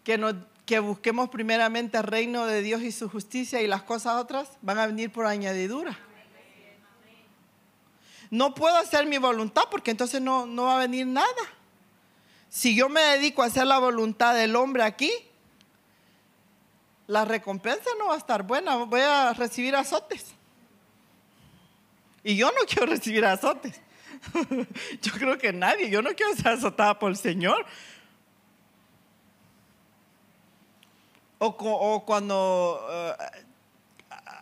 que, 0.04 0.36
que 0.66 0.80
busquemos 0.80 1.30
primeramente 1.30 1.98
el 1.98 2.04
reino 2.04 2.46
de 2.46 2.62
Dios 2.62 2.82
y 2.82 2.92
su 2.92 3.10
justicia 3.10 3.62
y 3.62 3.68
las 3.68 3.84
cosas 3.84 4.22
otras 4.22 4.50
van 4.62 4.80
a 4.80 4.88
venir 4.88 5.12
por 5.12 5.26
añadidura. 5.26 5.98
No 8.32 8.56
puedo 8.56 8.76
hacer 8.76 9.06
mi 9.06 9.18
voluntad 9.18 9.64
porque 9.70 9.92
entonces 9.92 10.22
no, 10.22 10.46
no 10.46 10.64
va 10.64 10.76
a 10.76 10.80
venir 10.80 11.06
nada. 11.06 11.28
Si 12.50 12.76
yo 12.76 12.90
me 12.90 13.02
dedico 13.02 13.44
a 13.44 13.48
hacer 13.48 13.68
la 13.68 13.80
voluntad 13.80 14.34
del 14.34 14.56
hombre 14.56 14.84
aquí, 14.84 15.12
la 17.08 17.26
recompensa 17.26 17.90
no 18.00 18.08
va 18.08 18.16
a 18.16 18.18
estar 18.18 18.44
buena, 18.44 18.76
voy 18.78 19.02
a 19.02 19.34
recibir 19.34 19.76
azotes. 19.76 20.34
Y 22.24 22.36
yo 22.36 22.52
no 22.52 22.62
quiero 22.68 22.88
recibir 22.88 23.26
azotes. 23.26 23.80
yo 25.02 25.12
creo 25.14 25.38
que 25.38 25.54
nadie, 25.54 25.90
yo 25.90 26.02
no 26.02 26.12
quiero 26.12 26.36
ser 26.36 26.50
azotada 26.50 26.98
por 26.98 27.12
el 27.12 27.18
Señor. 27.18 27.66
O, 31.38 32.04
cuando 32.06 32.88
eh, 32.90 33.14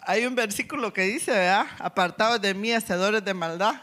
hay 0.03 0.25
un 0.25 0.35
versículo 0.35 0.93
que 0.93 1.01
dice, 1.01 1.31
¿verdad? 1.31 1.67
Apartados 1.79 2.39
de 2.41 2.53
mí, 2.53 2.71
hacedores 2.71 3.25
de 3.25 3.33
maldad, 3.33 3.81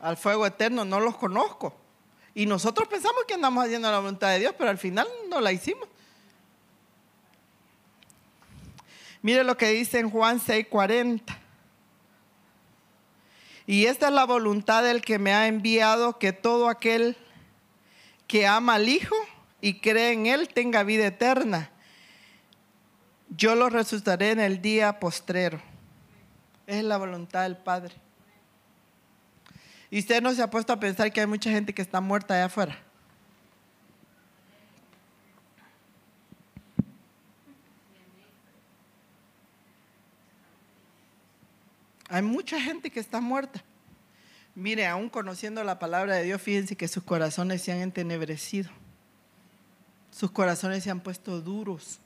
al 0.00 0.16
fuego 0.16 0.46
eterno, 0.46 0.84
no 0.84 1.00
los 1.00 1.16
conozco. 1.16 1.76
Y 2.34 2.46
nosotros 2.46 2.88
pensamos 2.88 3.24
que 3.28 3.34
andamos 3.34 3.64
haciendo 3.64 3.90
la 3.90 3.98
voluntad 3.98 4.30
de 4.30 4.40
Dios, 4.40 4.54
pero 4.56 4.70
al 4.70 4.78
final 4.78 5.06
no 5.28 5.40
la 5.40 5.52
hicimos. 5.52 5.88
Mire 9.20 9.44
lo 9.44 9.56
que 9.56 9.68
dice 9.68 10.00
en 10.00 10.10
Juan 10.10 10.40
6:40. 10.40 11.41
Y 13.66 13.86
esta 13.86 14.08
es 14.08 14.12
la 14.12 14.24
voluntad 14.24 14.82
del 14.82 15.02
que 15.02 15.18
me 15.18 15.32
ha 15.32 15.46
enviado, 15.46 16.18
que 16.18 16.32
todo 16.32 16.68
aquel 16.68 17.16
que 18.26 18.46
ama 18.46 18.74
al 18.74 18.88
Hijo 18.88 19.16
y 19.60 19.80
cree 19.80 20.12
en 20.12 20.26
Él 20.26 20.48
tenga 20.48 20.82
vida 20.82 21.06
eterna. 21.06 21.70
Yo 23.28 23.54
lo 23.54 23.70
resucitaré 23.70 24.32
en 24.32 24.40
el 24.40 24.60
día 24.60 24.98
postrero. 24.98 25.60
Es 26.66 26.82
la 26.84 26.96
voluntad 26.96 27.42
del 27.42 27.56
Padre. 27.56 27.94
Y 29.90 29.98
usted 30.00 30.22
no 30.22 30.32
se 30.32 30.42
ha 30.42 30.50
puesto 30.50 30.72
a 30.72 30.80
pensar 30.80 31.12
que 31.12 31.20
hay 31.20 31.26
mucha 31.26 31.50
gente 31.50 31.74
que 31.74 31.82
está 31.82 32.00
muerta 32.00 32.34
allá 32.34 32.46
afuera. 32.46 32.78
Hay 42.12 42.20
mucha 42.20 42.60
gente 42.60 42.90
que 42.90 43.00
está 43.00 43.22
muerta. 43.22 43.64
Mire, 44.54 44.86
aún 44.86 45.08
conociendo 45.08 45.64
la 45.64 45.78
palabra 45.78 46.16
de 46.16 46.24
Dios, 46.24 46.42
fíjense 46.42 46.76
que 46.76 46.86
sus 46.86 47.02
corazones 47.02 47.62
se 47.62 47.72
han 47.72 47.78
entenebrecido. 47.78 48.70
Sus 50.10 50.30
corazones 50.30 50.84
se 50.84 50.90
han 50.90 51.00
puesto 51.00 51.40
duros. 51.40 52.00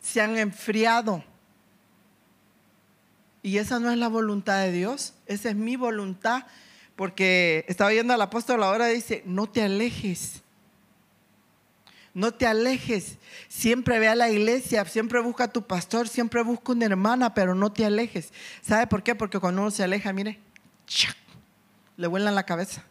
Se 0.00 0.22
han 0.22 0.38
enfriado. 0.38 1.22
Y 3.42 3.58
esa 3.58 3.78
no 3.78 3.90
es 3.90 3.98
la 3.98 4.08
voluntad 4.08 4.62
de 4.62 4.72
Dios, 4.72 5.12
esa 5.26 5.50
es 5.50 5.56
mi 5.56 5.76
voluntad. 5.76 6.46
Porque 6.96 7.66
estaba 7.68 7.90
oyendo 7.90 8.14
al 8.14 8.22
apóstol 8.22 8.62
ahora, 8.62 8.86
dice, 8.86 9.22
no 9.26 9.50
te 9.50 9.60
alejes. 9.60 10.42
No 12.14 12.32
te 12.32 12.46
alejes. 12.46 13.18
Siempre 13.48 13.98
ve 13.98 14.06
a 14.08 14.14
la 14.14 14.30
iglesia, 14.30 14.84
siempre 14.84 15.20
busca 15.20 15.44
a 15.44 15.52
tu 15.52 15.66
pastor, 15.66 16.08
siempre 16.08 16.42
busca 16.42 16.72
una 16.72 16.86
hermana, 16.86 17.34
pero 17.34 17.56
no 17.56 17.72
te 17.72 17.84
alejes. 17.84 18.32
¿Sabe 18.62 18.86
por 18.86 19.02
qué? 19.02 19.16
Porque 19.16 19.40
cuando 19.40 19.62
uno 19.62 19.70
se 19.72 19.82
aleja, 19.82 20.12
mire, 20.12 20.38
le 21.96 22.06
vuela 22.06 22.30
la 22.30 22.44
cabeza. 22.44 22.84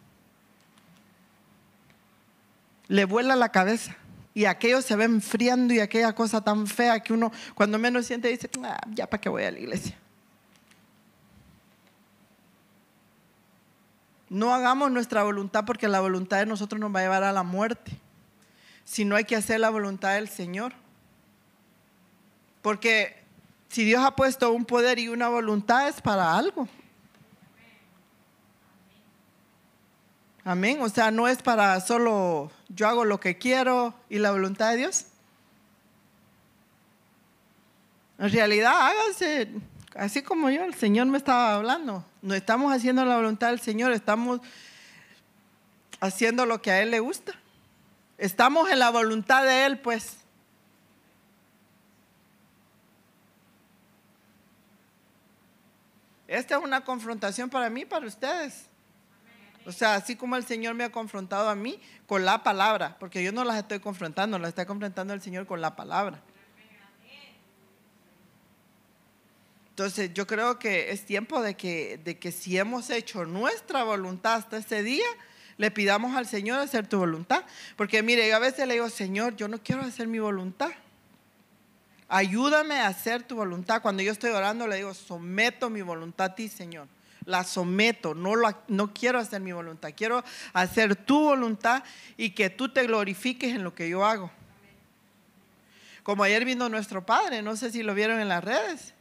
Le 2.88 3.06
vuela 3.06 3.34
la 3.34 3.48
cabeza. 3.48 3.96
Y 4.34 4.44
aquello 4.44 4.82
se 4.82 4.94
va 4.94 5.04
enfriando 5.04 5.72
y 5.72 5.80
aquella 5.80 6.14
cosa 6.14 6.42
tan 6.42 6.66
fea 6.66 7.00
que 7.00 7.12
uno 7.12 7.32
cuando 7.54 7.78
menos 7.78 8.04
siente 8.04 8.28
dice, 8.28 8.50
ah, 8.62 8.80
ya 8.90 9.08
para 9.08 9.20
qué 9.20 9.28
voy 9.30 9.44
a 9.44 9.50
la 9.50 9.58
iglesia. 9.58 9.96
No 14.28 14.52
hagamos 14.52 14.90
nuestra 14.90 15.22
voluntad 15.22 15.64
porque 15.64 15.86
la 15.88 16.00
voluntad 16.00 16.38
de 16.38 16.46
nosotros 16.46 16.80
nos 16.80 16.94
va 16.94 16.98
a 16.98 17.02
llevar 17.04 17.22
a 17.22 17.32
la 17.32 17.44
muerte. 17.44 18.03
Si 18.84 19.04
no 19.04 19.16
hay 19.16 19.24
que 19.24 19.36
hacer 19.36 19.60
la 19.60 19.70
voluntad 19.70 20.14
del 20.14 20.28
Señor. 20.28 20.72
Porque 22.62 23.22
si 23.68 23.84
Dios 23.84 24.04
ha 24.04 24.14
puesto 24.14 24.52
un 24.52 24.64
poder 24.64 24.98
y 24.98 25.08
una 25.08 25.28
voluntad 25.28 25.88
es 25.88 26.00
para 26.00 26.36
algo. 26.36 26.68
Amén. 30.44 30.78
O 30.82 30.88
sea, 30.88 31.10
no 31.10 31.26
es 31.26 31.42
para 31.42 31.80
solo 31.80 32.50
yo 32.68 32.88
hago 32.88 33.04
lo 33.04 33.18
que 33.20 33.38
quiero 33.38 33.94
y 34.08 34.18
la 34.18 34.30
voluntad 34.30 34.70
de 34.70 34.76
Dios. 34.76 35.06
En 38.18 38.30
realidad, 38.30 38.74
háganse 38.76 39.48
así 39.94 40.22
como 40.22 40.50
yo, 40.50 40.64
el 40.64 40.74
Señor 40.74 41.06
me 41.06 41.18
estaba 41.18 41.54
hablando. 41.54 42.04
No 42.22 42.34
estamos 42.34 42.72
haciendo 42.72 43.04
la 43.04 43.16
voluntad 43.16 43.48
del 43.48 43.60
Señor, 43.60 43.92
estamos 43.92 44.40
haciendo 46.00 46.46
lo 46.46 46.60
que 46.60 46.70
a 46.70 46.82
Él 46.82 46.90
le 46.90 47.00
gusta. 47.00 47.32
Estamos 48.16 48.70
en 48.70 48.78
la 48.78 48.90
voluntad 48.90 49.44
de 49.44 49.66
Él, 49.66 49.78
pues. 49.80 50.18
Esta 56.26 56.56
es 56.56 56.64
una 56.64 56.84
confrontación 56.84 57.50
para 57.50 57.70
mí, 57.70 57.84
para 57.84 58.06
ustedes. 58.06 58.66
O 59.66 59.72
sea, 59.72 59.94
así 59.94 60.16
como 60.16 60.36
el 60.36 60.44
Señor 60.44 60.74
me 60.74 60.84
ha 60.84 60.92
confrontado 60.92 61.48
a 61.48 61.54
mí 61.54 61.80
con 62.06 62.24
la 62.24 62.42
palabra, 62.42 62.96
porque 62.98 63.22
yo 63.22 63.32
no 63.32 63.44
las 63.44 63.56
estoy 63.56 63.80
confrontando, 63.80 64.38
las 64.38 64.48
está 64.48 64.66
confrontando 64.66 65.14
el 65.14 65.22
Señor 65.22 65.46
con 65.46 65.60
la 65.60 65.74
palabra. 65.74 66.20
Entonces 69.70 70.12
yo 70.14 70.26
creo 70.26 70.58
que 70.58 70.92
es 70.92 71.04
tiempo 71.04 71.42
de 71.42 71.56
que, 71.56 71.98
de 71.98 72.18
que 72.18 72.30
si 72.30 72.58
hemos 72.58 72.90
hecho 72.90 73.24
nuestra 73.24 73.82
voluntad 73.82 74.34
hasta 74.34 74.58
ese 74.58 74.82
día, 74.82 75.06
le 75.56 75.70
pidamos 75.70 76.16
al 76.16 76.26
Señor 76.26 76.60
hacer 76.60 76.86
tu 76.86 76.98
voluntad. 76.98 77.44
Porque 77.76 78.02
mire, 78.02 78.28
yo 78.28 78.36
a 78.36 78.40
veces 78.40 78.66
le 78.66 78.74
digo, 78.74 78.88
Señor, 78.90 79.36
yo 79.36 79.48
no 79.48 79.62
quiero 79.62 79.82
hacer 79.82 80.06
mi 80.06 80.18
voluntad. 80.18 80.70
Ayúdame 82.08 82.76
a 82.76 82.88
hacer 82.88 83.22
tu 83.22 83.36
voluntad. 83.36 83.82
Cuando 83.82 84.02
yo 84.02 84.12
estoy 84.12 84.30
orando, 84.30 84.66
le 84.66 84.76
digo, 84.76 84.94
someto 84.94 85.70
mi 85.70 85.82
voluntad 85.82 86.32
a 86.32 86.34
ti, 86.34 86.48
Señor 86.48 86.88
la 87.26 87.44
someto, 87.44 88.14
no, 88.14 88.34
no 88.68 88.92
quiero 88.92 89.18
hacer 89.18 89.40
mi 89.40 89.52
voluntad, 89.52 89.92
quiero 89.96 90.22
hacer 90.52 90.94
tu 90.96 91.20
voluntad 91.20 91.82
y 92.16 92.30
que 92.30 92.50
tú 92.50 92.68
te 92.68 92.86
glorifiques 92.86 93.54
en 93.54 93.64
lo 93.64 93.74
que 93.74 93.88
yo 93.88 94.04
hago. 94.04 94.30
Como 96.02 96.22
ayer 96.22 96.44
vino 96.44 96.68
nuestro 96.68 97.04
padre, 97.06 97.40
no 97.40 97.56
sé 97.56 97.70
si 97.70 97.82
lo 97.82 97.94
vieron 97.94 98.20
en 98.20 98.28
las 98.28 98.44
redes. 98.44 98.92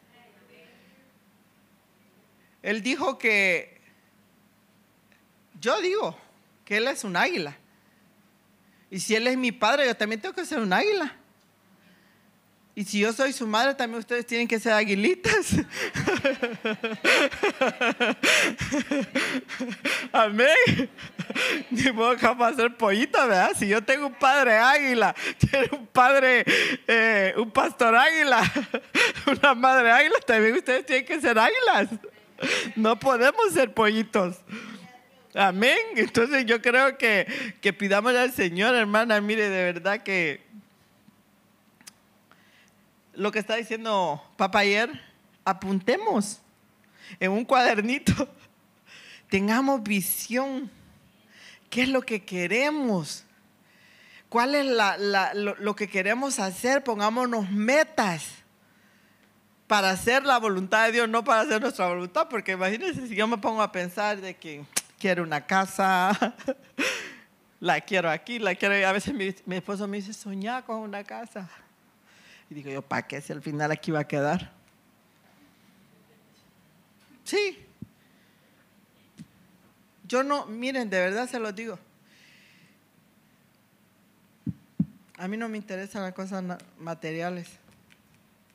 Él 2.62 2.82
dijo 2.82 3.18
que, 3.18 3.82
yo 5.60 5.82
digo 5.82 6.18
que 6.66 6.78
él 6.78 6.88
es 6.88 7.04
un 7.04 7.16
águila. 7.16 7.58
Y 8.90 9.00
si 9.00 9.16
él 9.16 9.28
es 9.28 9.38
mi 9.38 9.52
padre, 9.52 9.86
yo 9.88 9.96
también 9.96 10.22
tengo 10.22 10.36
que 10.36 10.46
ser 10.46 10.60
un 10.60 10.72
águila. 10.72 11.16
Y 12.76 12.84
si 12.86 13.00
yo 13.00 13.14
soy 13.14 13.34
su 13.34 13.46
madre, 13.46 13.76
también 13.76 14.00
ustedes 14.00 14.26
tienen 14.26 14.48
que 14.48 14.60
ser 14.60 14.74
aguilitas. 14.74 15.54
Amén. 20.12 20.90
Ni 21.70 21.92
modo 21.92 22.18
capaz 22.18 22.56
ser 22.56 22.76
pollita, 22.76 23.28
¿verdad? 23.28 23.52
Si 23.56 23.68
yo 23.68 23.84
tengo 23.84 24.08
un 24.08 24.16
padre 24.16 24.58
águila, 24.58 25.14
tiene 25.38 25.70
un 25.72 25.86
padre, 25.86 26.44
eh, 26.88 27.36
un 27.38 27.52
pastor 27.52 27.96
águila, 27.96 28.42
una 29.28 29.54
madre 29.54 29.92
águila, 29.92 30.16
también 30.26 30.56
ustedes 30.56 30.84
tienen 30.84 31.06
que 31.06 31.22
ser 31.22 31.38
águilas. 31.38 31.90
No 32.76 32.98
podemos 32.98 33.54
ser 33.54 33.72
pollitos. 33.72 34.38
Amén. 35.36 35.78
Entonces 35.96 36.46
yo 36.46 36.62
creo 36.62 36.98
que, 36.98 37.28
que 37.62 37.74
pidamos 37.74 38.16
al 38.16 38.32
Señor, 38.32 38.76
hermana, 38.76 39.20
mire, 39.22 39.50
de 39.50 39.64
verdad 39.64 40.02
que 40.02 40.42
lo 43.14 43.32
que 43.32 43.40
está 43.40 43.56
diciendo 43.56 44.24
papá 44.38 44.60
ayer, 44.60 44.90
apuntemos 45.46 46.42
en 47.20 47.32
un 47.32 47.46
cuadernito, 47.46 48.30
tengamos 49.30 49.84
visión, 49.84 50.70
qué 51.70 51.84
es 51.84 51.90
lo 51.90 52.02
que 52.02 52.24
queremos, 52.24 53.26
cuál 54.30 54.56
es 54.56 54.66
lo, 55.36 55.76
que 55.76 55.88
queremos 55.88 56.40
hacer, 56.40 56.84
pongámonos 56.84 57.50
metas 57.52 58.26
para 59.68 59.92
hacer 59.92 60.24
la 60.24 60.38
voluntad 60.38 60.86
de 60.86 60.94
Dios, 60.94 61.10
no 61.10 61.24
para 61.24 61.42
hacer 61.42 61.62
nuestra 61.62 61.88
voluntad, 61.88 62.28
porque 62.30 62.54
imagínense 62.54 63.08
si 63.08 63.16
yo 63.16 63.28
me 63.28 63.38
pongo 63.38 63.62
a 63.62 63.72
pensar 63.72 64.22
de 64.22 64.36
que 64.36 64.64
quiero 65.04 65.22
una 65.24 65.46
casa, 65.46 66.18
la 67.60 67.82
quiero 67.82 68.10
aquí, 68.10 68.40
la 68.40 68.56
quiero, 68.56 68.88
a 68.88 68.94
veces 68.94 69.14
mi, 69.14 69.54
esposo 69.54 69.86
me 69.86 69.98
dice, 69.98 70.14
soñar 70.14 70.64
con 70.64 70.78
una 70.78 71.04
casa. 71.04 71.50
Y 72.50 72.54
digo 72.54 72.70
yo, 72.70 72.82
¿para 72.82 73.06
qué 73.06 73.20
si 73.20 73.34
al 73.34 73.42
final 73.42 73.70
aquí 73.70 73.92
va 73.92 74.00
a 74.00 74.08
quedar? 74.08 74.54
Sí. 77.26 77.66
Yo 80.08 80.24
no, 80.24 80.46
miren, 80.46 80.90
de 80.90 81.00
verdad 81.00 81.28
se 81.28 81.38
lo 81.38 81.52
digo. 81.52 81.78
A 85.18 85.28
mí 85.28 85.36
no 85.36 85.50
me 85.50 85.58
interesan 85.58 86.04
las 86.04 86.14
cosas 86.14 86.42
materiales. 86.80 87.50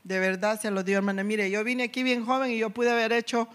De 0.02 0.18
verdad 0.18 0.58
se 0.58 0.70
lo 0.70 0.82
digo, 0.82 0.96
hermana. 0.96 1.22
Mire, 1.24 1.50
yo 1.50 1.62
vine 1.62 1.82
aquí 1.82 2.02
bien 2.02 2.24
joven 2.24 2.52
y 2.52 2.56
yo 2.56 2.70
pude 2.70 2.90
haber 2.90 3.12
hecho 3.12 3.48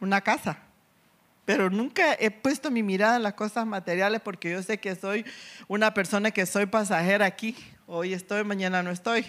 una 0.00 0.20
casa. 0.20 0.67
Pero 1.48 1.70
nunca 1.70 2.14
he 2.20 2.30
puesto 2.30 2.70
mi 2.70 2.82
mirada 2.82 3.16
en 3.16 3.22
las 3.22 3.32
cosas 3.32 3.66
materiales 3.66 4.20
porque 4.20 4.50
yo 4.50 4.62
sé 4.62 4.78
que 4.78 4.94
soy 4.94 5.24
una 5.66 5.94
persona 5.94 6.30
que 6.30 6.44
soy 6.44 6.66
pasajera 6.66 7.24
aquí. 7.24 7.56
Hoy 7.86 8.12
estoy, 8.12 8.44
mañana 8.44 8.82
no 8.82 8.90
estoy. 8.90 9.24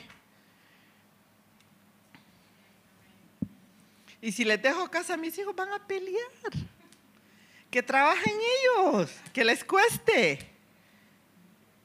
Y 4.22 4.34
si 4.34 4.44
les 4.44 4.62
dejo 4.62 4.92
casa 4.92 5.14
a 5.14 5.18
mis 5.18 5.38
hijos, 5.40 5.56
van 5.56 5.72
a 5.72 5.88
pelear. 5.88 6.28
Que 7.72 7.82
trabajen 7.82 8.34
ellos, 8.36 9.10
que 9.32 9.46
les 9.46 9.64
cueste. 9.64 10.46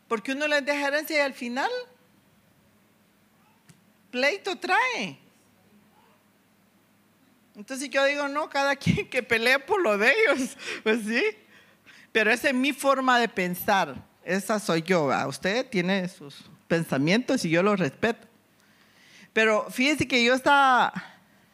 Porque 0.08 0.32
uno 0.32 0.48
les 0.48 0.66
deja 0.66 0.88
herencia 0.88 1.16
y 1.16 1.20
al 1.20 1.34
final 1.34 1.70
pleito 4.10 4.58
trae. 4.58 5.23
Entonces 7.56 7.88
yo 7.90 8.04
digo, 8.04 8.28
no, 8.28 8.48
cada 8.48 8.76
quien 8.76 9.08
que 9.08 9.22
pelee 9.22 9.58
por 9.58 9.80
lo 9.80 9.98
de 9.98 10.12
ellos, 10.12 10.56
pues 10.82 11.04
sí. 11.04 11.22
Pero 12.12 12.30
esa 12.30 12.48
es 12.48 12.54
mi 12.54 12.72
forma 12.72 13.18
de 13.18 13.28
pensar. 13.28 13.94
Esa 14.24 14.58
soy 14.58 14.82
yo. 14.82 15.10
Usted 15.28 15.68
tiene 15.68 16.08
sus 16.08 16.44
pensamientos 16.68 17.44
y 17.44 17.50
yo 17.50 17.62
los 17.62 17.78
respeto. 17.78 18.26
Pero 19.32 19.68
fíjese 19.70 20.06
que 20.06 20.24
yo 20.24 20.34
estaba 20.34 20.92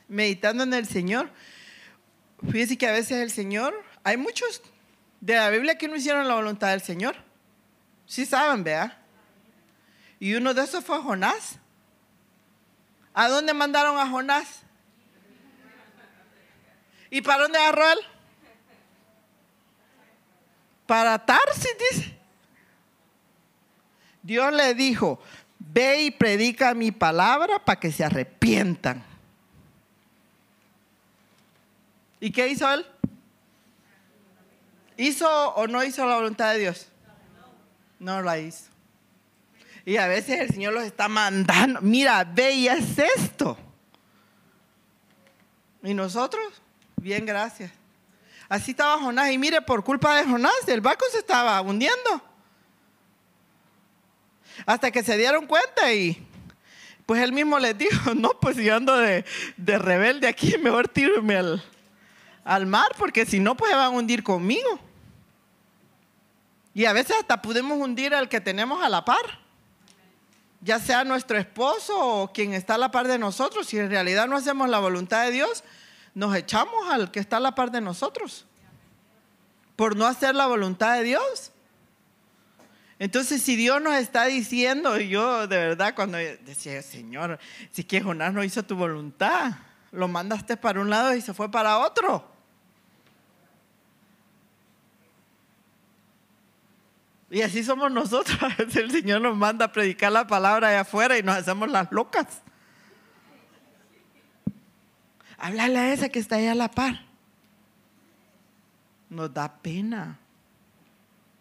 meditando 0.06 0.62
en 0.62 0.74
el 0.74 0.86
Señor. 0.86 1.30
Fíjese 2.50 2.76
que 2.76 2.86
a 2.86 2.92
veces 2.92 3.18
el 3.18 3.30
Señor, 3.30 3.74
hay 4.04 4.16
muchos 4.16 4.62
de 5.20 5.34
la 5.34 5.50
Biblia 5.50 5.78
que 5.78 5.88
no 5.88 5.96
hicieron 5.96 6.28
la 6.28 6.34
voluntad 6.34 6.68
del 6.68 6.82
Señor. 6.82 7.16
Sí 8.06 8.26
saben, 8.26 8.64
vea. 8.64 9.02
Y 10.18 10.34
uno 10.34 10.52
de 10.52 10.62
esos 10.62 10.84
fue 10.84 11.00
Jonás. 11.00 11.58
¿A 13.14 13.28
dónde 13.28 13.54
mandaron 13.54 13.98
a 13.98 14.06
Jonás? 14.06 14.62
¿Y 17.10 17.20
para 17.20 17.42
dónde 17.42 17.58
agarró 17.58 17.90
él? 17.90 17.98
Para 20.86 21.18
Tarsis, 21.24 21.76
dice. 21.90 22.18
Dios 24.22 24.52
le 24.52 24.74
dijo, 24.74 25.20
ve 25.58 26.02
y 26.02 26.10
predica 26.10 26.74
mi 26.74 26.92
palabra 26.92 27.64
para 27.64 27.80
que 27.80 27.90
se 27.90 28.04
arrepientan. 28.04 29.04
¿Y 32.20 32.30
qué 32.30 32.48
hizo 32.48 32.70
él? 32.72 32.86
¿Hizo 34.96 35.54
o 35.54 35.66
no 35.66 35.82
hizo 35.82 36.04
la 36.06 36.16
voluntad 36.16 36.52
de 36.52 36.58
Dios? 36.58 36.88
No 37.98 38.20
la 38.22 38.38
hizo. 38.38 38.64
Y 39.86 39.96
a 39.96 40.06
veces 40.06 40.40
el 40.40 40.50
Señor 40.50 40.74
los 40.74 40.84
está 40.84 41.08
mandando, 41.08 41.80
mira, 41.80 42.22
ve 42.24 42.52
y 42.52 42.68
haz 42.68 42.98
esto. 43.16 43.56
¿Y 45.82 45.94
nosotros? 45.94 46.60
Bien, 47.00 47.24
gracias. 47.24 47.72
Así 48.46 48.72
estaba 48.72 48.98
Jonás. 48.98 49.30
Y 49.30 49.38
mire, 49.38 49.62
por 49.62 49.82
culpa 49.82 50.16
de 50.16 50.24
Jonás, 50.24 50.52
el 50.66 50.82
barco 50.82 51.06
se 51.10 51.18
estaba 51.18 51.58
hundiendo. 51.62 52.22
Hasta 54.66 54.90
que 54.90 55.02
se 55.02 55.16
dieron 55.16 55.46
cuenta 55.46 55.94
y 55.94 56.26
pues 57.06 57.22
él 57.22 57.32
mismo 57.32 57.58
les 57.58 57.76
dijo, 57.78 58.14
no, 58.14 58.38
pues 58.38 58.56
yo 58.56 58.76
ando 58.76 58.98
de, 58.98 59.24
rebelde 59.56 60.28
aquí, 60.28 60.58
mejor 60.58 60.88
tírame 60.88 61.36
al, 61.36 61.64
al 62.44 62.66
mar, 62.66 62.88
porque 62.98 63.24
si 63.24 63.40
no, 63.40 63.56
pues 63.56 63.70
se 63.70 63.76
van 63.76 63.86
a 63.86 63.88
hundir 63.88 64.22
conmigo. 64.22 64.78
Y 66.74 66.84
a 66.84 66.92
veces 66.92 67.16
hasta 67.18 67.40
podemos 67.40 67.78
hundir 67.78 68.14
al 68.14 68.28
que 68.28 68.42
tenemos 68.42 68.84
a 68.84 68.90
la 68.90 69.06
par, 69.06 69.40
ya 70.60 70.78
sea 70.78 71.04
nuestro 71.04 71.38
esposo 71.38 71.98
o 71.98 72.32
quien 72.32 72.52
está 72.52 72.74
a 72.74 72.78
la 72.78 72.90
par 72.90 73.08
de 73.08 73.18
nosotros. 73.18 73.66
Si 73.66 73.78
en 73.78 73.88
realidad 73.88 74.28
no 74.28 74.36
hacemos 74.36 74.68
la 74.68 74.80
voluntad 74.80 75.24
de 75.24 75.30
Dios, 75.30 75.64
nos 76.14 76.34
echamos 76.34 76.88
al 76.90 77.10
que 77.10 77.20
está 77.20 77.38
a 77.38 77.40
la 77.40 77.54
par 77.54 77.70
de 77.70 77.80
nosotros 77.80 78.46
por 79.76 79.96
no 79.96 80.06
hacer 80.06 80.34
la 80.34 80.46
voluntad 80.46 80.96
de 80.96 81.04
Dios. 81.04 81.52
Entonces, 82.98 83.40
si 83.40 83.56
Dios 83.56 83.80
nos 83.80 83.94
está 83.94 84.26
diciendo, 84.26 84.98
yo 84.98 85.46
de 85.46 85.56
verdad 85.56 85.94
cuando 85.94 86.18
decía, 86.18 86.82
Señor, 86.82 87.38
si 87.70 87.82
que 87.84 88.02
Jonás 88.02 88.34
no 88.34 88.44
hizo 88.44 88.62
tu 88.62 88.76
voluntad, 88.76 89.52
lo 89.90 90.06
mandaste 90.06 90.58
para 90.58 90.80
un 90.80 90.90
lado 90.90 91.14
y 91.14 91.22
se 91.22 91.32
fue 91.32 91.50
para 91.50 91.78
otro. 91.78 92.30
Y 97.30 97.42
así 97.42 97.64
somos 97.64 97.90
nosotros. 97.90 98.38
El 98.74 98.90
Señor 98.90 99.22
nos 99.22 99.36
manda 99.36 99.66
a 99.66 99.72
predicar 99.72 100.12
la 100.12 100.26
palabra 100.26 100.68
de 100.68 100.76
afuera 100.76 101.16
y 101.16 101.22
nos 101.22 101.36
hacemos 101.36 101.70
las 101.70 101.90
locas. 101.92 102.42
Háblale 105.40 105.78
a 105.78 105.92
esa 105.92 106.10
que 106.10 106.18
está 106.18 106.36
ahí 106.36 106.46
a 106.46 106.54
la 106.54 106.70
par. 106.70 107.00
Nos 109.08 109.32
da 109.32 109.50
pena. 109.50 110.18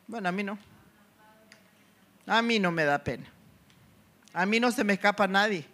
Bueno, 0.07 0.29
a 0.29 0.31
mí 0.31 0.41
no. 0.41 0.57
A 2.25 2.41
mí 2.41 2.59
no 2.59 2.71
me 2.71 2.85
da 2.85 3.03
pena. 3.03 3.25
A 4.33 4.45
mí 4.45 4.59
no 4.59 4.71
se 4.71 4.85
me 4.85 4.93
escapa 4.93 5.27
nadie. 5.27 5.65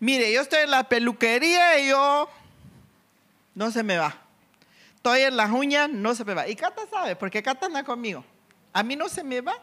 Mire, 0.00 0.30
yo 0.32 0.42
estoy 0.42 0.60
en 0.64 0.70
la 0.70 0.84
peluquería 0.84 1.78
y 1.78 1.88
yo 1.88 2.28
no 3.54 3.70
se 3.70 3.82
me 3.82 3.96
va. 3.96 4.16
Estoy 4.96 5.22
en 5.22 5.36
las 5.36 5.50
uñas, 5.50 5.88
no 5.88 6.14
se 6.14 6.24
me 6.24 6.34
va. 6.34 6.46
Y 6.48 6.54
Cata 6.54 6.82
sabe, 6.90 7.16
porque 7.16 7.42
Cata 7.42 7.66
anda 7.66 7.84
conmigo. 7.84 8.22
A 8.74 8.82
mí 8.82 8.96
no 8.96 9.08
se 9.08 9.24
me 9.24 9.40
va, 9.40 9.54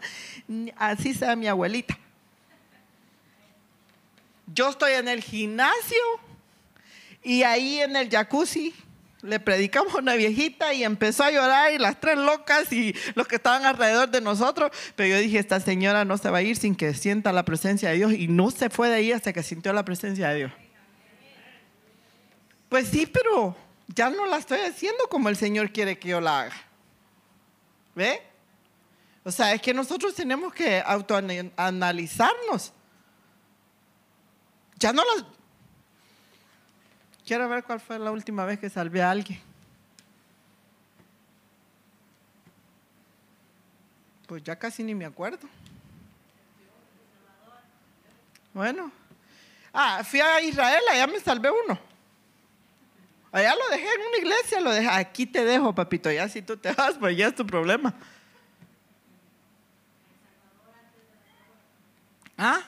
así 0.78 1.14
sea 1.14 1.36
mi 1.36 1.48
abuelita. 1.48 1.98
Yo 4.48 4.70
estoy 4.70 4.94
en 4.94 5.08
el 5.08 5.22
gimnasio 5.22 6.02
y 7.24 7.44
ahí 7.44 7.80
en 7.82 7.96
el 7.96 8.10
jacuzzi 8.10 8.74
le 9.22 9.40
predicamos 9.40 9.94
a 9.96 9.98
una 9.98 10.16
viejita 10.16 10.74
y 10.74 10.84
empezó 10.84 11.24
a 11.24 11.32
llorar 11.32 11.74
y 11.74 11.78
las 11.78 12.00
tres 12.00 12.18
locas 12.18 12.72
y 12.72 12.96
los 13.16 13.28
que 13.28 13.36
estaban 13.36 13.66
alrededor 13.66 14.10
de 14.10 14.22
nosotros. 14.22 14.72
Pero 14.96 15.10
yo 15.10 15.18
dije, 15.18 15.40
esta 15.40 15.60
señora 15.60 16.06
no 16.06 16.18
se 16.18 16.30
va 16.30 16.38
a 16.38 16.42
ir 16.42 16.56
sin 16.56 16.76
que 16.76 16.94
sienta 16.94 17.34
la 17.34 17.44
presencia 17.44 17.90
de 17.90 17.96
Dios 17.96 18.14
y 18.14 18.28
no 18.30 18.50
se 18.52 18.70
fue 18.70 18.88
de 18.88 18.96
ahí 18.96 19.12
hasta 19.12 19.34
que 19.34 19.44
sintió 19.44 19.74
la 19.74 19.84
presencia 19.84 20.30
de 20.30 20.36
Dios. 20.36 20.52
Pues 22.70 22.88
sí, 22.88 23.06
pero 23.08 23.58
ya 23.88 24.10
no 24.10 24.26
la 24.26 24.38
estoy 24.38 24.60
haciendo 24.60 25.08
como 25.10 25.28
el 25.28 25.36
Señor 25.36 25.72
quiere 25.72 26.00
que 26.00 26.10
yo 26.10 26.22
la 26.22 26.42
haga. 26.42 26.56
¿Ve? 27.96 28.22
O 29.24 29.32
sea, 29.32 29.54
es 29.54 29.62
que 29.62 29.74
nosotros 29.74 30.16
tenemos 30.16 30.54
que 30.54 30.82
autoanalizarnos. 30.86 32.72
Ya 34.78 34.94
no 34.94 35.04
las 35.04 35.26
Quiero 37.30 37.48
ver 37.48 37.64
cuál 37.64 37.80
fue 37.80 38.00
la 38.00 38.10
última 38.10 38.44
vez 38.44 38.58
que 38.58 38.72
salvé 38.72 39.04
a 39.04 39.12
alguien. 39.12 39.40
Pues 44.26 44.42
ya 44.42 44.56
casi 44.58 44.82
ni 44.82 44.96
me 44.96 45.06
acuerdo. 45.06 45.48
Bueno. 48.52 48.92
Ah, 49.72 50.04
fui 50.04 50.20
a 50.20 50.42
Israel, 50.42 50.82
allá 50.92 51.06
me 51.06 51.20
salvé 51.20 51.52
uno. 51.52 51.80
Allá 53.32 53.54
lo 53.54 53.70
dejé 53.70 53.94
en 53.94 54.08
una 54.08 54.18
iglesia, 54.18 54.60
lo 54.60 54.72
dejé. 54.72 54.90
Aquí 54.90 55.28
te 55.28 55.46
dejo, 55.46 55.76
papito. 55.76 56.12
Ya 56.12 56.28
si 56.28 56.42
tú 56.42 56.58
te 56.58 56.72
vas, 56.72 56.98
pues 56.98 57.16
ya 57.16 57.28
es 57.28 57.36
tu 57.36 57.46
problema. 57.46 57.94
¿Ah? 62.36 62.64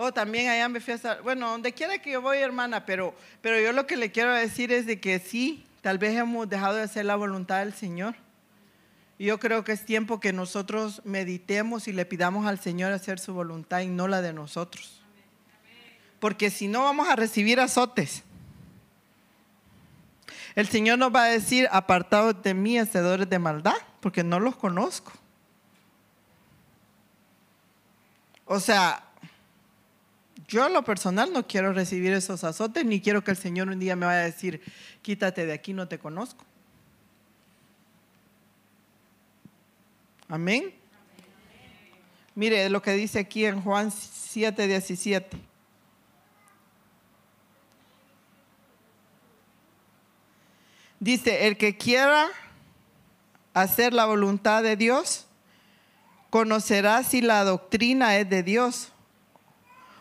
Oh, 0.00 0.12
también 0.12 0.48
allá 0.48 0.68
me 0.68 0.78
fui 0.78 0.94
a... 0.94 1.20
Bueno, 1.22 1.50
donde 1.50 1.72
quiera 1.72 1.98
que 1.98 2.12
yo 2.12 2.22
voy, 2.22 2.38
hermana, 2.38 2.86
pero, 2.86 3.16
pero 3.42 3.60
yo 3.60 3.72
lo 3.72 3.88
que 3.88 3.96
le 3.96 4.12
quiero 4.12 4.32
decir 4.32 4.70
es 4.70 4.86
de 4.86 5.00
que 5.00 5.18
sí, 5.18 5.66
tal 5.80 5.98
vez 5.98 6.16
hemos 6.16 6.48
dejado 6.48 6.76
de 6.76 6.82
hacer 6.82 7.04
la 7.04 7.16
voluntad 7.16 7.58
del 7.58 7.74
Señor. 7.74 8.14
Y 9.18 9.24
yo 9.24 9.40
creo 9.40 9.64
que 9.64 9.72
es 9.72 9.84
tiempo 9.84 10.20
que 10.20 10.32
nosotros 10.32 11.02
meditemos 11.04 11.88
y 11.88 11.92
le 11.92 12.04
pidamos 12.04 12.46
al 12.46 12.60
Señor 12.60 12.92
hacer 12.92 13.18
su 13.18 13.34
voluntad 13.34 13.80
y 13.80 13.88
no 13.88 14.06
la 14.06 14.22
de 14.22 14.32
nosotros. 14.32 15.02
Porque 16.20 16.50
si 16.50 16.68
no 16.68 16.84
vamos 16.84 17.08
a 17.08 17.16
recibir 17.16 17.58
azotes. 17.58 18.22
El 20.54 20.68
Señor 20.68 21.00
nos 21.00 21.12
va 21.12 21.24
a 21.24 21.28
decir, 21.28 21.66
apartados 21.72 22.40
de 22.44 22.54
mí, 22.54 22.78
hacedores 22.78 23.28
de 23.28 23.40
maldad, 23.40 23.74
porque 23.98 24.22
no 24.22 24.38
los 24.38 24.54
conozco. 24.54 25.12
O 28.44 28.60
sea, 28.60 29.07
yo 30.48 30.66
en 30.66 30.72
lo 30.72 30.82
personal 30.82 31.30
no 31.30 31.46
quiero 31.46 31.74
recibir 31.74 32.14
esos 32.14 32.42
azotes, 32.42 32.82
ni 32.86 33.02
quiero 33.02 33.22
que 33.22 33.30
el 33.30 33.36
Señor 33.36 33.68
un 33.68 33.78
día 33.78 33.94
me 33.96 34.06
vaya 34.06 34.20
a 34.20 34.24
decir, 34.24 34.62
quítate 35.02 35.44
de 35.44 35.52
aquí, 35.52 35.74
no 35.74 35.86
te 35.86 35.98
conozco. 35.98 36.44
Amén. 40.26 40.74
Mire 42.34 42.70
lo 42.70 42.80
que 42.80 42.92
dice 42.92 43.18
aquí 43.18 43.44
en 43.44 43.60
Juan 43.60 43.90
7, 43.90 44.66
17. 44.66 45.36
Dice, 51.00 51.46
el 51.46 51.58
que 51.58 51.76
quiera 51.76 52.28
hacer 53.52 53.92
la 53.92 54.06
voluntad 54.06 54.62
de 54.62 54.76
Dios, 54.76 55.26
conocerá 56.30 57.02
si 57.02 57.20
la 57.20 57.44
doctrina 57.44 58.16
es 58.16 58.28
de 58.30 58.42
Dios 58.42 58.92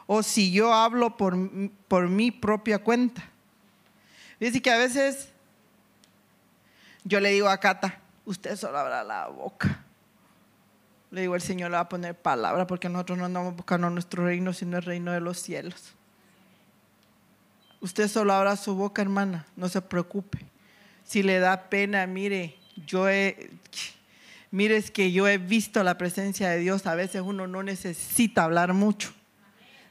o 0.07 0.23
si 0.23 0.51
yo 0.51 0.73
hablo 0.73 1.17
por, 1.17 1.35
por 1.87 2.09
mi 2.09 2.31
propia 2.31 2.79
cuenta. 2.79 3.23
Dice 4.39 4.61
que 4.61 4.71
a 4.71 4.77
veces 4.77 5.29
yo 7.03 7.19
le 7.19 7.29
digo 7.29 7.49
a 7.49 7.59
Cata, 7.59 7.99
usted 8.25 8.55
solo 8.55 8.77
abra 8.77 9.03
la 9.03 9.27
boca. 9.27 9.83
Le 11.11 11.21
digo, 11.21 11.35
el 11.35 11.41
Señor 11.41 11.71
le 11.71 11.75
va 11.77 11.81
a 11.81 11.89
poner 11.89 12.15
palabra 12.15 12.67
porque 12.67 12.89
nosotros 12.89 13.17
no 13.17 13.25
andamos 13.25 13.55
buscando 13.55 13.89
nuestro 13.89 14.25
reino, 14.25 14.53
sino 14.53 14.77
el 14.77 14.83
reino 14.83 15.11
de 15.11 15.21
los 15.21 15.39
cielos. 15.39 15.93
Usted 17.79 18.07
solo 18.07 18.33
abra 18.33 18.55
su 18.55 18.75
boca, 18.75 19.01
hermana, 19.01 19.45
no 19.55 19.69
se 19.69 19.81
preocupe. 19.81 20.39
Si 21.03 21.23
le 21.23 21.39
da 21.39 21.69
pena, 21.69 22.05
mire, 22.07 22.57
yo 22.85 23.07
he, 23.09 23.51
mire, 24.51 24.77
es 24.77 24.91
que 24.91 25.11
yo 25.11 25.27
he 25.27 25.37
visto 25.37 25.81
la 25.83 25.97
presencia 25.97 26.49
de 26.49 26.57
Dios. 26.59 26.85
A 26.87 26.95
veces 26.95 27.21
uno 27.21 27.47
no 27.47 27.63
necesita 27.63 28.43
hablar 28.43 28.73
mucho. 28.73 29.13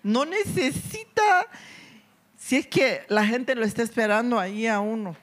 No 0.07 0.25
necesita, 0.25 1.49
si 2.39 2.55
es 2.55 2.69
que 2.69 3.05
la 3.09 3.27
gente 3.27 3.57
lo 3.57 3.65
está 3.65 3.83
esperando 3.83 4.39
ahí 4.39 4.69
a 4.69 4.79
uno, 4.79 5.17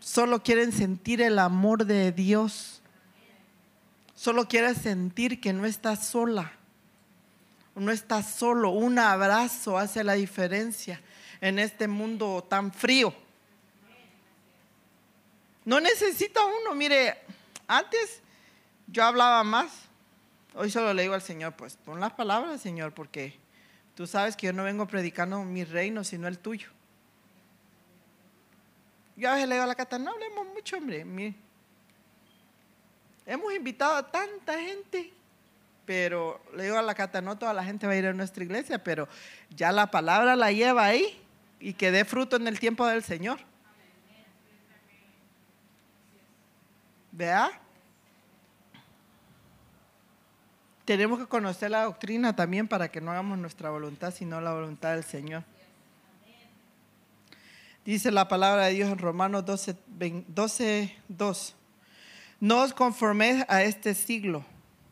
solo 0.00 0.42
quieren 0.42 0.70
sentir 0.70 1.22
el 1.22 1.38
amor 1.38 1.86
de 1.86 2.12
Dios. 2.12 2.82
Solo 4.14 4.46
quieren 4.46 4.74
sentir 4.74 5.40
que 5.40 5.54
no 5.54 5.64
está 5.64 5.96
sola, 5.96 6.52
no 7.74 7.90
está 7.90 8.22
solo. 8.22 8.68
Un 8.68 8.98
abrazo 8.98 9.78
hace 9.78 10.04
la 10.04 10.12
diferencia 10.12 11.00
en 11.40 11.58
este 11.58 11.88
mundo 11.88 12.44
tan 12.46 12.70
frío. 12.70 13.14
No 15.64 15.80
necesita 15.80 16.40
uno, 16.44 16.74
mire, 16.74 17.16
antes 17.66 18.20
yo 18.88 19.04
hablaba 19.04 19.42
más, 19.42 19.70
hoy 20.52 20.70
solo 20.70 20.92
le 20.92 21.00
digo 21.00 21.14
al 21.14 21.22
Señor, 21.22 21.54
pues 21.54 21.78
pon 21.78 21.98
las 21.98 22.12
palabras, 22.12 22.60
Señor, 22.60 22.92
porque 22.92 23.47
Tú 23.98 24.06
sabes 24.06 24.36
que 24.36 24.46
yo 24.46 24.52
no 24.52 24.62
vengo 24.62 24.86
predicando 24.86 25.42
mi 25.42 25.64
reino, 25.64 26.04
sino 26.04 26.28
el 26.28 26.38
tuyo. 26.38 26.68
Yo 29.16 29.28
a 29.28 29.34
veces 29.34 29.48
le 29.48 29.56
digo 29.56 29.64
a 29.64 29.66
la 29.66 29.74
cata, 29.74 29.98
no 29.98 30.12
hablemos 30.12 30.46
mucho, 30.54 30.76
hombre. 30.76 31.04
Hemos 33.26 33.54
invitado 33.54 33.96
a 33.96 34.08
tanta 34.08 34.56
gente 34.60 35.12
pero 35.84 36.40
le 36.54 36.64
digo 36.64 36.76
a 36.76 36.82
la 36.82 36.94
Cata, 36.94 37.22
no 37.22 37.38
toda 37.38 37.54
la 37.54 37.64
gente 37.64 37.86
va 37.86 37.94
a 37.94 37.96
ir 37.96 38.06
a 38.06 38.12
nuestra 38.12 38.44
iglesia, 38.44 38.84
pero 38.84 39.08
ya 39.48 39.72
la 39.72 39.90
palabra 39.90 40.36
la 40.36 40.52
lleva 40.52 40.84
ahí 40.84 41.18
y 41.58 41.72
que 41.72 41.90
dé 41.90 42.04
fruto 42.04 42.36
en 42.36 42.46
el 42.46 42.60
tiempo 42.60 42.86
del 42.86 43.02
Señor. 43.02 43.40
¿Vea? 47.10 47.50
Tenemos 50.88 51.18
que 51.18 51.26
conocer 51.26 51.70
la 51.70 51.82
doctrina 51.82 52.34
también 52.34 52.66
para 52.66 52.90
que 52.90 53.02
no 53.02 53.10
hagamos 53.10 53.36
nuestra 53.36 53.68
voluntad, 53.68 54.10
sino 54.10 54.40
la 54.40 54.54
voluntad 54.54 54.94
del 54.94 55.04
Señor. 55.04 55.44
Dice 57.84 58.10
la 58.10 58.26
palabra 58.26 58.64
de 58.64 58.72
Dios 58.72 58.90
en 58.90 58.96
Romanos 58.96 59.44
12, 59.44 59.76
12 60.28 60.96
2. 61.08 61.54
No 62.40 62.62
os 62.62 62.72
conforméis 62.72 63.44
a 63.48 63.64
este 63.64 63.92
siglo 63.92 64.46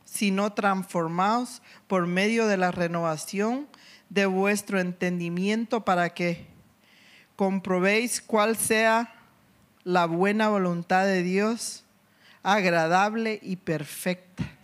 sino 0.05 0.53
transformaos 0.53 1.63
por 1.87 2.07
medio 2.07 2.47
de 2.47 2.59
la 2.59 2.73
renovación 2.73 3.67
de 4.11 4.27
vuestro 4.27 4.79
entendimiento 4.81 5.87
para 5.87 6.11
que 6.11 6.47
comprobéis 7.37 8.21
cuál 8.21 8.59
sea 8.59 9.15
la 9.83 10.05
buena 10.05 10.51
voluntad 10.51 11.07
de 11.07 11.23
Dios, 11.23 11.85
agradable 12.43 13.41
y 13.43 13.57
perfecta. 13.57 14.56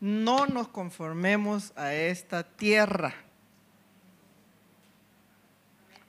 No 0.00 0.46
nos 0.46 0.68
conformemos 0.68 1.72
a 1.76 1.94
esta 1.94 2.42
tierra. 2.42 3.14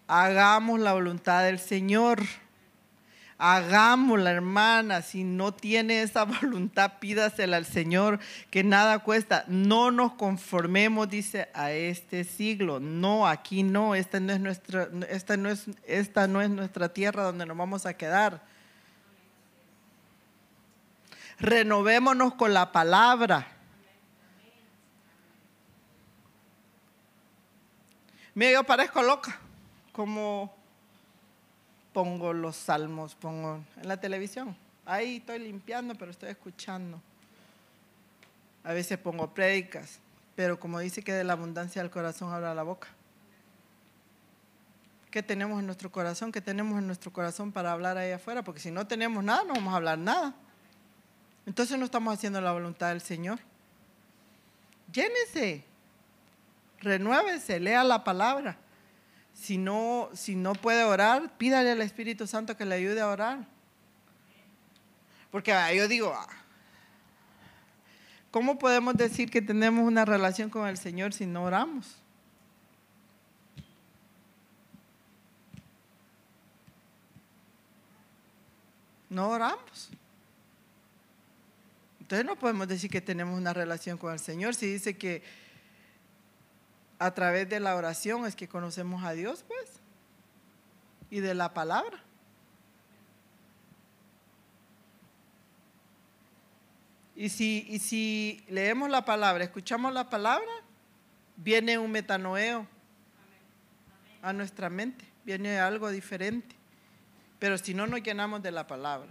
Hagamos 0.08 0.80
la 0.80 0.94
voluntad 0.94 1.44
del 1.44 1.60
Señor 1.60 2.20
hagámosla, 3.38 4.32
hermana. 4.32 5.02
Si 5.02 5.24
no 5.24 5.54
tiene 5.54 6.02
esa 6.02 6.24
voluntad, 6.42 6.94
pídasela 7.00 7.58
al 7.58 7.66
Señor, 7.66 8.20
que 8.50 8.64
nada 8.64 9.00
cuesta. 9.00 9.46
No 9.48 9.92
nos 9.92 10.14
conformemos, 10.14 11.10
dice, 11.10 11.50
a 11.54 11.72
este 11.72 12.24
siglo. 12.24 12.80
No, 12.80 13.28
aquí 13.28 13.64
no. 13.64 13.96
Esta 13.96 14.20
no 14.20 14.34
es 14.34 14.40
nuestra, 14.40 14.90
esta 15.10 15.38
no 15.38 15.50
es, 15.50 15.66
esta 15.86 16.28
no 16.28 16.42
es 16.42 16.50
nuestra 16.50 16.90
tierra 16.90 17.24
donde 17.24 17.46
nos 17.46 17.58
vamos 17.58 17.86
a 17.86 17.96
quedar. 17.96 18.42
Renovémonos 21.40 22.34
con 22.34 22.54
la 22.54 22.72
palabra. 22.72 23.57
Mira, 28.38 28.52
yo 28.52 28.64
parezco 28.64 29.02
loca, 29.02 29.36
como 29.92 30.54
pongo 31.92 32.34
los 32.34 32.56
salmos, 32.56 33.16
pongo 33.16 33.64
en 33.82 33.88
la 33.88 34.00
televisión. 34.00 34.56
Ahí 34.86 35.16
estoy 35.16 35.40
limpiando, 35.40 35.96
pero 35.96 36.12
estoy 36.12 36.30
escuchando. 36.30 37.02
A 38.64 38.74
veces 38.74 39.00
pongo 39.00 39.34
prédicas, 39.34 39.98
pero 40.36 40.60
como 40.60 40.78
dice 40.78 41.02
que 41.02 41.14
de 41.14 41.24
la 41.24 41.34
abundancia 41.34 41.82
del 41.82 41.90
corazón 41.90 42.32
habla 42.32 42.54
la 42.54 42.62
boca. 42.62 42.90
¿Qué 45.10 45.24
tenemos 45.24 45.60
en 45.60 45.66
nuestro 45.66 45.92
corazón? 45.92 46.32
¿Qué 46.32 46.40
tenemos 46.40 46.78
en 46.78 46.86
nuestro 46.86 47.12
corazón 47.12 47.52
para 47.52 47.72
hablar 47.72 47.98
ahí 47.98 48.12
afuera? 48.12 48.44
Porque 48.44 48.60
si 48.60 48.70
no 48.70 48.86
tenemos 48.86 49.24
nada, 49.24 49.46
no 49.46 49.56
vamos 49.56 49.74
a 49.74 49.78
hablar 49.78 49.98
nada. 49.98 50.36
Entonces 51.48 51.76
no 51.80 51.86
estamos 51.86 52.14
haciendo 52.14 52.40
la 52.40 52.52
voluntad 52.52 52.90
del 52.90 53.02
Señor. 53.02 53.40
Llénese, 54.94 55.66
renuévese, 56.82 57.60
lea 57.60 57.84
la 57.84 58.04
palabra. 58.04 58.58
Si 59.34 59.58
no, 59.58 60.10
si 60.14 60.36
no 60.36 60.54
puede 60.54 60.84
orar, 60.84 61.38
pídale 61.38 61.72
al 61.72 61.82
Espíritu 61.82 62.26
Santo 62.26 62.58
que 62.58 62.66
le 62.66 62.76
ayude 62.76 63.02
a 63.02 63.08
orar. 63.08 63.46
Porque 65.32 65.54
ah, 65.54 65.72
yo 65.74 65.88
digo, 65.88 66.14
ah, 66.16 66.28
¿cómo 68.32 68.58
podemos 68.58 68.96
decir 68.96 69.30
que 69.30 69.42
tenemos 69.42 69.86
una 69.86 70.06
relación 70.06 70.50
con 70.50 70.68
el 70.68 70.78
Señor 70.78 71.14
si 71.14 71.26
no 71.26 71.44
oramos? 71.44 71.98
No 79.10 79.30
oramos. 79.30 79.90
Entonces 82.00 82.26
no 82.26 82.38
podemos 82.38 82.68
decir 82.68 82.90
que 82.90 83.02
tenemos 83.02 83.38
una 83.38 83.54
relación 83.54 83.98
con 83.98 84.14
el 84.14 84.20
Señor 84.20 84.56
si 84.56 84.66
dice 84.66 84.98
que 84.98 85.24
a 87.00 87.12
través 87.14 87.48
de 87.50 87.60
la 87.60 87.76
oración 87.76 88.26
es 88.26 88.36
que 88.36 88.48
conocemos 88.48 89.04
a 89.04 89.14
Dios, 89.14 89.44
pues, 89.48 89.80
y 91.10 91.20
de 91.20 91.34
la 91.34 91.54
palabra. 91.54 92.04
Y 97.16 97.30
si, 97.30 97.66
y 97.70 97.80
si 97.80 98.44
leemos 98.48 98.90
la 98.90 99.04
palabra, 99.04 99.44
escuchamos 99.44 99.92
la 99.92 100.10
palabra, 100.10 100.52
viene 101.36 101.78
un 101.78 101.92
metanoeo 101.92 102.68
a 104.22 104.34
nuestra 104.34 104.70
mente, 104.70 105.06
viene 105.26 105.60
algo 105.60 105.90
diferente. 105.90 106.56
Pero 107.40 107.58
si 107.58 107.74
no 107.74 107.88
nos 107.88 108.02
llenamos 108.02 108.44
de 108.44 108.52
la 108.52 108.68
palabra, 108.68 109.10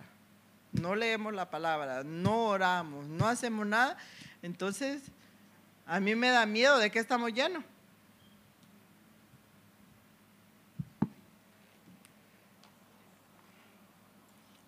no 0.72 0.94
leemos 0.94 1.32
la 1.34 1.50
palabra, 1.50 2.04
no 2.04 2.46
oramos, 2.46 3.06
no 3.06 3.26
hacemos 3.26 3.66
nada, 3.66 3.96
entonces 4.42 5.02
a 5.86 6.00
mí 6.00 6.14
me 6.14 6.30
da 6.30 6.46
miedo 6.46 6.78
de 6.78 6.90
que 6.90 6.98
estamos 6.98 7.32
llenos. 7.32 7.64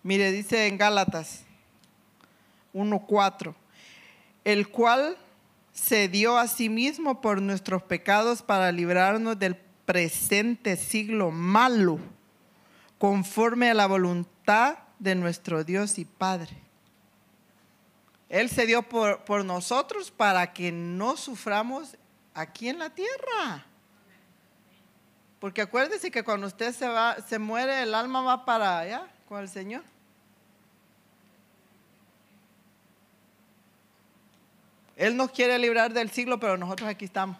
Mire, 0.09 0.33
dice 0.33 0.67
en 0.67 0.79
Gálatas 0.79 1.43
1.4, 2.73 3.55
el 4.43 4.71
cual 4.71 5.19
se 5.71 6.09
dio 6.09 6.39
a 6.39 6.49
sí 6.49 6.71
mismo 6.71 7.21
por 7.21 7.43
nuestros 7.43 7.83
pecados 7.83 8.41
para 8.41 8.73
librarnos 8.73 9.39
del 9.39 9.57
presente 9.85 10.77
siglo 10.79 11.31
malo, 11.31 11.99
conforme 12.97 13.69
a 13.69 13.75
la 13.75 13.87
voluntad 13.87 14.79
de 14.99 15.15
nuestro 15.15 15.63
Dios 15.63 15.99
y 15.99 16.07
Padre. 16.07 16.57
Él 18.31 18.49
se 18.49 18.65
dio 18.65 18.85
por, 18.85 19.27
por 19.27 19.45
nosotros 19.45 20.11
para 20.11 20.55
que 20.55 20.73
no 20.73 21.19
suframos 21.19 21.99
aquí 22.33 22.71
en 22.71 22.79
la 22.79 22.89
tierra. 22.89 23.67
Porque 25.39 25.61
acuérdese 25.61 26.11
que 26.11 26.25
cuando 26.25 26.47
usted 26.47 26.75
se 26.75 26.89
va, 26.89 27.19
se 27.21 27.39
muere, 27.39 27.83
el 27.83 27.95
alma 27.95 28.23
va 28.23 28.47
para 28.47 28.79
allá 28.79 29.07
con 29.29 29.43
el 29.43 29.51
Señor. 29.51 29.83
Él 34.99 35.17
nos 35.17 35.31
quiere 35.31 35.57
librar 35.61 35.93
del 35.93 36.11
siglo, 36.11 36.41
pero 36.41 36.59
nosotros 36.59 36.91
aquí 36.91 37.05
estamos. 37.05 37.37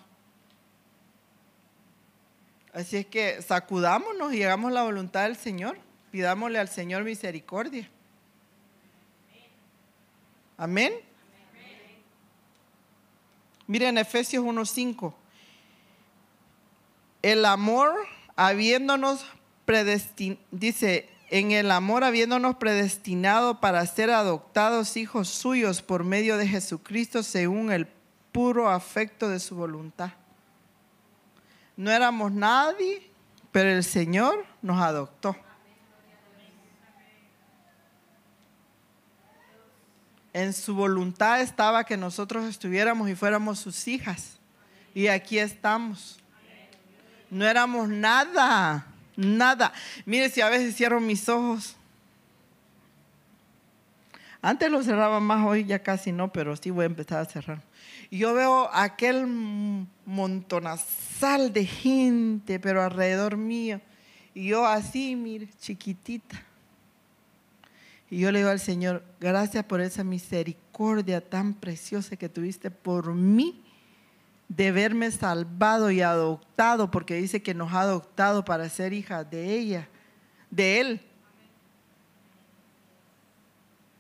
Así 2.73 2.99
es 2.99 3.07
que 3.07 3.43
sacudámonos 3.43 4.33
y 4.33 4.45
hagamos 4.45 4.71
la 4.71 4.85
voluntad 4.85 5.25
del 5.25 5.37
Señor. 5.37 5.77
Pidámosle 6.13 6.61
al 6.61 6.69
Señor 6.69 7.03
misericordia. 7.03 7.91
Amén. 10.57 10.93
Miren 13.67 13.99
Efesios 13.99 14.45
1.5. 14.45 15.13
El 17.23 17.45
amor 17.45 17.93
habiéndonos 18.37 19.27
predestinado, 19.65 20.41
dice, 20.53 21.09
en 21.31 21.53
el 21.53 21.71
amor 21.71 22.05
habiéndonos 22.05 22.57
predestinado 22.57 23.61
para 23.61 23.85
ser 23.87 24.11
adoptados 24.11 24.97
hijos 24.97 25.29
suyos 25.29 25.83
por 25.83 26.05
medio 26.05 26.39
de 26.39 26.49
Jesucristo 26.49 27.23
según 27.23 27.71
el 27.71 27.87
puro 28.33 28.71
afecto 28.71 29.29
de 29.29 29.39
su 29.39 29.55
voluntad. 29.55 30.13
No 31.77 31.91
éramos 31.91 32.33
nadie, 32.33 33.11
pero 33.53 33.71
el 33.71 33.85
Señor 33.85 34.45
nos 34.63 34.81
adoptó. 34.81 35.37
En 40.33 40.53
su 40.53 40.75
voluntad 40.75 41.41
estaba 41.41 41.85
que 41.85 41.97
nosotros 41.97 42.45
estuviéramos 42.47 43.09
y 43.09 43.15
fuéramos 43.15 43.59
sus 43.59 43.87
hijas. 43.87 44.39
Y 44.95 45.09
aquí 45.09 45.39
estamos. 45.39 46.19
No 47.31 47.47
éramos 47.47 47.89
nada 47.89 48.87
nada. 49.19 49.73
Mire 50.07 50.31
si 50.31 50.41
a 50.41 50.49
veces 50.49 50.77
cierro 50.77 51.01
mis 51.01 51.29
ojos. 51.29 51.77
Antes 54.41 54.71
lo 54.71 54.83
cerraba 54.83 55.19
más, 55.19 55.45
hoy 55.45 55.65
ya 55.65 55.81
casi 55.81 56.13
no, 56.13 56.33
pero 56.33 56.55
sí 56.57 56.71
voy 56.71 56.85
a 56.85 56.87
empezar 56.87 57.19
a 57.19 57.25
cerrar. 57.25 57.61
Yo 58.11 58.33
veo 58.33 58.71
aquel 58.73 59.27
montonazal 60.07 61.53
de 61.53 61.67
gente, 61.67 62.61
pero 62.61 62.83
alrededor 62.83 63.37
mío. 63.37 63.81
Y 64.35 64.47
yo 64.47 64.65
así, 64.65 65.17
mire, 65.17 65.49
chiquitita. 65.61 66.41
Y 68.11 68.21
yo 68.21 68.31
le 68.31 68.39
digo 68.39 68.51
al 68.51 68.61
Señor, 68.61 69.03
gracias 69.21 69.65
por 69.65 69.81
esa 69.81 70.05
misericordia 70.05 71.21
tan 71.21 71.53
preciosa 71.53 72.17
que 72.17 72.29
tuviste 72.29 72.71
por 72.71 73.13
mí 73.13 73.63
de 74.49 74.73
verme 74.73 75.11
salvado 75.11 75.91
y 75.91 76.01
adoptado, 76.01 76.91
porque 76.91 77.15
dice 77.15 77.43
que 77.43 77.55
nos 77.55 77.73
ha 77.73 77.83
adoptado 77.83 78.45
para 78.45 78.69
ser 78.69 78.93
hija 78.93 79.25
de 79.25 79.55
ella, 79.55 79.89
de 80.51 80.81
Él. 80.81 81.01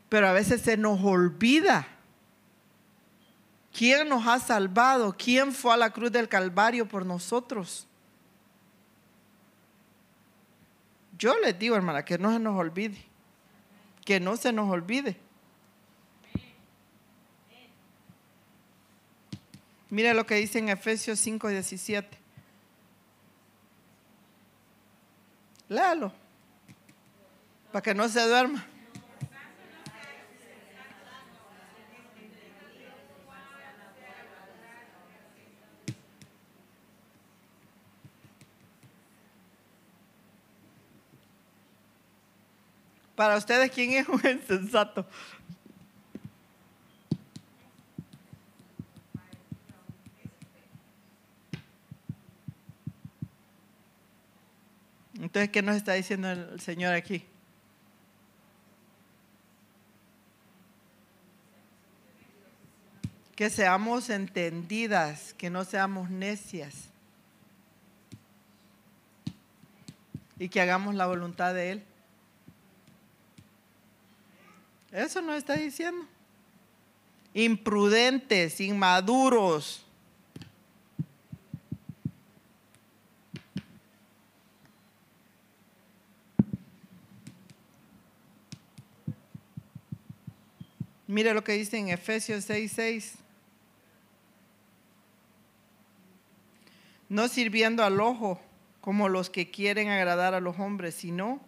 Pero 0.09 0.27
a 0.27 0.33
veces 0.33 0.63
se 0.63 0.77
nos 0.77 1.03
olvida 1.05 1.87
quién 3.73 4.09
nos 4.09 4.27
ha 4.27 4.39
salvado, 4.39 5.15
quién 5.17 5.53
fue 5.53 5.75
a 5.75 5.77
la 5.77 5.91
cruz 5.91 6.11
del 6.11 6.29
Calvario 6.29 6.89
por 6.89 7.05
nosotros. 7.05 7.87
Yo 11.19 11.39
les 11.41 11.59
digo, 11.59 11.77
hermana, 11.77 12.05
que 12.05 12.17
no 12.17 12.33
se 12.33 12.39
nos 12.39 12.57
olvide, 12.57 13.05
que 14.05 14.19
no 14.19 14.37
se 14.37 14.53
nos 14.53 14.71
olvide. 14.71 15.21
Mire 19.91 20.13
lo 20.13 20.27
que 20.27 20.35
dice 20.35 20.59
en 20.59 20.69
Efesios 20.69 21.19
5, 21.19 21.49
17. 21.49 22.19
Léalo, 25.69 26.13
para 27.73 27.83
que 27.83 27.95
no 27.95 28.09
se 28.09 28.27
duerma. 28.27 28.67
Para 43.19 43.37
ustedes, 43.37 43.73
¿quién 43.73 43.91
es 43.95 44.09
un 44.09 44.21
insensato? 44.25 45.05
Entonces, 55.21 55.51
¿qué 55.51 55.63
nos 55.63 55.77
está 55.77 55.95
diciendo 55.95 56.31
el 56.31 56.61
Señor 56.61 56.95
aquí? 56.95 57.25
Que 63.35 63.51
seamos 63.51 64.11
entendidas, 64.11 65.35
que 65.35 65.51
no 65.51 65.65
seamos 65.65 66.11
necias 66.11 66.89
y 70.39 70.49
que 70.49 70.61
hagamos 70.61 70.95
la 70.95 71.07
voluntad 71.07 71.53
de 71.53 71.73
Él. 71.73 71.85
Eso 74.93 75.21
nos 75.21 75.37
está 75.37 75.55
diciendo. 75.55 76.07
Imprudentes, 77.35 78.61
inmaduros. 78.61 79.85
Mire 91.09 91.33
lo 91.33 91.43
que 91.43 91.53
dice 91.53 91.79
en 91.79 91.89
Efesios 91.89 92.45
6:6. 92.45 92.69
6. 92.69 93.15
No 97.09 97.29
sirviendo 97.29 97.83
al 97.83 97.99
ojo 97.99 98.39
como 98.83 99.09
los 99.09 99.31
que 99.31 99.51
quieren 99.51 99.89
agradar 99.89 100.35
a 100.35 100.41
los 100.41 100.59
hombres, 100.59 100.95
sino 100.95 101.41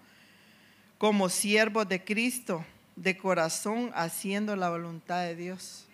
como 0.96 1.28
siervos 1.28 1.86
de 1.88 2.02
Cristo, 2.02 2.64
de 2.96 3.18
corazón, 3.18 3.90
haciendo 3.94 4.56
la 4.56 4.70
voluntad 4.70 5.22
de 5.24 5.36
Dios. 5.36 5.86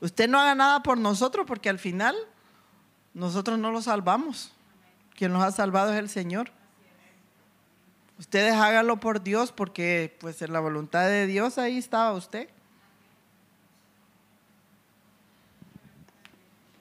Usted 0.00 0.28
no 0.28 0.38
haga 0.38 0.54
nada 0.54 0.84
por 0.84 0.98
nosotros 0.98 1.46
porque 1.46 1.68
al 1.68 1.80
final 1.80 2.16
nosotros 3.12 3.58
no 3.58 3.72
lo 3.72 3.82
salvamos. 3.82 4.52
Quien 5.16 5.32
nos 5.32 5.42
ha 5.42 5.50
salvado 5.50 5.92
es 5.92 5.98
el 5.98 6.08
Señor. 6.08 6.52
Ustedes 8.20 8.52
háganlo 8.52 9.00
por 9.00 9.22
Dios 9.22 9.50
porque 9.50 10.14
pues 10.20 10.42
en 10.42 10.52
la 10.52 10.60
voluntad 10.60 11.06
de 11.06 11.26
Dios 11.26 11.56
ahí 11.56 11.78
estaba 11.78 12.12
usted. 12.12 12.50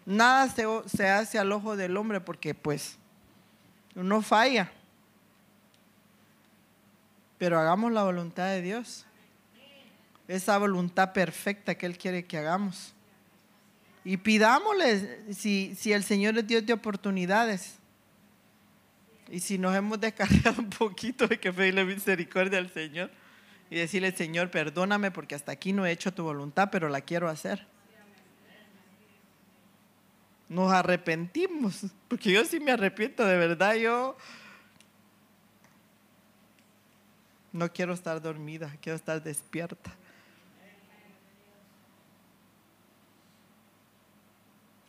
Nada 0.05 0.49
se, 0.49 0.65
se 0.85 1.07
hace 1.07 1.39
al 1.39 1.53
ojo 1.53 1.77
del 1.77 1.95
hombre 1.95 2.19
porque 2.19 2.53
pues 2.53 2.97
uno 3.95 4.21
falla. 4.21 4.69
Pero 7.37 7.57
hagamos 7.57 7.93
la 7.93 8.03
voluntad 8.03 8.49
de 8.49 8.61
Dios. 8.61 9.05
Esa 10.27 10.57
voluntad 10.57 11.13
perfecta 11.13 11.73
que 11.73 11.85
Él 11.85 11.97
quiere 11.97 12.25
que 12.25 12.37
hagamos. 12.37 12.93
Y 14.03 14.17
pidámosle 14.17 15.33
si, 15.33 15.73
si 15.79 15.93
el 15.93 16.03
Señor 16.03 16.37
es 16.37 16.45
Dios 16.45 16.65
de 16.65 16.73
oportunidades. 16.73 17.78
Y 19.29 19.39
si 19.39 19.57
nos 19.57 19.75
hemos 19.75 19.99
descargado 19.99 20.55
un 20.61 20.69
poquito, 20.69 21.27
hay 21.29 21.37
que 21.37 21.53
pedirle 21.53 21.85
misericordia 21.85 22.57
al 22.57 22.69
Señor 22.71 23.11
y 23.69 23.75
decirle, 23.77 24.11
Señor, 24.11 24.49
perdóname 24.49 25.11
porque 25.11 25.35
hasta 25.35 25.51
aquí 25.51 25.71
no 25.73 25.85
he 25.85 25.91
hecho 25.91 26.13
tu 26.13 26.23
voluntad, 26.23 26.69
pero 26.71 26.89
la 26.89 27.01
quiero 27.01 27.29
hacer. 27.29 27.67
Nos 30.47 30.71
arrepentimos, 30.71 31.85
porque 32.07 32.31
yo 32.31 32.43
sí 32.43 32.59
me 32.59 32.71
arrepiento, 32.71 33.23
de 33.23 33.37
verdad, 33.37 33.75
yo 33.75 34.17
no 37.53 37.71
quiero 37.71 37.93
estar 37.93 38.19
dormida, 38.19 38.75
quiero 38.81 38.95
estar 38.95 39.21
despierta. 39.21 39.95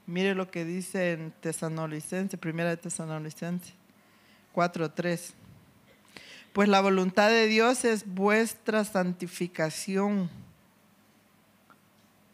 Mire 0.07 0.35
lo 0.35 0.51
que 0.51 0.65
dice 0.65 1.13
en 1.13 1.31
Tesanolicense, 1.31 2.39
primera 2.39 2.71
de 2.71 2.79
Tesanolicense. 2.79 3.80
4.3. 4.55 5.33
Pues 6.53 6.69
la 6.69 6.81
voluntad 6.81 7.29
de 7.29 7.47
Dios 7.47 7.85
es 7.85 8.07
vuestra 8.07 8.85
santificación, 8.85 10.29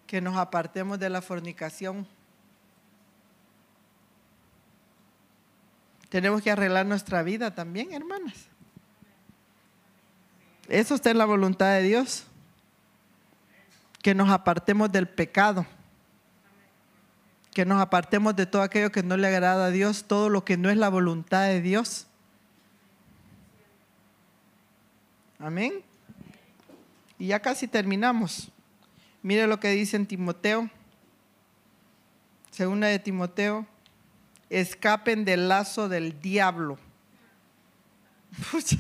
que 0.07 0.21
nos 0.21 0.37
apartemos 0.37 0.99
de 0.99 1.11
la 1.11 1.21
fornicación. 1.21 2.07
Tenemos 6.09 6.41
que 6.41 6.51
arreglar 6.51 6.87
nuestra 6.87 7.23
vida 7.23 7.55
también, 7.55 7.93
hermanas. 7.93 8.47
Eso 10.69 10.95
está 10.95 11.11
en 11.11 11.19
la 11.19 11.25
voluntad 11.25 11.75
de 11.75 11.83
Dios. 11.83 12.25
Que 14.03 14.15
nos 14.15 14.31
apartemos 14.31 14.91
del 14.91 15.09
pecado. 15.09 15.67
Que 17.57 17.65
nos 17.65 17.81
apartemos 17.81 18.37
de 18.37 18.45
todo 18.45 18.61
aquello 18.61 18.93
que 18.93 19.03
no 19.03 19.17
le 19.17 19.29
agrada 19.29 19.65
a 19.65 19.71
Dios, 19.71 20.05
todo 20.07 20.29
lo 20.29 20.45
que 20.45 20.59
no 20.59 20.69
es 20.69 20.77
la 20.77 20.91
voluntad 20.91 21.47
de 21.47 21.63
Dios. 21.63 22.07
Amén. 25.39 25.73
Y 27.19 27.29
ya 27.29 27.41
casi 27.41 27.67
terminamos. 27.67 28.53
Mire 29.23 29.47
lo 29.47 29.59
que 29.59 29.71
dice 29.71 29.97
en 29.97 30.05
Timoteo. 30.05 30.69
Segunda 32.51 32.89
de 32.89 32.99
Timoteo. 32.99 33.67
Escapen 34.51 35.25
del 35.25 35.49
lazo 35.49 35.89
del 35.89 36.21
diablo. 36.21 36.79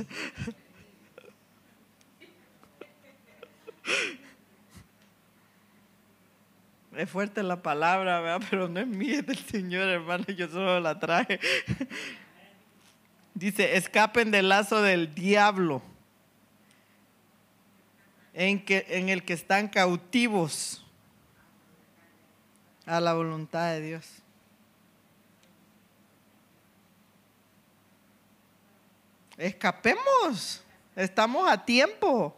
Es 6.96 7.10
fuerte 7.10 7.42
la 7.42 7.62
palabra, 7.62 8.38
pero 8.50 8.68
no 8.68 8.80
es 8.80 8.86
mía, 8.86 9.20
del 9.20 9.38
Señor, 9.38 9.86
hermano. 9.88 10.24
Yo 10.28 10.48
solo 10.48 10.80
la 10.80 10.98
traje. 10.98 11.38
Dice, 13.34 13.76
escapen 13.76 14.30
del 14.30 14.48
lazo 14.48 14.80
del 14.80 15.14
diablo 15.14 15.82
en, 18.32 18.64
que, 18.64 18.86
en 18.88 19.10
el 19.10 19.24
que 19.24 19.34
están 19.34 19.68
cautivos 19.68 20.82
a 22.86 22.98
la 22.98 23.12
voluntad 23.12 23.72
de 23.72 23.80
Dios. 23.82 24.08
Escapemos, 29.36 30.64
estamos 30.94 31.46
a 31.46 31.62
tiempo. 31.62 32.34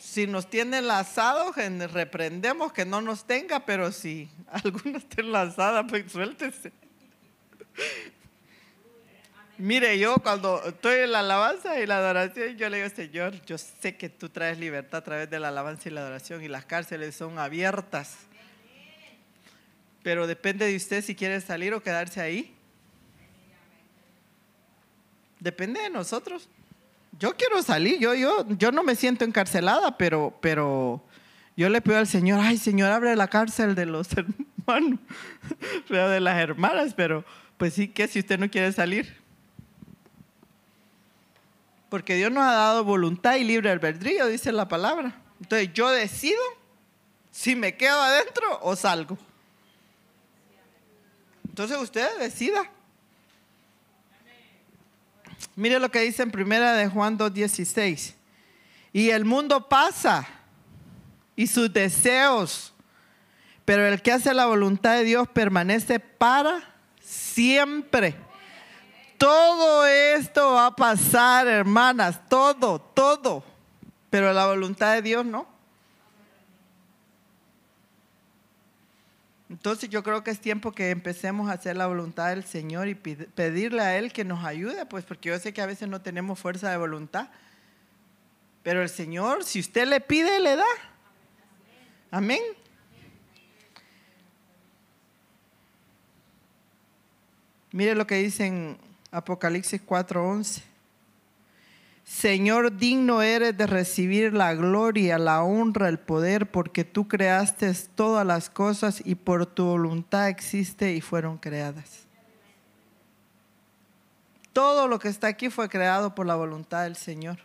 Si 0.00 0.26
nos 0.26 0.48
tiene 0.48 0.80
lazados, 0.80 1.54
reprendemos 1.92 2.72
que 2.72 2.86
no 2.86 3.02
nos 3.02 3.26
tenga, 3.26 3.66
pero 3.66 3.92
si 3.92 4.30
alguno 4.50 4.96
está 4.96 5.20
enlazada, 5.20 5.86
pues 5.86 6.10
suéltese. 6.10 6.72
Mire, 9.58 9.98
yo 9.98 10.16
cuando 10.16 10.64
estoy 10.64 11.00
en 11.00 11.12
la 11.12 11.18
alabanza 11.18 11.78
y 11.78 11.86
la 11.86 11.98
adoración, 11.98 12.56
yo 12.56 12.70
le 12.70 12.78
digo, 12.78 12.88
Señor, 12.96 13.44
yo 13.44 13.58
sé 13.58 13.94
que 13.98 14.08
tú 14.08 14.30
traes 14.30 14.58
libertad 14.58 15.00
a 15.00 15.04
través 15.04 15.28
de 15.28 15.38
la 15.38 15.48
alabanza 15.48 15.90
y 15.90 15.92
la 15.92 16.00
adoración 16.00 16.42
y 16.42 16.48
las 16.48 16.64
cárceles 16.64 17.14
son 17.14 17.38
abiertas. 17.38 18.16
Pero 20.02 20.26
depende 20.26 20.64
de 20.66 20.76
usted 20.76 21.04
si 21.04 21.14
quiere 21.14 21.42
salir 21.42 21.74
o 21.74 21.82
quedarse 21.82 22.22
ahí. 22.22 22.56
Depende 25.40 25.82
de 25.82 25.90
nosotros. 25.90 26.48
Yo 27.20 27.36
quiero 27.36 27.62
salir, 27.62 27.98
yo, 27.98 28.14
yo, 28.14 28.46
yo 28.56 28.72
no 28.72 28.82
me 28.82 28.96
siento 28.96 29.26
encarcelada, 29.26 29.98
pero, 29.98 30.38
pero 30.40 31.04
yo 31.54 31.68
le 31.68 31.82
pido 31.82 31.98
al 31.98 32.06
Señor, 32.06 32.40
ay 32.40 32.56
Señor, 32.56 32.90
abre 32.90 33.14
la 33.14 33.28
cárcel 33.28 33.74
de 33.74 33.84
los 33.84 34.08
hermanos, 34.66 34.98
de 35.90 36.20
las 36.20 36.38
hermanas, 36.40 36.94
pero 36.96 37.22
pues 37.58 37.74
sí 37.74 37.88
que 37.88 38.08
si 38.08 38.20
usted 38.20 38.38
no 38.38 38.50
quiere 38.50 38.72
salir. 38.72 39.20
Porque 41.90 42.14
Dios 42.14 42.32
nos 42.32 42.42
ha 42.42 42.52
dado 42.52 42.84
voluntad 42.84 43.36
y 43.36 43.44
libre 43.44 43.70
albedrío, 43.70 44.26
dice 44.26 44.50
la 44.50 44.66
palabra. 44.66 45.20
Entonces 45.42 45.70
yo 45.74 45.90
decido 45.90 46.40
si 47.30 47.54
me 47.54 47.76
quedo 47.76 48.00
adentro 48.00 48.60
o 48.62 48.74
salgo. 48.76 49.18
Entonces 51.46 51.76
usted 51.76 52.18
decida. 52.18 52.70
Mire 55.60 55.78
lo 55.78 55.90
que 55.90 56.00
dice 56.00 56.22
en 56.22 56.30
primera 56.30 56.72
de 56.72 56.88
Juan 56.88 57.18
2.16. 57.18 58.14
Y 58.94 59.10
el 59.10 59.26
mundo 59.26 59.68
pasa 59.68 60.26
y 61.36 61.46
sus 61.46 61.70
deseos, 61.70 62.72
pero 63.66 63.86
el 63.86 64.00
que 64.00 64.10
hace 64.10 64.32
la 64.32 64.46
voluntad 64.46 64.94
de 64.94 65.04
Dios 65.04 65.28
permanece 65.28 66.00
para 66.00 66.62
siempre. 67.02 68.16
Todo 69.18 69.84
esto 69.84 70.54
va 70.54 70.68
a 70.68 70.74
pasar, 70.76 71.46
hermanas, 71.46 72.26
todo, 72.30 72.80
todo, 72.80 73.44
pero 74.08 74.32
la 74.32 74.46
voluntad 74.46 74.94
de 74.94 75.02
Dios 75.02 75.26
no. 75.26 75.46
Entonces 79.50 79.90
yo 79.90 80.04
creo 80.04 80.22
que 80.22 80.30
es 80.30 80.40
tiempo 80.40 80.70
que 80.70 80.90
empecemos 80.90 81.50
a 81.50 81.54
hacer 81.54 81.76
la 81.76 81.88
voluntad 81.88 82.28
del 82.28 82.44
Señor 82.44 82.86
y 82.86 82.94
pedirle 82.94 83.82
a 83.82 83.98
Él 83.98 84.12
que 84.12 84.24
nos 84.24 84.44
ayude, 84.44 84.86
pues 84.86 85.04
porque 85.04 85.30
yo 85.30 85.38
sé 85.40 85.52
que 85.52 85.60
a 85.60 85.66
veces 85.66 85.88
no 85.88 86.00
tenemos 86.00 86.38
fuerza 86.38 86.70
de 86.70 86.76
voluntad. 86.76 87.30
Pero 88.62 88.80
el 88.80 88.88
Señor, 88.88 89.42
si 89.42 89.58
usted 89.58 89.88
le 89.88 90.00
pide, 90.00 90.38
le 90.38 90.54
da. 90.54 90.64
Amén. 92.12 92.40
Mire 97.72 97.96
lo 97.96 98.06
que 98.06 98.16
dice 98.16 98.46
en 98.46 98.78
Apocalipsis 99.10 99.82
4:11. 99.84 100.62
Señor, 102.10 102.76
digno 102.76 103.22
eres 103.22 103.56
de 103.56 103.68
recibir 103.68 104.34
la 104.34 104.52
gloria, 104.54 105.16
la 105.16 105.44
honra, 105.44 105.88
el 105.88 106.00
poder, 106.00 106.50
porque 106.50 106.84
tú 106.84 107.06
creaste 107.06 107.72
todas 107.94 108.26
las 108.26 108.50
cosas 108.50 109.00
y 109.04 109.14
por 109.14 109.46
tu 109.46 109.64
voluntad 109.64 110.28
existe 110.28 110.92
y 110.92 111.00
fueron 111.00 111.38
creadas. 111.38 112.08
Todo 114.52 114.88
lo 114.88 114.98
que 114.98 115.06
está 115.06 115.28
aquí 115.28 115.50
fue 115.50 115.68
creado 115.68 116.16
por 116.16 116.26
la 116.26 116.34
voluntad 116.34 116.82
del 116.82 116.96
Señor. 116.96 117.38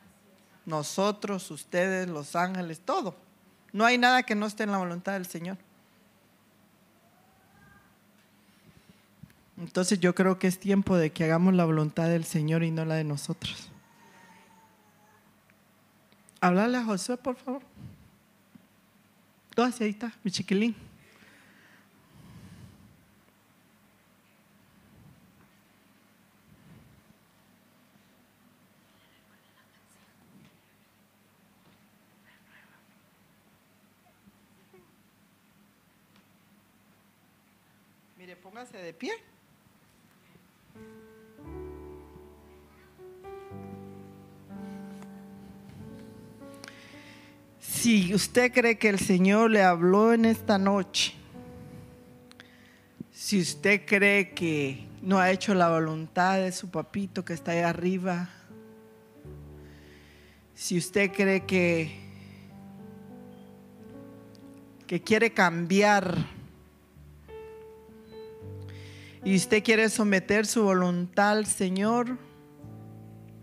Nosotros, 0.66 1.51
ustedes, 1.51 2.09
los 2.09 2.36
ángeles, 2.36 2.80
todo. 2.80 3.16
No 3.72 3.86
hay 3.86 3.99
nada 3.99 4.24
que 4.24 4.34
no 4.34 4.47
esté 4.47 4.63
en 4.63 4.72
la 4.72 4.80
voluntad 4.80 5.13
del 5.13 5.28
Señor. 5.28 5.59
Entonces 9.59 9.99
yo 9.99 10.16
creo 10.16 10.39
que 10.39 10.47
es 10.47 10.59
tiempo 10.59 10.97
de 10.97 11.11
que 11.11 11.24
hagamos 11.24 11.53
la 11.53 11.66
voluntad 11.66 12.09
del 12.09 12.26
Señor 12.26 12.63
y 12.63 12.72
no 12.72 12.84
la 12.84 12.95
de 12.95 13.03
nosotros. 13.03 13.70
Hablarle 16.45 16.77
a 16.77 16.83
Josué, 16.83 17.17
por 17.17 17.35
favor. 17.35 17.63
Todo 19.55 19.65
ahí 19.65 19.89
está, 19.89 20.13
mi 20.23 20.29
chiquilín. 20.29 20.75
Mire, 38.19 38.35
póngase 38.35 38.77
de 38.77 38.93
pie. 38.93 39.34
Si 47.68 48.13
usted 48.13 48.53
cree 48.53 48.78
que 48.78 48.89
el 48.89 48.99
Señor 48.99 49.49
le 49.49 49.63
habló 49.63 50.13
en 50.13 50.26
esta 50.26 50.57
noche, 50.57 51.13
si 53.11 53.41
usted 53.41 53.86
cree 53.86 54.32
que 54.32 54.88
no 55.01 55.18
ha 55.18 55.32
hecho 55.32 55.53
la 55.55 55.70
voluntad 55.70 56.38
de 56.38 56.51
su 56.51 56.70
papito 56.70 57.26
que 57.26 57.34
está 57.34 57.51
ahí 57.51 57.59
arriba, 57.59 58.30
si 60.53 60.78
usted 60.78 61.11
cree 61.11 61.45
que, 61.45 61.95
que 64.86 65.01
quiere 65.01 65.34
cambiar 65.34 66.16
y 69.24 69.36
usted 69.36 69.63
quiere 69.63 69.89
someter 69.89 70.45
su 70.45 70.63
voluntad 70.63 71.32
al 71.32 71.45
Señor, 71.47 72.18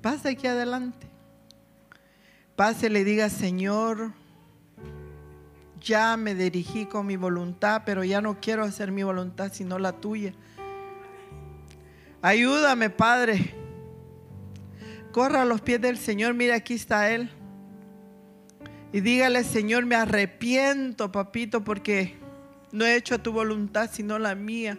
pase 0.01 0.31
aquí 0.31 0.47
adelante. 0.47 1.12
Pase 2.57 2.91
le 2.91 3.05
diga, 3.05 3.29
Señor, 3.29 4.13
ya 5.81 6.17
me 6.17 6.35
dirigí 6.35 6.87
con 6.87 7.07
mi 7.07 7.17
voluntad, 7.17 7.83
pero 7.85 8.05
ya 8.05 8.21
no 8.21 8.41
quiero 8.41 8.63
hacer 8.63 8.93
mi 8.93 9.03
voluntad 9.03 9.51
sino 9.53 9.79
la 9.79 9.93
tuya. 9.93 10.33
Ayúdame, 12.21 12.91
Padre. 12.91 13.55
Corra 15.13 15.43
a 15.43 15.45
los 15.45 15.61
pies 15.61 15.81
del 15.81 15.99
Señor, 15.99 16.35
mira, 16.35 16.55
aquí 16.55 16.75
está 16.75 17.11
Él. 17.11 17.31
Y 18.93 19.01
dígale, 19.01 19.43
Señor, 19.45 19.85
me 19.87 19.97
arrepiento, 19.97 21.11
papito, 21.11 21.65
porque 21.65 22.17
no 22.71 22.85
he 22.85 22.97
hecho 22.97 23.21
tu 23.21 23.33
voluntad 23.33 23.91
sino 23.93 24.19
la 24.19 24.35
mía. 24.35 24.79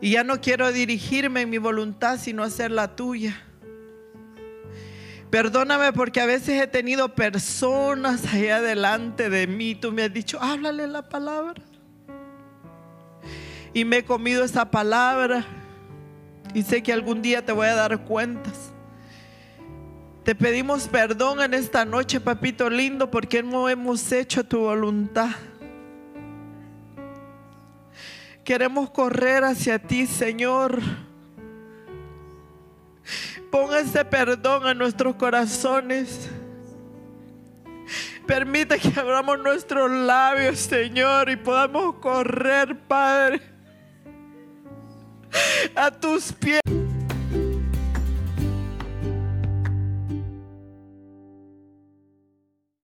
Y 0.00 0.12
ya 0.12 0.24
no 0.24 0.40
quiero 0.40 0.72
dirigirme 0.72 1.42
en 1.42 1.50
mi 1.50 1.58
voluntad 1.58 2.18
sino 2.18 2.42
hacer 2.42 2.70
la 2.70 2.96
tuya. 2.96 3.49
Perdóname 5.30 5.92
porque 5.92 6.20
a 6.20 6.26
veces 6.26 6.60
he 6.60 6.66
tenido 6.66 7.14
personas 7.14 8.26
allá 8.34 8.60
delante 8.60 9.30
de 9.30 9.46
mí. 9.46 9.76
Tú 9.76 9.92
me 9.92 10.02
has 10.02 10.12
dicho, 10.12 10.38
háblale 10.40 10.88
la 10.88 11.08
palabra. 11.08 11.62
Y 13.72 13.84
me 13.84 13.98
he 13.98 14.04
comido 14.04 14.42
esa 14.42 14.68
palabra. 14.68 15.44
Y 16.52 16.62
sé 16.62 16.82
que 16.82 16.92
algún 16.92 17.22
día 17.22 17.44
te 17.44 17.52
voy 17.52 17.68
a 17.68 17.76
dar 17.76 18.00
cuentas. 18.00 18.72
Te 20.24 20.34
pedimos 20.34 20.88
perdón 20.88 21.40
en 21.40 21.54
esta 21.54 21.84
noche, 21.84 22.20
papito 22.20 22.68
lindo, 22.68 23.08
porque 23.08 23.42
no 23.42 23.68
hemos 23.68 24.10
hecho 24.10 24.44
tu 24.44 24.58
voluntad. 24.58 25.30
Queremos 28.42 28.90
correr 28.90 29.44
hacia 29.44 29.78
ti, 29.78 30.08
Señor. 30.08 30.80
Ponga 33.50 33.80
ese 33.80 34.04
perdón 34.04 34.66
a 34.66 34.74
nuestros 34.74 35.16
corazones. 35.16 36.30
Permite 38.26 38.78
que 38.78 39.00
abramos 39.00 39.38
nuestros 39.40 39.90
labios, 39.90 40.60
Señor, 40.60 41.28
y 41.30 41.36
podamos 41.36 41.96
correr, 41.96 42.78
Padre, 42.86 43.40
a 45.74 45.90
tus 45.90 46.32
pies. 46.32 46.60